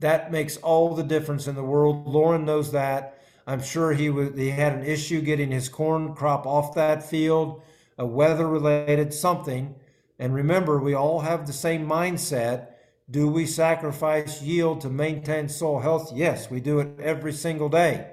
That 0.00 0.32
makes 0.32 0.56
all 0.58 0.94
the 0.94 1.02
difference 1.02 1.46
in 1.46 1.54
the 1.54 1.62
world. 1.62 2.06
Loran 2.06 2.44
knows 2.44 2.72
that. 2.72 3.18
I'm 3.46 3.62
sure 3.62 3.92
he 3.92 4.10
was 4.10 4.36
he 4.36 4.50
had 4.50 4.72
an 4.72 4.84
issue 4.84 5.20
getting 5.20 5.50
his 5.50 5.68
corn 5.68 6.14
crop 6.14 6.46
off 6.46 6.74
that 6.74 7.08
field, 7.08 7.62
a 7.98 8.06
weather 8.06 8.46
related 8.46 9.12
something. 9.12 9.74
And 10.18 10.34
remember, 10.34 10.78
we 10.78 10.94
all 10.94 11.20
have 11.20 11.46
the 11.46 11.52
same 11.52 11.86
mindset. 11.86 12.68
Do 13.10 13.28
we 13.28 13.46
sacrifice 13.46 14.40
yield 14.42 14.80
to 14.82 14.88
maintain 14.88 15.48
soil 15.48 15.80
health? 15.80 16.12
Yes, 16.14 16.50
we 16.50 16.60
do 16.60 16.78
it 16.78 17.00
every 17.00 17.32
single 17.32 17.68
day. 17.68 18.12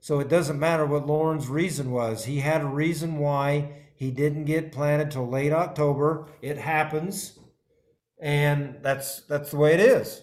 So 0.00 0.20
it 0.20 0.28
doesn't 0.28 0.58
matter 0.58 0.86
what 0.86 1.06
Loran's 1.06 1.48
reason 1.48 1.90
was. 1.90 2.24
He 2.24 2.40
had 2.40 2.62
a 2.62 2.66
reason 2.66 3.18
why 3.18 3.72
he 3.94 4.10
didn't 4.10 4.46
get 4.46 4.72
planted 4.72 5.10
till 5.10 5.28
late 5.28 5.52
October. 5.52 6.26
It 6.40 6.56
happens, 6.56 7.38
and 8.20 8.76
that's 8.82 9.22
that's 9.22 9.50
the 9.50 9.56
way 9.56 9.74
it 9.74 9.80
is. 9.80 10.22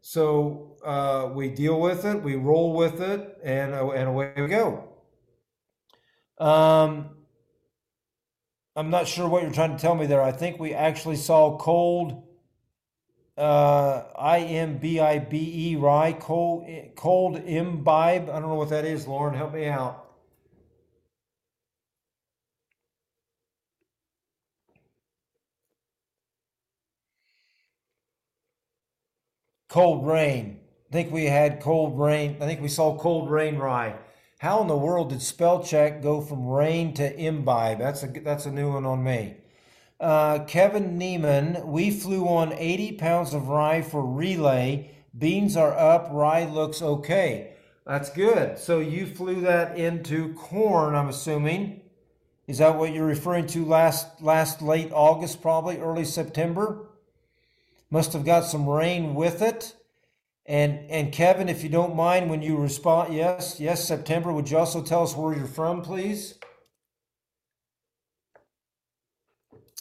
So 0.00 0.76
uh, 0.84 1.30
we 1.32 1.48
deal 1.48 1.80
with 1.80 2.04
it, 2.04 2.22
we 2.22 2.34
roll 2.34 2.74
with 2.74 3.00
it, 3.00 3.38
and 3.44 3.72
uh, 3.74 3.90
and 3.90 4.08
away 4.08 4.32
we 4.36 4.48
go. 4.48 4.88
Um, 6.38 7.10
I'm 8.74 8.90
not 8.90 9.06
sure 9.06 9.28
what 9.28 9.42
you're 9.42 9.52
trying 9.52 9.76
to 9.76 9.80
tell 9.80 9.94
me 9.94 10.06
there. 10.06 10.22
I 10.22 10.32
think 10.32 10.58
we 10.58 10.74
actually 10.74 11.16
saw 11.16 11.56
cold 11.58 12.24
uh, 13.36 14.04
I 14.18 14.40
M 14.40 14.78
B 14.78 15.00
I 15.00 15.18
B 15.18 15.72
E 15.72 15.76
rye 15.76 16.12
cold 16.12 16.66
cold 16.96 17.36
imbibe. 17.36 18.28
I 18.28 18.40
don't 18.40 18.48
know 18.48 18.54
what 18.54 18.70
that 18.70 18.84
is. 18.84 19.06
Loran, 19.06 19.36
help 19.36 19.54
me 19.54 19.66
out. 19.66 20.01
Cold 29.72 30.06
rain. 30.06 30.58
I 30.90 30.92
think 30.92 31.10
we 31.10 31.24
had 31.24 31.62
cold 31.62 31.98
rain. 31.98 32.36
I 32.42 32.44
think 32.44 32.60
we 32.60 32.68
saw 32.68 32.94
cold 32.98 33.30
rain 33.30 33.56
rye. 33.56 33.94
How 34.38 34.60
in 34.60 34.68
the 34.68 34.76
world 34.76 35.08
did 35.08 35.22
spell 35.22 35.64
check 35.64 36.02
go 36.02 36.20
from 36.20 36.46
rain 36.46 36.92
to 36.92 37.18
imbibe? 37.18 37.78
That's 37.78 38.02
a 38.02 38.08
that's 38.08 38.44
a 38.44 38.52
new 38.52 38.70
one 38.70 38.84
on 38.84 39.02
me. 39.02 39.38
Uh, 39.98 40.40
Kevin 40.40 40.98
Neiman, 40.98 41.64
we 41.64 41.90
flew 41.90 42.28
on 42.28 42.52
80 42.52 42.92
pounds 42.98 43.32
of 43.32 43.48
rye 43.48 43.80
for 43.80 44.04
relay. 44.04 44.90
Beans 45.16 45.56
are 45.56 45.72
up, 45.72 46.10
rye 46.12 46.44
looks 46.44 46.82
okay. 46.82 47.54
That's 47.86 48.10
good. 48.10 48.58
So 48.58 48.78
you 48.80 49.06
flew 49.06 49.40
that 49.40 49.78
into 49.78 50.34
corn, 50.34 50.94
I'm 50.94 51.08
assuming. 51.08 51.80
Is 52.46 52.58
that 52.58 52.76
what 52.76 52.92
you're 52.92 53.06
referring 53.06 53.46
to 53.46 53.64
last 53.64 54.20
last 54.20 54.60
late 54.60 54.90
August, 54.92 55.40
probably 55.40 55.78
early 55.78 56.04
September? 56.04 56.90
Must 57.92 58.14
have 58.14 58.24
got 58.24 58.46
some 58.46 58.66
rain 58.66 59.14
with 59.14 59.42
it. 59.42 59.76
And 60.46 60.90
and 60.90 61.12
Kevin, 61.12 61.50
if 61.50 61.62
you 61.62 61.68
don't 61.68 61.94
mind, 61.94 62.30
when 62.30 62.40
you 62.40 62.56
respond, 62.56 63.12
yes, 63.12 63.60
yes, 63.60 63.86
September. 63.86 64.32
Would 64.32 64.50
you 64.50 64.56
also 64.56 64.82
tell 64.82 65.02
us 65.02 65.14
where 65.14 65.36
you're 65.36 65.46
from, 65.46 65.82
please? 65.82 66.38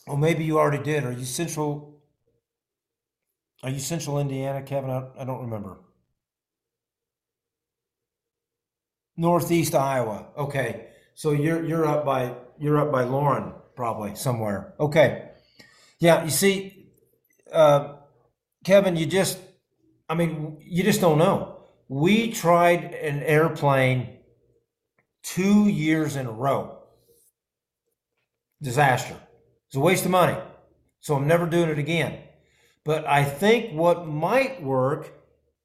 Or 0.05 0.17
maybe 0.17 0.43
you 0.43 0.59
already 0.59 0.83
did. 0.83 1.05
Are 1.05 1.13
you 1.13 1.23
central? 1.23 2.01
Are 3.63 3.69
you 3.69 3.79
central 3.79 4.19
Indiana, 4.19 4.61
Kevin? 4.61 4.89
I, 4.89 5.05
I 5.17 5.23
don't 5.23 5.43
remember. 5.43 5.79
Northeast 9.15 9.73
Iowa. 9.73 10.27
Okay, 10.37 10.87
so 11.13 11.31
you're 11.31 11.63
you're 11.63 11.85
up 11.85 12.03
by 12.03 12.35
you're 12.59 12.77
up 12.77 12.91
by 12.91 13.05
Loran 13.05 13.53
probably 13.77 14.15
somewhere. 14.15 14.73
Okay, 14.81 15.29
yeah. 15.99 16.25
You 16.25 16.29
see, 16.29 16.89
uh, 17.53 17.99
Kevin, 18.63 18.95
you 18.95 19.05
just 19.05 19.39
I 20.09 20.15
mean 20.15 20.57
you 20.61 20.83
just 20.83 21.01
don't 21.01 21.17
know. 21.17 21.57
We 21.87 22.31
tried 22.31 22.93
an 22.93 23.21
airplane 23.23 24.17
two 25.23 25.67
years 25.67 26.15
in 26.15 26.25
a 26.25 26.31
row. 26.31 26.77
Disaster. 28.61 29.15
It's 29.67 29.75
a 29.75 29.79
waste 29.79 30.05
of 30.05 30.11
money. 30.11 30.37
So 30.99 31.15
I'm 31.15 31.27
never 31.27 31.45
doing 31.45 31.69
it 31.69 31.79
again. 31.79 32.19
But 32.83 33.07
I 33.07 33.23
think 33.23 33.73
what 33.73 34.07
might 34.07 34.61
work 34.61 35.11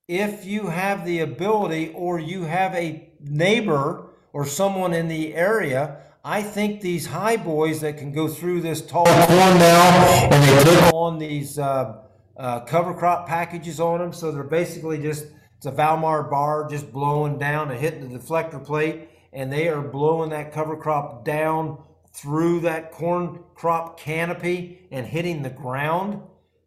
if 0.09 0.45
you 0.45 0.69
have 0.69 1.05
the 1.05 1.21
ability 1.21 1.93
or 1.95 2.19
you 2.19 2.45
have 2.45 2.75
a 2.75 3.11
neighbor 3.21 4.11
or 4.33 4.47
someone 4.47 4.93
in 4.95 5.09
the 5.09 5.35
area, 5.35 5.99
I 6.25 6.43
think 6.43 6.81
these 6.81 7.07
high 7.07 7.37
boys 7.37 7.81
that 7.81 7.99
can 7.99 8.13
go 8.13 8.29
through 8.29 8.61
this 8.61 8.83
tall 8.83 9.05
corn 9.05 9.59
now 9.59 10.29
and 10.31 10.43
they 10.43 10.81
put 10.81 10.95
on 10.95 11.19
these 11.19 11.59
uh, 11.59 12.03
uh, 12.39 12.61
cover 12.61 12.95
crop 12.95 13.27
packages 13.27 13.81
on 13.81 14.01
them. 14.01 14.13
So 14.13 14.31
they're 14.31 14.45
basically 14.45 15.01
just, 15.01 15.27
it's 15.57 15.67
a 15.67 15.73
Valmar 15.73 16.31
bar 16.31 16.69
just 16.69 16.93
blowing 16.93 17.39
down 17.39 17.71
and 17.71 17.81
hitting 17.81 18.13
the 18.13 18.19
deflector 18.19 18.65
plate 18.65 19.09
and 19.37 19.53
they 19.53 19.69
are 19.69 19.83
blowing 19.83 20.31
that 20.31 20.53
cover 20.53 20.77
crop 20.77 21.25
down 21.25 21.79
through 22.15 22.61
that 22.61 22.91
corn 22.91 23.45
crop 23.55 24.01
canopy 24.01 24.89
and 24.91 25.07
hitting 25.07 25.43
the 25.43 25.51
ground, 25.51 26.23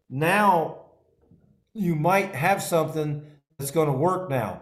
now 0.07 0.85
you 1.73 1.95
might 1.95 2.35
have 2.35 2.61
something 2.61 3.25
that's 3.57 3.71
going 3.71 3.87
to 3.87 3.93
work 3.93 4.29
now. 4.29 4.61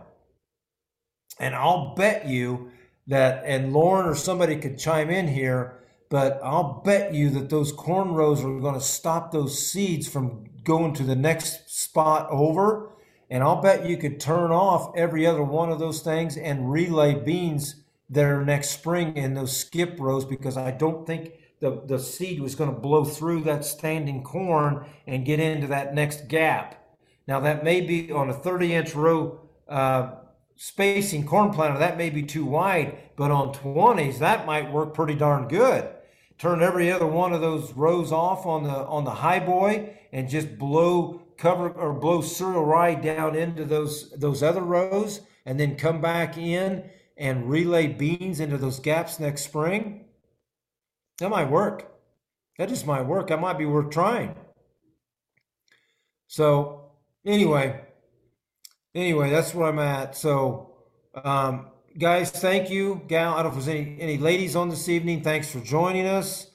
And 1.38 1.54
I'll 1.54 1.94
bet 1.96 2.28
you 2.28 2.72
that, 3.08 3.44
and 3.46 3.74
Loran 3.74 4.06
or 4.06 4.16
somebody 4.16 4.56
could 4.56 4.80
chime 4.80 5.10
in 5.10 5.28
here, 5.28 5.84
but 6.10 6.40
I'll 6.44 6.82
bet 6.86 7.14
you 7.14 7.30
that 7.32 7.50
those 7.50 7.72
corn 7.72 8.14
rows 8.14 8.44
are 8.44 8.60
going 8.60 8.76
to 8.76 8.82
stop 8.82 9.32
those 9.32 9.68
seeds 9.68 10.08
from 10.08 10.46
going 10.64 10.94
to 10.94 11.04
the 11.04 11.16
next 11.16 11.70
spot 11.70 12.28
over. 12.30 12.92
And 13.30 13.44
I'll 13.44 13.62
bet 13.62 13.90
you 13.90 13.98
could 13.98 14.20
turn 14.20 14.52
off 14.52 14.96
every 14.96 15.26
other 15.26 15.44
one 15.44 15.70
of 15.70 15.80
those 15.80 16.02
things 16.02 16.38
and 16.38 16.72
relay 16.72 17.14
beans 17.14 17.84
there 18.10 18.44
next 18.44 18.70
spring 18.70 19.18
in 19.18 19.34
those 19.34 19.56
skip 19.56 19.98
rows 20.00 20.24
because 20.24 20.56
I 20.56 20.72
don't 20.72 21.06
think 21.06 21.34
the, 21.60 21.82
the 21.86 22.00
seed 22.00 22.40
was 22.40 22.56
going 22.56 22.74
to 22.74 22.80
blow 22.80 23.04
through 23.04 23.44
that 23.44 23.66
standing 23.66 24.24
corn 24.24 24.86
and 25.06 25.26
get 25.26 25.42
into 25.42 25.68
that 25.68 25.94
next 25.94 26.30
gap. 26.30 26.82
Now, 27.28 27.42
that 27.42 27.66
may 27.66 27.82
be 27.82 28.12
on 28.12 28.30
a 28.30 28.34
30 28.34 28.74
inch 28.74 28.96
row 28.96 29.42
uh, 29.68 30.12
spacing 30.56 31.26
corn 31.26 31.52
planter, 31.52 31.80
that 31.80 31.98
may 31.98 32.10
be 32.10 32.24
too 32.24 32.46
wide, 32.46 32.98
but 33.18 33.32
on 33.32 33.54
20s, 33.54 34.20
that 34.20 34.46
might 34.46 34.72
work 34.72 34.94
pretty 34.94 35.16
darn 35.16 35.48
good. 35.48 35.90
Turn 36.38 36.62
every 36.62 36.92
other 36.92 37.08
one 37.08 37.34
of 37.34 37.42
those 37.42 37.74
rows 37.74 38.12
off 38.12 38.46
on 38.46 38.64
the 38.64 38.70
on 38.70 39.04
the 39.06 39.12
high 39.12 39.40
boy 39.40 39.98
and 40.12 40.30
just 40.30 40.58
blow 40.58 41.22
cover 41.38 41.70
or 41.70 41.94
blow 41.94 42.22
cereal 42.22 42.66
rye 42.66 42.96
down 42.96 43.36
into 43.36 43.66
those 43.66 44.12
those 44.12 44.44
other 44.44 44.62
rows 44.62 45.22
and 45.46 45.60
then 45.60 45.76
come 45.76 46.02
back 46.02 46.38
in 46.38 46.90
and 47.18 47.50
relay 47.50 47.88
beans 47.88 48.40
into 48.40 48.58
those 48.58 48.80
gaps 48.80 49.20
next 49.20 49.44
spring, 49.44 50.06
that 51.20 51.30
might 51.30 51.50
work. 51.50 51.92
That 52.58 52.70
just 52.70 52.86
might 52.86 53.04
work. 53.04 53.28
That 53.28 53.42
might 53.42 53.58
be 53.58 53.66
worth 53.66 53.90
trying. 53.92 54.36
So, 56.28 56.92
anyway, 57.26 57.82
anyway, 58.94 59.30
that's 59.32 59.54
where 59.56 59.70
I'm 59.70 59.80
at. 59.80 60.16
So, 60.16 60.64
Um, 61.24 61.72
guys, 61.98 62.30
thank 62.30 62.70
you. 62.70 63.02
Gal, 63.08 63.34
I 63.34 63.44
don't 63.44 63.54
know 63.54 63.60
if 63.60 63.66
there's 63.66 63.76
any, 63.76 63.98
any 64.00 64.18
ladies 64.18 64.56
on 64.56 64.70
this 64.70 64.88
evening. 64.88 65.22
Thanks 65.22 65.50
for 65.52 65.60
joining 65.60 66.06
us. 66.06 66.52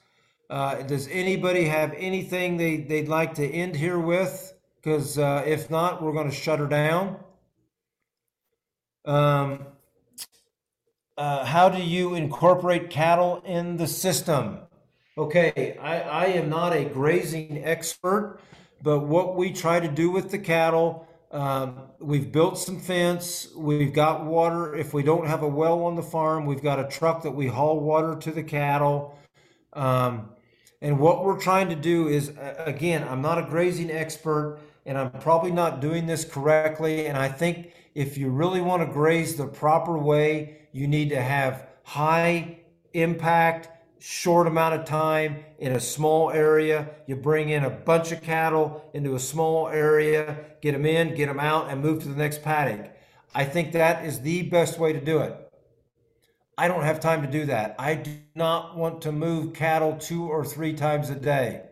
Uh, 0.48 0.82
does 0.82 1.09
anybody 1.09 1.64
have 1.64 1.93
anything 1.97 2.56
they, 2.56 2.77
they'd 2.77 3.09
like 3.09 3.35
to 3.35 3.47
end 3.47 3.74
here 3.74 3.98
with? 3.98 4.55
Because 4.77 5.19
uh, 5.19 5.43
if 5.47 5.70
not, 5.70 6.02
we're 6.02 6.12
going 6.12 6.31
to 6.31 6.35
shut 6.35 6.59
her 6.59 6.66
down. 6.66 7.16
Um, 9.05 9.66
uh, 11.16 11.44
how 11.44 11.69
do 11.69 11.82
you 11.82 12.14
incorporate 12.14 12.90
cattle 12.90 13.43
in 13.44 13.77
the 13.77 13.86
system? 13.86 14.59
Okay, 15.19 15.77
I, 15.81 16.01
I 16.01 16.24
am 16.27 16.48
not 16.48 16.73
a 16.73 16.85
grazing 16.85 17.64
expert, 17.64 18.39
but 18.82 19.01
what 19.01 19.36
we 19.36 19.52
try 19.52 19.81
to 19.81 19.89
do 19.89 20.10
with 20.10 20.31
the 20.31 20.39
cattle, 20.39 21.06
um, 21.32 21.88
we've 21.98 22.30
built 22.30 22.59
some 22.59 22.78
fence, 22.78 23.48
we've 23.56 23.94
got 23.94 24.24
water. 24.26 24.74
If 24.74 24.92
we 24.92 25.02
don't 25.02 25.26
have 25.26 25.42
a 25.42 25.48
well 25.48 25.84
on 25.84 25.96
the 25.96 26.02
farm, 26.02 26.44
we've 26.44 26.62
got 26.62 26.78
a 26.78 26.86
truck 26.88 27.22
that 27.22 27.30
we 27.30 27.46
haul 27.46 27.80
water 27.80 28.16
to 28.16 28.30
the 28.30 28.42
cattle. 28.42 29.18
Um, 29.72 30.28
and 30.82 30.98
what 30.98 31.24
we're 31.24 31.40
trying 31.40 31.70
to 31.70 31.76
do 31.76 32.09
is, 32.09 32.32
again, 32.59 33.06
I'm 33.09 33.22
not 33.22 33.38
a 33.38 33.42
grazing 33.42 33.90
expert 33.90 34.59
and 34.84 34.98
I'm 34.98 35.10
probably 35.10 35.52
not 35.52 35.80
doing 35.80 36.06
this 36.06 36.24
correctly. 36.24 37.06
And 37.06 37.16
I 37.16 37.28
think 37.28 37.72
if 37.94 38.18
you 38.18 38.28
really 38.28 38.60
want 38.60 38.86
to 38.86 38.92
graze 38.92 39.36
the 39.36 39.46
proper 39.46 39.96
way, 39.96 40.59
you 40.72 40.86
need 40.86 41.10
to 41.10 41.22
have 41.22 41.66
high 41.84 42.59
impact, 42.92 43.68
short 44.02 44.48
amount 44.48 44.74
of 44.74 44.84
time 44.84 45.44
in 45.60 45.72
a 45.72 45.80
small 45.80 46.32
area. 46.32 46.90
You 47.06 47.14
bring 47.14 47.50
in 47.50 47.64
a 47.64 47.70
bunch 47.70 48.10
of 48.10 48.20
cattle 48.20 48.90
into 48.92 49.14
a 49.14 49.20
small 49.20 49.68
area, 49.68 50.44
get 50.60 50.72
them 50.72 50.84
in, 50.84 51.14
get 51.14 51.26
them 51.26 51.38
out, 51.38 51.70
and 51.70 51.80
move 51.80 52.02
to 52.02 52.08
the 52.08 52.16
next 52.16 52.42
paddock. 52.42 52.90
I 53.32 53.44
think 53.44 53.72
that 53.72 54.04
is 54.04 54.20
the 54.20 54.42
best 54.42 54.78
way 54.78 54.92
to 54.92 55.00
do 55.00 55.20
it. 55.20 55.36
I 56.58 56.66
don't 56.66 56.82
have 56.82 56.98
time 56.98 57.22
to 57.22 57.30
do 57.30 57.46
that. 57.46 57.76
I 57.78 57.94
do 57.94 58.10
not 58.34 58.76
want 58.76 59.02
to 59.02 59.12
move 59.12 59.54
cattle 59.54 59.96
two 59.96 60.28
or 60.28 60.44
three 60.44 60.74
times 60.74 61.08
a 61.08 61.14
day. 61.14 61.62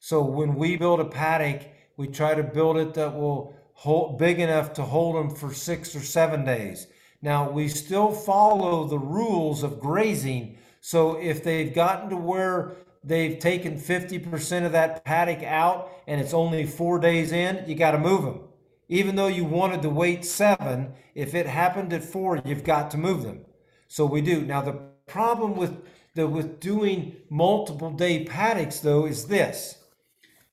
So 0.00 0.22
when 0.22 0.54
we 0.54 0.76
build 0.76 1.00
a 1.00 1.04
paddock, 1.06 1.62
we 1.96 2.08
try 2.08 2.34
to 2.34 2.42
build 2.42 2.76
it 2.76 2.92
that 2.94 3.14
will 3.14 3.56
hold 3.72 4.18
big 4.18 4.38
enough 4.38 4.74
to 4.74 4.82
hold 4.82 5.16
them 5.16 5.34
for 5.34 5.54
six 5.54 5.96
or 5.96 6.00
seven 6.00 6.44
days. 6.44 6.86
Now 7.22 7.50
we 7.50 7.68
still 7.68 8.12
follow 8.12 8.86
the 8.86 8.98
rules 8.98 9.62
of 9.62 9.80
grazing. 9.80 10.58
So 10.80 11.16
if 11.18 11.42
they've 11.42 11.72
gotten 11.72 12.10
to 12.10 12.16
where 12.16 12.76
they've 13.04 13.38
taken 13.38 13.78
50% 13.78 14.66
of 14.66 14.72
that 14.72 15.04
paddock 15.04 15.42
out 15.42 15.90
and 16.06 16.20
it's 16.20 16.34
only 16.34 16.66
four 16.66 16.98
days 16.98 17.32
in, 17.32 17.64
you 17.68 17.74
got 17.74 17.92
to 17.92 17.98
move 17.98 18.22
them. 18.22 18.40
Even 18.88 19.16
though 19.16 19.26
you 19.26 19.44
wanted 19.44 19.82
to 19.82 19.90
wait 19.90 20.24
seven, 20.24 20.92
if 21.14 21.34
it 21.34 21.46
happened 21.46 21.92
at 21.92 22.04
four, 22.04 22.40
you've 22.44 22.64
got 22.64 22.90
to 22.92 22.98
move 22.98 23.22
them. 23.22 23.44
So 23.86 24.06
we 24.06 24.20
do. 24.20 24.42
Now 24.42 24.62
the 24.62 24.80
problem 25.06 25.56
with 25.56 25.76
the 26.14 26.26
with 26.26 26.60
doing 26.60 27.16
multiple 27.30 27.90
day 27.90 28.24
paddocks 28.24 28.80
though 28.80 29.06
is 29.06 29.26
this. 29.26 29.78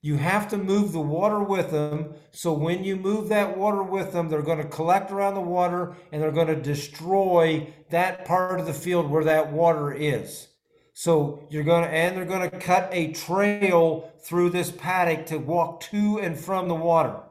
You 0.06 0.18
have 0.18 0.48
to 0.50 0.58
move 0.60 0.92
the 0.92 1.02
water 1.02 1.42
with 1.44 1.72
them. 1.72 2.14
So 2.32 2.54
when 2.54 2.84
you 2.84 2.96
move 2.96 3.28
that 3.30 3.58
water 3.58 3.82
with 3.82 4.14
them, 4.14 4.30
they're 4.30 4.44
going 4.44 4.62
to 4.62 4.70
collect 4.70 5.10
around 5.10 5.34
the 5.34 5.42
water 5.42 5.96
and 6.12 6.22
they're 6.22 6.32
going 6.32 6.46
to 6.46 6.56
destroy 6.56 7.74
that 7.90 8.24
part 8.24 8.60
of 8.60 8.68
the 8.68 8.74
field 8.76 9.10
where 9.10 9.24
that 9.24 9.52
water 9.52 9.92
is. 9.92 10.50
So 10.94 11.48
you're 11.50 11.64
going 11.64 11.86
to, 11.86 11.90
and 11.90 12.16
they're 12.16 12.24
going 12.24 12.48
to 12.48 12.60
cut 12.60 12.88
a 12.92 13.14
trail 13.14 14.12
through 14.20 14.52
this 14.52 14.70
paddock 14.70 15.26
to 15.26 15.38
walk 15.38 15.80
to 15.90 16.20
and 16.20 16.38
from 16.38 16.68
the 16.68 16.76
water. 16.76 17.22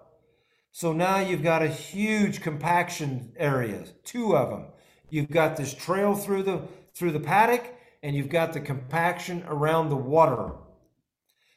So 0.73 0.93
now 0.93 1.19
you've 1.19 1.45
got 1.45 1.63
a 1.63 1.69
huge 1.69 2.41
compaction 2.41 3.35
area, 3.37 3.85
two 4.03 4.37
of 4.37 4.51
them. 4.51 4.65
You've 5.11 5.31
got 5.31 5.57
this 5.57 5.75
trail 5.75 6.17
through 6.17 6.43
the 6.43 6.63
through 6.93 7.13
the 7.13 7.21
paddock, 7.21 7.73
and 8.03 8.17
you've 8.17 8.31
got 8.31 8.53
the 8.53 8.59
compaction 8.59 9.45
around 9.47 9.91
the 9.91 9.97
water. 9.97 10.55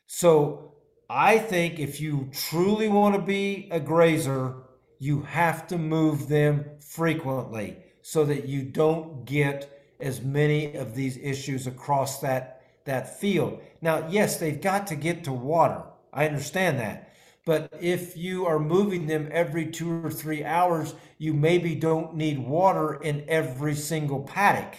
So 0.06 0.67
I 1.10 1.38
think 1.38 1.80
if 1.80 2.02
you 2.02 2.30
truly 2.34 2.90
want 2.90 3.16
to 3.16 3.22
be 3.22 3.70
a 3.72 3.80
grazer, 3.80 4.56
you 5.00 5.22
have 5.22 5.66
to 5.68 5.78
move 5.78 6.28
them 6.28 6.66
frequently 6.80 7.78
so 8.02 8.26
that 8.26 8.46
you 8.46 8.64
don't 8.64 9.24
get 9.24 9.96
as 10.02 10.22
many 10.22 10.76
of 10.76 10.96
these 10.96 11.18
issues 11.18 11.66
across 11.66 12.20
that 12.20 12.62
that 12.84 13.20
field. 13.20 13.62
Now, 13.82 14.08
yes, 14.10 14.38
they've 14.38 14.62
got 14.62 14.88
to 14.88 14.96
get 14.96 15.26
to 15.26 15.34
water. 15.34 15.84
I 16.14 16.26
understand 16.26 16.80
that. 16.80 17.12
But 17.46 17.74
if 17.82 18.16
you 18.16 18.46
are 18.46 18.60
moving 18.60 19.08
them 19.08 19.28
every 19.32 19.68
two 19.68 20.06
or 20.06 20.10
three 20.10 20.44
hours, 20.44 20.94
you 21.18 21.34
maybe 21.34 21.76
don't 21.76 22.16
need 22.16 22.40
water 22.40 22.96
in 22.96 23.26
every 23.28 23.76
single 23.76 24.22
paddock 24.22 24.76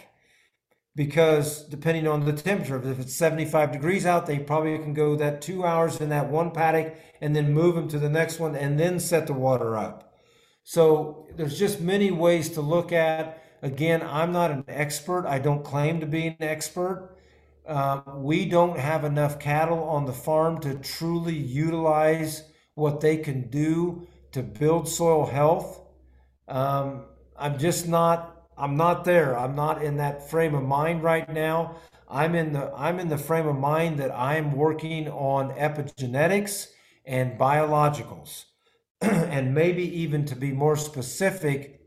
because 0.99 1.63
depending 1.67 2.09
on 2.09 2.25
the 2.25 2.33
temperature, 2.33 2.83
if 2.91 2.99
it's 2.99 3.15
75 3.15 3.71
degrees 3.71 4.05
out, 4.05 4.27
they 4.27 4.41
probably 4.41 4.77
can 4.79 4.95
go 4.95 5.15
that 5.15 5.41
two 5.41 5.65
hours 5.65 6.01
in 6.01 6.09
that 6.09 6.29
one 6.29 6.51
paddock 6.51 6.97
and 7.21 7.37
then 7.37 7.53
move 7.53 7.77
them 7.77 7.87
to 7.87 8.01
the 8.01 8.09
next 8.09 8.41
one 8.41 8.57
and 8.57 8.81
then 8.81 8.99
set 8.99 9.29
the 9.29 9.33
water 9.33 9.77
up. 9.77 10.13
So 10.65 11.29
there's 11.37 11.57
just 11.57 11.81
many 11.81 12.11
ways 12.11 12.49
to 12.51 12.63
look 12.63 12.91
at. 12.91 13.41
Again, 13.63 14.03
I'm 14.03 14.33
not 14.33 14.51
an 14.51 14.65
expert. 14.67 15.25
I 15.25 15.39
don't 15.39 15.63
claim 15.63 16.01
to 16.01 16.07
be 16.07 16.27
an 16.27 16.37
expert. 16.41 17.17
Um, 17.69 18.03
we 18.25 18.47
don't 18.47 18.77
have 18.77 19.05
enough 19.05 19.39
cattle 19.39 19.85
on 19.85 20.05
the 20.05 20.13
farm 20.13 20.61
to 20.63 20.75
truly 20.75 21.37
utilize 21.37 22.43
what 22.75 23.01
they 23.01 23.19
can 23.19 23.49
do 23.51 24.09
to 24.33 24.43
build 24.43 24.89
soil 24.89 25.27
health. 25.27 25.81
Um, 26.49 27.05
I'm 27.39 27.57
just 27.57 27.87
not 27.87 28.38
I'm 28.59 28.77
not 28.77 29.05
there. 29.05 29.39
I'm 29.39 29.55
not 29.55 29.83
in 29.83 29.97
that 29.99 30.29
frame 30.29 30.55
of 30.55 30.65
mind 30.65 31.03
right 31.03 31.29
now. 31.33 31.77
I'm 32.11 32.35
in 32.35 32.53
the 32.53 32.73
I'm 32.75 32.99
in 32.99 33.09
the 33.09 33.19
frame 33.19 33.47
of 33.47 33.57
mind 33.57 33.99
that 33.99 34.11
I'm 34.11 34.53
working 34.53 35.09
on 35.09 35.51
epigenetics 35.51 36.69
and 37.05 37.39
biologicals, 37.39 38.45
and 39.01 39.55
maybe 39.55 39.83
even 40.01 40.25
to 40.27 40.37
be 40.37 40.53
more 40.53 40.77
specific, 40.77 41.81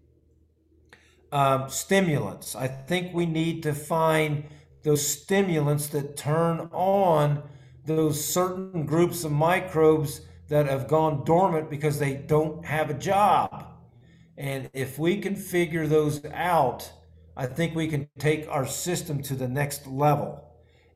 um, 1.31 1.69
stimulants. 1.69 2.55
I 2.55 2.67
think 2.67 3.13
we 3.13 3.25
need 3.25 3.63
to 3.63 3.73
find 3.73 4.45
those 4.83 5.05
stimulants 5.05 5.87
that 5.87 6.17
turn 6.17 6.69
on 6.71 7.43
those 7.85 8.23
certain 8.23 8.85
groups 8.85 9.23
of 9.23 9.31
microbes 9.31 10.21
that 10.49 10.67
have 10.67 10.87
gone 10.87 11.23
dormant 11.23 11.69
because 11.69 11.97
they 11.99 12.15
don't 12.15 12.65
have 12.65 12.89
a 12.89 12.93
job. 12.93 13.70
And 14.37 14.69
if 14.73 14.97
we 14.97 15.17
can 15.19 15.35
figure 15.35 15.87
those 15.87 16.23
out, 16.25 16.91
I 17.35 17.45
think 17.45 17.75
we 17.75 17.87
can 17.87 18.09
take 18.19 18.47
our 18.49 18.65
system 18.65 19.21
to 19.23 19.35
the 19.35 19.47
next 19.47 19.87
level. 19.87 20.47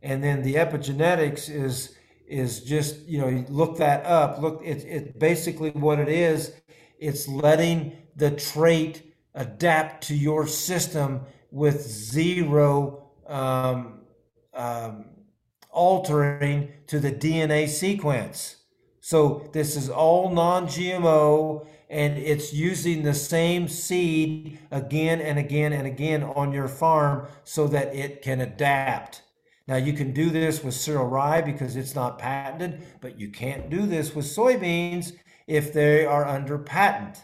And 0.01 0.23
then 0.23 0.43
the 0.43 0.55
epigenetics 0.55 1.49
is 1.49 1.95
is 2.27 2.61
just 2.61 3.05
you 3.07 3.19
know 3.19 3.27
you 3.27 3.45
look 3.49 3.77
that 3.77 4.05
up. 4.05 4.41
Look, 4.41 4.61
it's 4.63 4.83
it 4.83 5.19
basically 5.19 5.71
what 5.71 5.99
it 5.99 6.09
is. 6.09 6.53
It's 6.99 7.27
letting 7.27 7.93
the 8.15 8.31
trait 8.31 9.13
adapt 9.33 10.07
to 10.07 10.15
your 10.15 10.47
system 10.47 11.21
with 11.51 11.81
zero 11.81 13.09
um, 13.27 14.01
um, 14.53 15.05
altering 15.71 16.71
to 16.87 16.99
the 16.99 17.11
DNA 17.11 17.67
sequence. 17.67 18.57
So 19.01 19.49
this 19.53 19.75
is 19.75 19.89
all 19.89 20.31
non-GMO 20.31 21.67
and 21.89 22.17
it's 22.17 22.53
using 22.53 23.03
the 23.03 23.13
same 23.13 23.67
seed 23.67 24.59
again 24.71 25.21
and 25.21 25.37
again 25.37 25.73
and 25.73 25.85
again 25.85 26.23
on 26.23 26.51
your 26.51 26.67
farm 26.67 27.27
so 27.43 27.67
that 27.67 27.95
it 27.95 28.21
can 28.21 28.41
adapt. 28.41 29.21
Now 29.67 29.77
you 29.77 29.93
can 29.93 30.13
do 30.13 30.29
this 30.29 30.63
with 30.63 30.75
cereal 30.75 31.07
rye 31.07 31.41
because 31.41 31.75
it's 31.75 31.95
not 31.95 32.19
patented, 32.19 32.83
but 33.01 33.19
you 33.19 33.29
can't 33.29 33.69
do 33.69 33.85
this 33.85 34.13
with 34.13 34.25
soybeans 34.25 35.13
if 35.47 35.73
they 35.73 36.05
are 36.05 36.25
under 36.25 36.57
patent. 36.57 37.23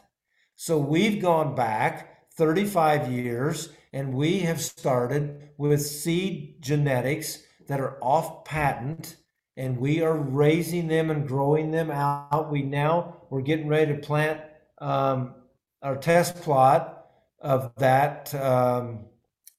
So 0.56 0.78
we've 0.78 1.22
gone 1.22 1.56
back 1.56 2.30
35 2.36 3.12
years 3.12 3.70
and 3.94 4.14
we 4.14 4.40
have 4.40 4.62
started 4.62 5.50
with 5.58 5.82
seed 5.82 6.62
genetics 6.62 7.44
that 7.68 7.80
are 7.80 7.98
off 8.02 8.46
patent 8.46 9.18
and 9.58 9.78
we 9.78 10.02
are 10.02 10.18
raising 10.18 10.88
them 10.88 11.12
and 11.12 11.28
growing 11.28 11.72
them 11.72 11.92
out. 11.92 12.52
We 12.52 12.62
now 12.62 13.18
we're 13.30 13.42
getting 13.42 13.68
ready 13.68 13.94
to 13.94 14.00
plant 14.00 14.42
um, 14.82 15.36
our 15.82 15.96
test 15.96 16.42
plot 16.42 17.06
of 17.40 17.72
that. 17.78 18.34
Um, 18.36 19.06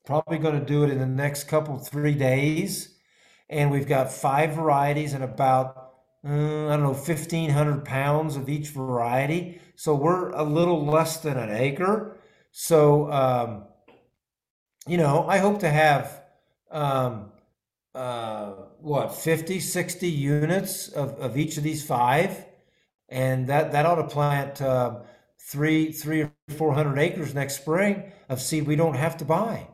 probably 0.04 0.38
going 0.38 0.58
to 0.58 0.66
do 0.66 0.82
it 0.82 0.90
in 0.90 0.98
the 0.98 1.06
next 1.06 1.44
couple 1.44 1.78
three 1.78 2.14
days, 2.14 2.96
and 3.48 3.70
we've 3.70 3.88
got 3.88 4.12
five 4.12 4.54
varieties 4.54 5.14
and 5.14 5.24
about 5.24 5.92
uh, 6.24 6.66
I 6.66 6.76
don't 6.76 6.82
know 6.82 6.94
fifteen 6.94 7.50
hundred 7.50 7.84
pounds 7.84 8.36
of 8.36 8.48
each 8.48 8.68
variety. 8.68 9.60
So 9.76 9.94
we're 9.94 10.30
a 10.30 10.42
little 10.42 10.84
less 10.84 11.18
than 11.18 11.38
an 11.38 11.50
acre. 11.50 12.16
So 12.50 13.10
um, 13.10 13.64
you 14.86 14.96
know, 14.96 15.26
I 15.28 15.38
hope 15.38 15.60
to 15.60 15.70
have 15.70 16.22
um, 16.70 17.30
uh, 17.94 18.52
what 18.80 19.14
50 19.14 19.60
60 19.60 20.08
units 20.08 20.88
of, 20.88 21.12
of 21.20 21.36
each 21.36 21.56
of 21.56 21.62
these 21.62 21.86
five 21.86 22.46
and 23.08 23.46
that 23.46 23.72
that 23.72 23.84
ought 23.84 23.96
to 23.96 24.08
plant 24.08 24.60
uh, 24.62 25.00
three, 25.46 25.92
three 25.92 26.22
or 26.22 26.32
four 26.48 26.72
hundred 26.74 26.98
acres 26.98 27.34
next 27.34 27.56
spring 27.56 28.12
of 28.28 28.40
seed 28.40 28.66
we 28.66 28.76
don't 28.76 28.94
have 28.94 29.16
to 29.18 29.24
buy. 29.24 29.66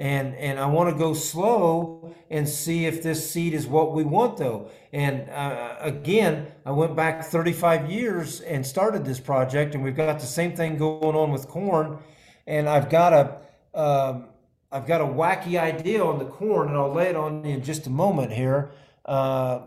And, 0.00 0.34
and 0.36 0.58
I 0.58 0.64
want 0.64 0.88
to 0.88 0.98
go 0.98 1.12
slow 1.12 2.14
and 2.30 2.48
see 2.48 2.86
if 2.86 3.02
this 3.02 3.30
seed 3.30 3.52
is 3.52 3.66
what 3.66 3.92
we 3.92 4.02
want 4.02 4.38
though. 4.38 4.70
And 4.94 5.28
uh, 5.28 5.76
again, 5.78 6.46
I 6.64 6.70
went 6.70 6.96
back 6.96 7.22
35 7.22 7.90
years 7.90 8.40
and 8.40 8.66
started 8.66 9.04
this 9.04 9.20
project 9.20 9.74
and 9.74 9.84
we've 9.84 9.94
got 9.94 10.18
the 10.18 10.26
same 10.26 10.56
thing 10.56 10.78
going 10.78 11.14
on 11.14 11.30
with 11.30 11.48
corn. 11.48 11.98
And 12.46 12.66
I've 12.66 12.88
got 12.88 13.12
a, 13.12 13.78
um, 13.78 14.28
I've 14.72 14.86
got 14.86 15.02
a 15.02 15.04
wacky 15.04 15.60
idea 15.60 16.02
on 16.02 16.18
the 16.18 16.24
corn 16.24 16.68
and 16.68 16.78
I'll 16.78 16.94
lay 16.94 17.08
it 17.08 17.16
on 17.16 17.44
you 17.44 17.52
in 17.52 17.62
just 17.62 17.86
a 17.86 17.90
moment 17.90 18.32
here. 18.32 18.70
Uh, 19.04 19.66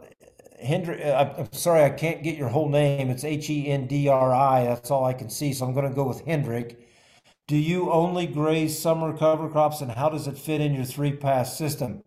Hendri, 0.64 1.06
uh, 1.06 1.34
I'm 1.38 1.54
sorry, 1.54 1.84
I 1.84 1.90
can't 1.90 2.24
get 2.24 2.38
your 2.38 2.50
whole 2.50 2.70
name. 2.70 3.10
It's 3.10 3.24
H 3.24 3.50
E 3.50 3.68
N 3.68 3.88
D 3.88 4.08
R 4.08 4.34
I. 4.34 4.64
That's 4.66 4.92
all 4.92 5.06
I 5.06 5.14
can 5.14 5.30
see. 5.30 5.54
So 5.54 5.66
I'm 5.66 5.74
going 5.74 5.88
to 5.88 5.94
go 5.94 6.08
with 6.08 6.26
Hendrik. 6.26 6.80
Do 7.48 7.58
you 7.58 7.92
only 7.92 8.26
graze 8.26 8.80
summer 8.80 9.16
cover 9.16 9.50
crops, 9.50 9.82
and 9.82 9.92
how 9.92 10.10
does 10.10 10.28
it 10.28 10.38
fit 10.38 10.62
in 10.62 10.74
your 10.74 10.86
three 10.86 11.12
pass 11.12 11.58
system? 11.58 12.04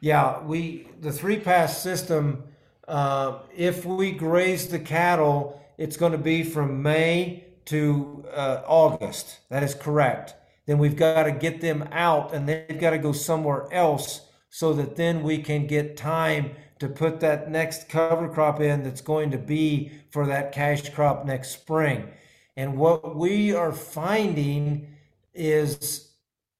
Yeah, 0.00 0.42
we 0.42 0.88
the 1.00 1.12
three 1.12 1.38
pass 1.38 1.80
system. 1.80 2.44
Uh, 2.88 3.38
if 3.56 3.84
we 3.84 4.10
graze 4.10 4.68
the 4.68 4.80
cattle, 4.80 5.62
it's 5.78 5.96
going 5.96 6.12
to 6.12 6.18
be 6.18 6.42
from 6.42 6.82
May 6.82 7.44
to 7.66 8.24
uh, 8.34 8.62
August. 8.66 9.38
That 9.48 9.62
is 9.62 9.74
correct. 9.74 10.34
Then 10.66 10.78
we've 10.78 10.96
got 10.96 11.24
to 11.24 11.32
get 11.32 11.60
them 11.60 11.88
out, 11.92 12.34
and 12.34 12.48
they've 12.48 12.80
got 12.80 12.90
to 12.90 12.98
go 12.98 13.12
somewhere 13.12 13.72
else 13.72 14.22
so 14.48 14.72
that 14.74 14.96
then 14.96 15.22
we 15.22 15.38
can 15.38 15.66
get 15.66 15.96
time 15.96 16.50
to 16.80 16.88
put 16.88 17.20
that 17.20 17.50
next 17.50 17.88
cover 17.88 18.28
crop 18.28 18.60
in 18.60 18.82
that's 18.82 19.02
going 19.02 19.30
to 19.30 19.38
be 19.38 19.92
for 20.10 20.26
that 20.26 20.52
cash 20.52 20.88
crop 20.90 21.24
next 21.24 21.50
spring. 21.50 22.08
And 22.56 22.76
what 22.76 23.16
we 23.16 23.54
are 23.54 23.72
finding 23.72 24.88
is 25.34 26.10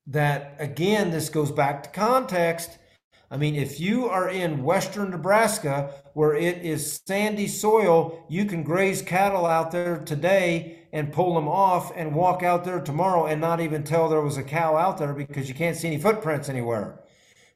that, 0.06 0.56
again, 0.58 1.10
this 1.10 1.28
goes 1.28 1.50
back 1.50 1.82
to 1.82 1.90
context. 1.90 2.78
I 3.30 3.36
mean, 3.36 3.54
if 3.54 3.80
you 3.80 4.08
are 4.08 4.28
in 4.28 4.62
western 4.62 5.10
Nebraska 5.10 5.94
where 6.14 6.34
it 6.34 6.58
is 6.58 7.00
sandy 7.06 7.46
soil, 7.46 8.24
you 8.28 8.44
can 8.44 8.62
graze 8.62 9.02
cattle 9.02 9.46
out 9.46 9.70
there 9.70 9.98
today 9.98 10.80
and 10.92 11.12
pull 11.12 11.34
them 11.34 11.48
off 11.48 11.92
and 11.96 12.14
walk 12.14 12.42
out 12.42 12.64
there 12.64 12.80
tomorrow 12.80 13.26
and 13.26 13.40
not 13.40 13.60
even 13.60 13.84
tell 13.84 14.08
there 14.08 14.20
was 14.20 14.36
a 14.36 14.42
cow 14.42 14.76
out 14.76 14.98
there 14.98 15.14
because 15.14 15.48
you 15.48 15.54
can't 15.54 15.76
see 15.76 15.86
any 15.88 15.98
footprints 15.98 16.48
anywhere. 16.48 16.98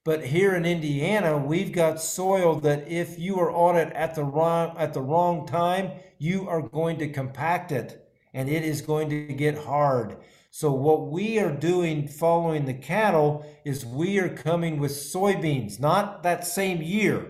But 0.05 0.27
here 0.27 0.55
in 0.55 0.67
Indiana, 0.67 1.39
we've 1.39 1.73
got 1.73 1.99
soil 1.99 2.57
that 2.61 2.87
if 2.87 3.19
you 3.19 3.41
are 3.41 3.51
on 3.51 3.77
it 3.77 3.91
at 3.95 4.15
the 4.15 4.23
wrong 4.23 4.77
at 4.77 4.93
the 4.93 5.01
wrong 5.01 5.47
time, 5.47 5.93
you 6.19 6.47
are 6.47 6.61
going 6.61 6.99
to 6.99 7.09
compact 7.09 7.73
it 7.73 8.07
and 8.35 8.51
it 8.51 8.65
is 8.65 8.83
going 8.83 9.09
to 9.09 9.33
get 9.33 9.57
hard. 9.57 10.19
So 10.51 10.71
what 10.73 11.07
we 11.11 11.39
are 11.39 11.51
doing 11.51 12.07
following 12.07 12.67
the 12.67 12.75
cattle 12.75 13.47
is 13.65 13.87
we 13.87 14.19
are 14.19 14.29
coming 14.29 14.79
with 14.79 14.93
soybeans, 14.93 15.81
not 15.81 16.23
that 16.23 16.47
same 16.47 16.83
year. 16.83 17.27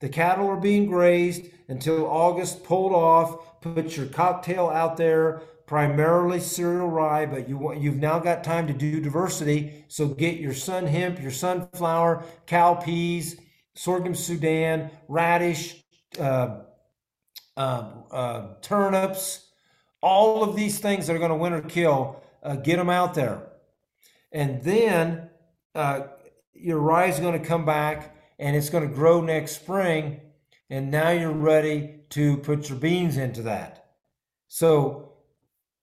The 0.00 0.08
cattle 0.08 0.48
are 0.48 0.56
being 0.56 0.86
grazed 0.86 1.46
until 1.68 2.06
August, 2.06 2.64
pulled 2.64 2.92
off, 2.92 3.60
put 3.60 3.96
your 3.96 4.06
cocktail 4.06 4.68
out 4.68 4.96
there, 4.96 5.42
primarily 5.68 6.40
cereal 6.40 6.88
rye, 6.88 7.26
but 7.26 7.48
you 7.48 7.58
want, 7.58 7.78
you've 7.80 7.98
now 7.98 8.18
got 8.18 8.42
time 8.42 8.66
to 8.66 8.72
do 8.72 9.00
diversity. 9.00 9.84
So 9.86 10.08
get 10.08 10.40
your 10.40 10.54
sun 10.54 10.86
hemp, 10.86 11.20
your 11.20 11.30
sunflower, 11.30 12.24
cowpeas, 12.46 13.38
sorghum 13.74 14.14
Sudan, 14.14 14.90
radish, 15.06 15.84
uh, 16.18 16.62
uh, 17.56 17.90
uh, 18.10 18.46
turnips, 18.62 19.46
all 20.00 20.42
of 20.42 20.56
these 20.56 20.78
things 20.78 21.06
that 21.06 21.14
are 21.14 21.18
going 21.18 21.30
to 21.30 21.36
winter 21.36 21.60
kill. 21.60 22.22
Uh, 22.42 22.54
get 22.54 22.76
them 22.76 22.88
out 22.88 23.14
there, 23.14 23.42
and 24.30 24.62
then 24.62 25.28
uh, 25.74 26.02
your 26.54 26.78
rye 26.78 27.06
is 27.06 27.18
going 27.18 27.38
to 27.38 27.44
come 27.46 27.66
back 27.66 28.16
and 28.38 28.54
it's 28.54 28.70
going 28.70 28.88
to 28.88 28.94
grow 28.94 29.20
next 29.20 29.56
spring. 29.56 30.20
And 30.70 30.90
now 30.90 31.10
you're 31.10 31.32
ready 31.32 32.02
to 32.10 32.36
put 32.38 32.68
your 32.68 32.78
beans 32.78 33.16
into 33.16 33.42
that. 33.42 33.86
So 34.46 35.07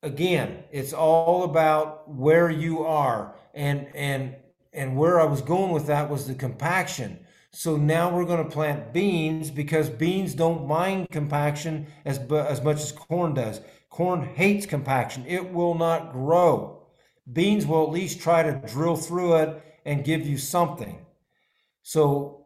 again, 0.06 0.64
it's 0.72 0.94
all 0.94 1.44
about 1.44 2.08
where 2.08 2.50
you 2.50 2.84
are. 2.84 3.36
And 3.54 3.88
and 3.94 4.36
and 4.72 4.96
where 4.96 5.20
I 5.20 5.26
was 5.26 5.42
going 5.42 5.72
with 5.72 5.88
that 5.88 6.10
was 6.10 6.28
the 6.28 6.36
compaction. 6.36 7.20
So 7.52 7.78
now 7.78 8.14
we're 8.14 8.26
going 8.26 8.44
to 8.44 8.52
plant 8.52 8.94
beans 8.94 9.50
because 9.50 9.90
beans 9.90 10.36
don't 10.36 10.68
mind 10.68 11.08
compaction 11.10 11.88
as 12.06 12.20
as 12.20 12.64
much 12.64 12.82
as 12.82 12.92
corn 12.92 13.34
does. 13.34 13.62
Corn 13.90 14.24
hates 14.36 14.66
compaction. 14.66 15.26
It 15.26 15.54
will 15.54 15.74
not 15.74 16.12
grow. 16.12 16.84
Beans 17.32 17.66
will 17.66 17.84
at 17.84 17.92
least 17.92 18.20
try 18.20 18.44
to 18.44 18.62
drill 18.68 18.98
through 18.98 19.38
it 19.38 19.64
and 19.86 20.04
give 20.04 20.28
you 20.28 20.38
something. 20.38 21.06
So 21.82 22.46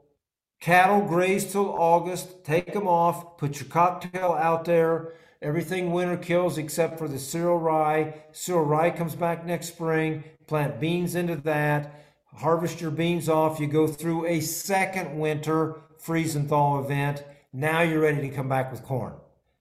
cattle 0.61 1.01
graze 1.01 1.51
till 1.51 1.69
August, 1.69 2.43
take 2.43 2.73
them 2.73 2.87
off, 2.87 3.37
put 3.37 3.59
your 3.59 3.69
cocktail 3.69 4.37
out 4.39 4.65
there 4.65 5.13
Everything 5.41 5.91
winter 5.91 6.17
kills 6.17 6.57
except 6.57 6.99
for 6.99 7.07
the 7.07 7.19
cereal 7.19 7.57
rye. 7.57 8.13
Cereal 8.33 8.65
rye 8.65 8.89
comes 8.89 9.15
back 9.15 9.45
next 9.45 9.69
spring. 9.69 10.23
Plant 10.47 10.79
beans 10.79 11.15
into 11.15 11.37
that. 11.37 11.95
Harvest 12.33 12.81
your 12.81 12.91
beans 12.91 13.29
off. 13.29 13.59
You 13.59 13.67
go 13.67 13.87
through 13.87 14.25
a 14.25 14.41
second 14.41 15.17
winter 15.17 15.81
freeze 15.99 16.35
and 16.35 16.49
thaw 16.49 16.79
event. 16.79 17.23
Now 17.53 17.81
you're 17.81 18.01
ready 18.01 18.21
to 18.29 18.35
come 18.35 18.49
back 18.49 18.71
with 18.71 18.83
corn. 18.83 19.13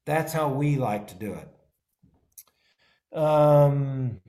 That's 0.05 0.33
how 0.33 0.49
we 0.49 0.77
like 0.77 1.09
to 1.09 1.15
do 1.15 1.35
it. 1.35 1.49
Um, 3.17 4.21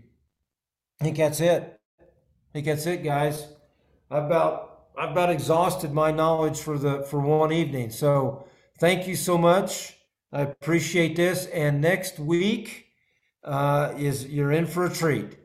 I 1.00 1.04
think 1.04 1.18
that's 1.18 1.40
it. 1.40 1.80
I 2.02 2.52
think 2.54 2.66
that's 2.66 2.86
it, 2.86 3.04
guys. 3.04 3.48
I've 4.10 4.26
about 4.26 4.88
I've 4.98 5.12
about 5.12 5.30
exhausted 5.30 5.94
my 5.94 6.12
knowledge 6.12 6.60
for 6.60 6.78
the 6.78 7.04
for 7.04 7.20
one 7.20 7.52
evening. 7.52 7.92
So 7.92 8.48
thank 8.80 9.08
you 9.08 9.16
so 9.16 9.38
much. 9.38 9.99
I 10.31 10.41
appreciate 10.41 11.15
this. 11.15 11.47
And 11.47 11.81
next 11.81 12.19
week 12.19 12.88
uh, 13.43 13.93
is 13.97 14.27
you're 14.27 14.51
in 14.51 14.68
for 14.68 14.85
a 14.85 14.93
treat. 14.93 15.38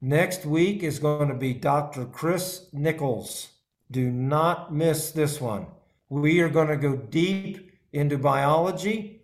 Next 0.00 0.44
week 0.44 0.82
is 0.82 0.98
going 0.98 1.28
to 1.28 1.34
be 1.34 1.54
Dr. 1.54 2.06
Kris 2.06 2.66
Nichols. 2.72 3.50
Do 3.90 4.10
not 4.10 4.74
miss 4.74 5.12
this 5.12 5.40
one. 5.40 5.66
We 6.08 6.40
are 6.40 6.48
going 6.48 6.68
to 6.68 6.76
go 6.76 6.96
deep 6.96 7.70
into 7.92 8.18
biology 8.18 9.22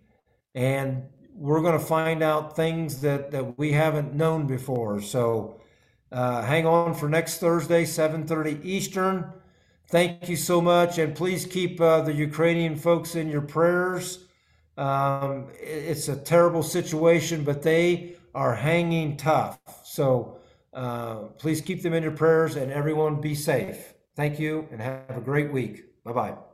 and 0.55 1.03
we're 1.33 1.61
going 1.61 1.77
to 1.77 1.85
find 1.85 2.21
out 2.21 2.55
things 2.55 3.01
that, 3.01 3.31
that 3.31 3.57
we 3.57 3.71
haven't 3.71 4.13
known 4.13 4.45
before. 4.45 5.01
So 5.01 5.59
uh, 6.11 6.41
hang 6.41 6.65
on 6.65 6.93
for 6.93 7.07
next 7.07 7.37
Thursday, 7.37 7.83
7:30 7.83 8.63
Eastern. 8.65 9.31
Thank 9.89 10.29
you 10.29 10.35
so 10.35 10.61
much, 10.61 10.97
and 10.97 11.15
please 11.15 11.45
keep 11.45 11.79
uh, 11.81 12.01
the 12.01 12.13
Ukrainian 12.13 12.75
folks 12.75 13.15
in 13.15 13.29
your 13.29 13.41
prayers. 13.41 14.25
Um, 14.79 15.47
it's 15.59 16.07
a 16.07 16.15
terrible 16.15 16.63
situation, 16.63 17.43
but 17.43 17.61
they 17.61 18.15
are 18.33 18.55
hanging 18.55 19.17
tough. 19.17 19.59
So 19.83 20.37
uh, 20.73 21.15
please 21.37 21.59
keep 21.59 21.83
them 21.83 21.93
in 21.93 22.01
your 22.01 22.13
prayers 22.13 22.55
and 22.55 22.71
everyone 22.71 23.19
be 23.19 23.35
safe. 23.35 23.93
Thank 24.15 24.39
you 24.39 24.67
and 24.71 24.81
have 24.81 25.17
a 25.17 25.21
great 25.21 25.51
week. 25.51 26.03
Bye 26.05 26.13
bye. 26.13 26.48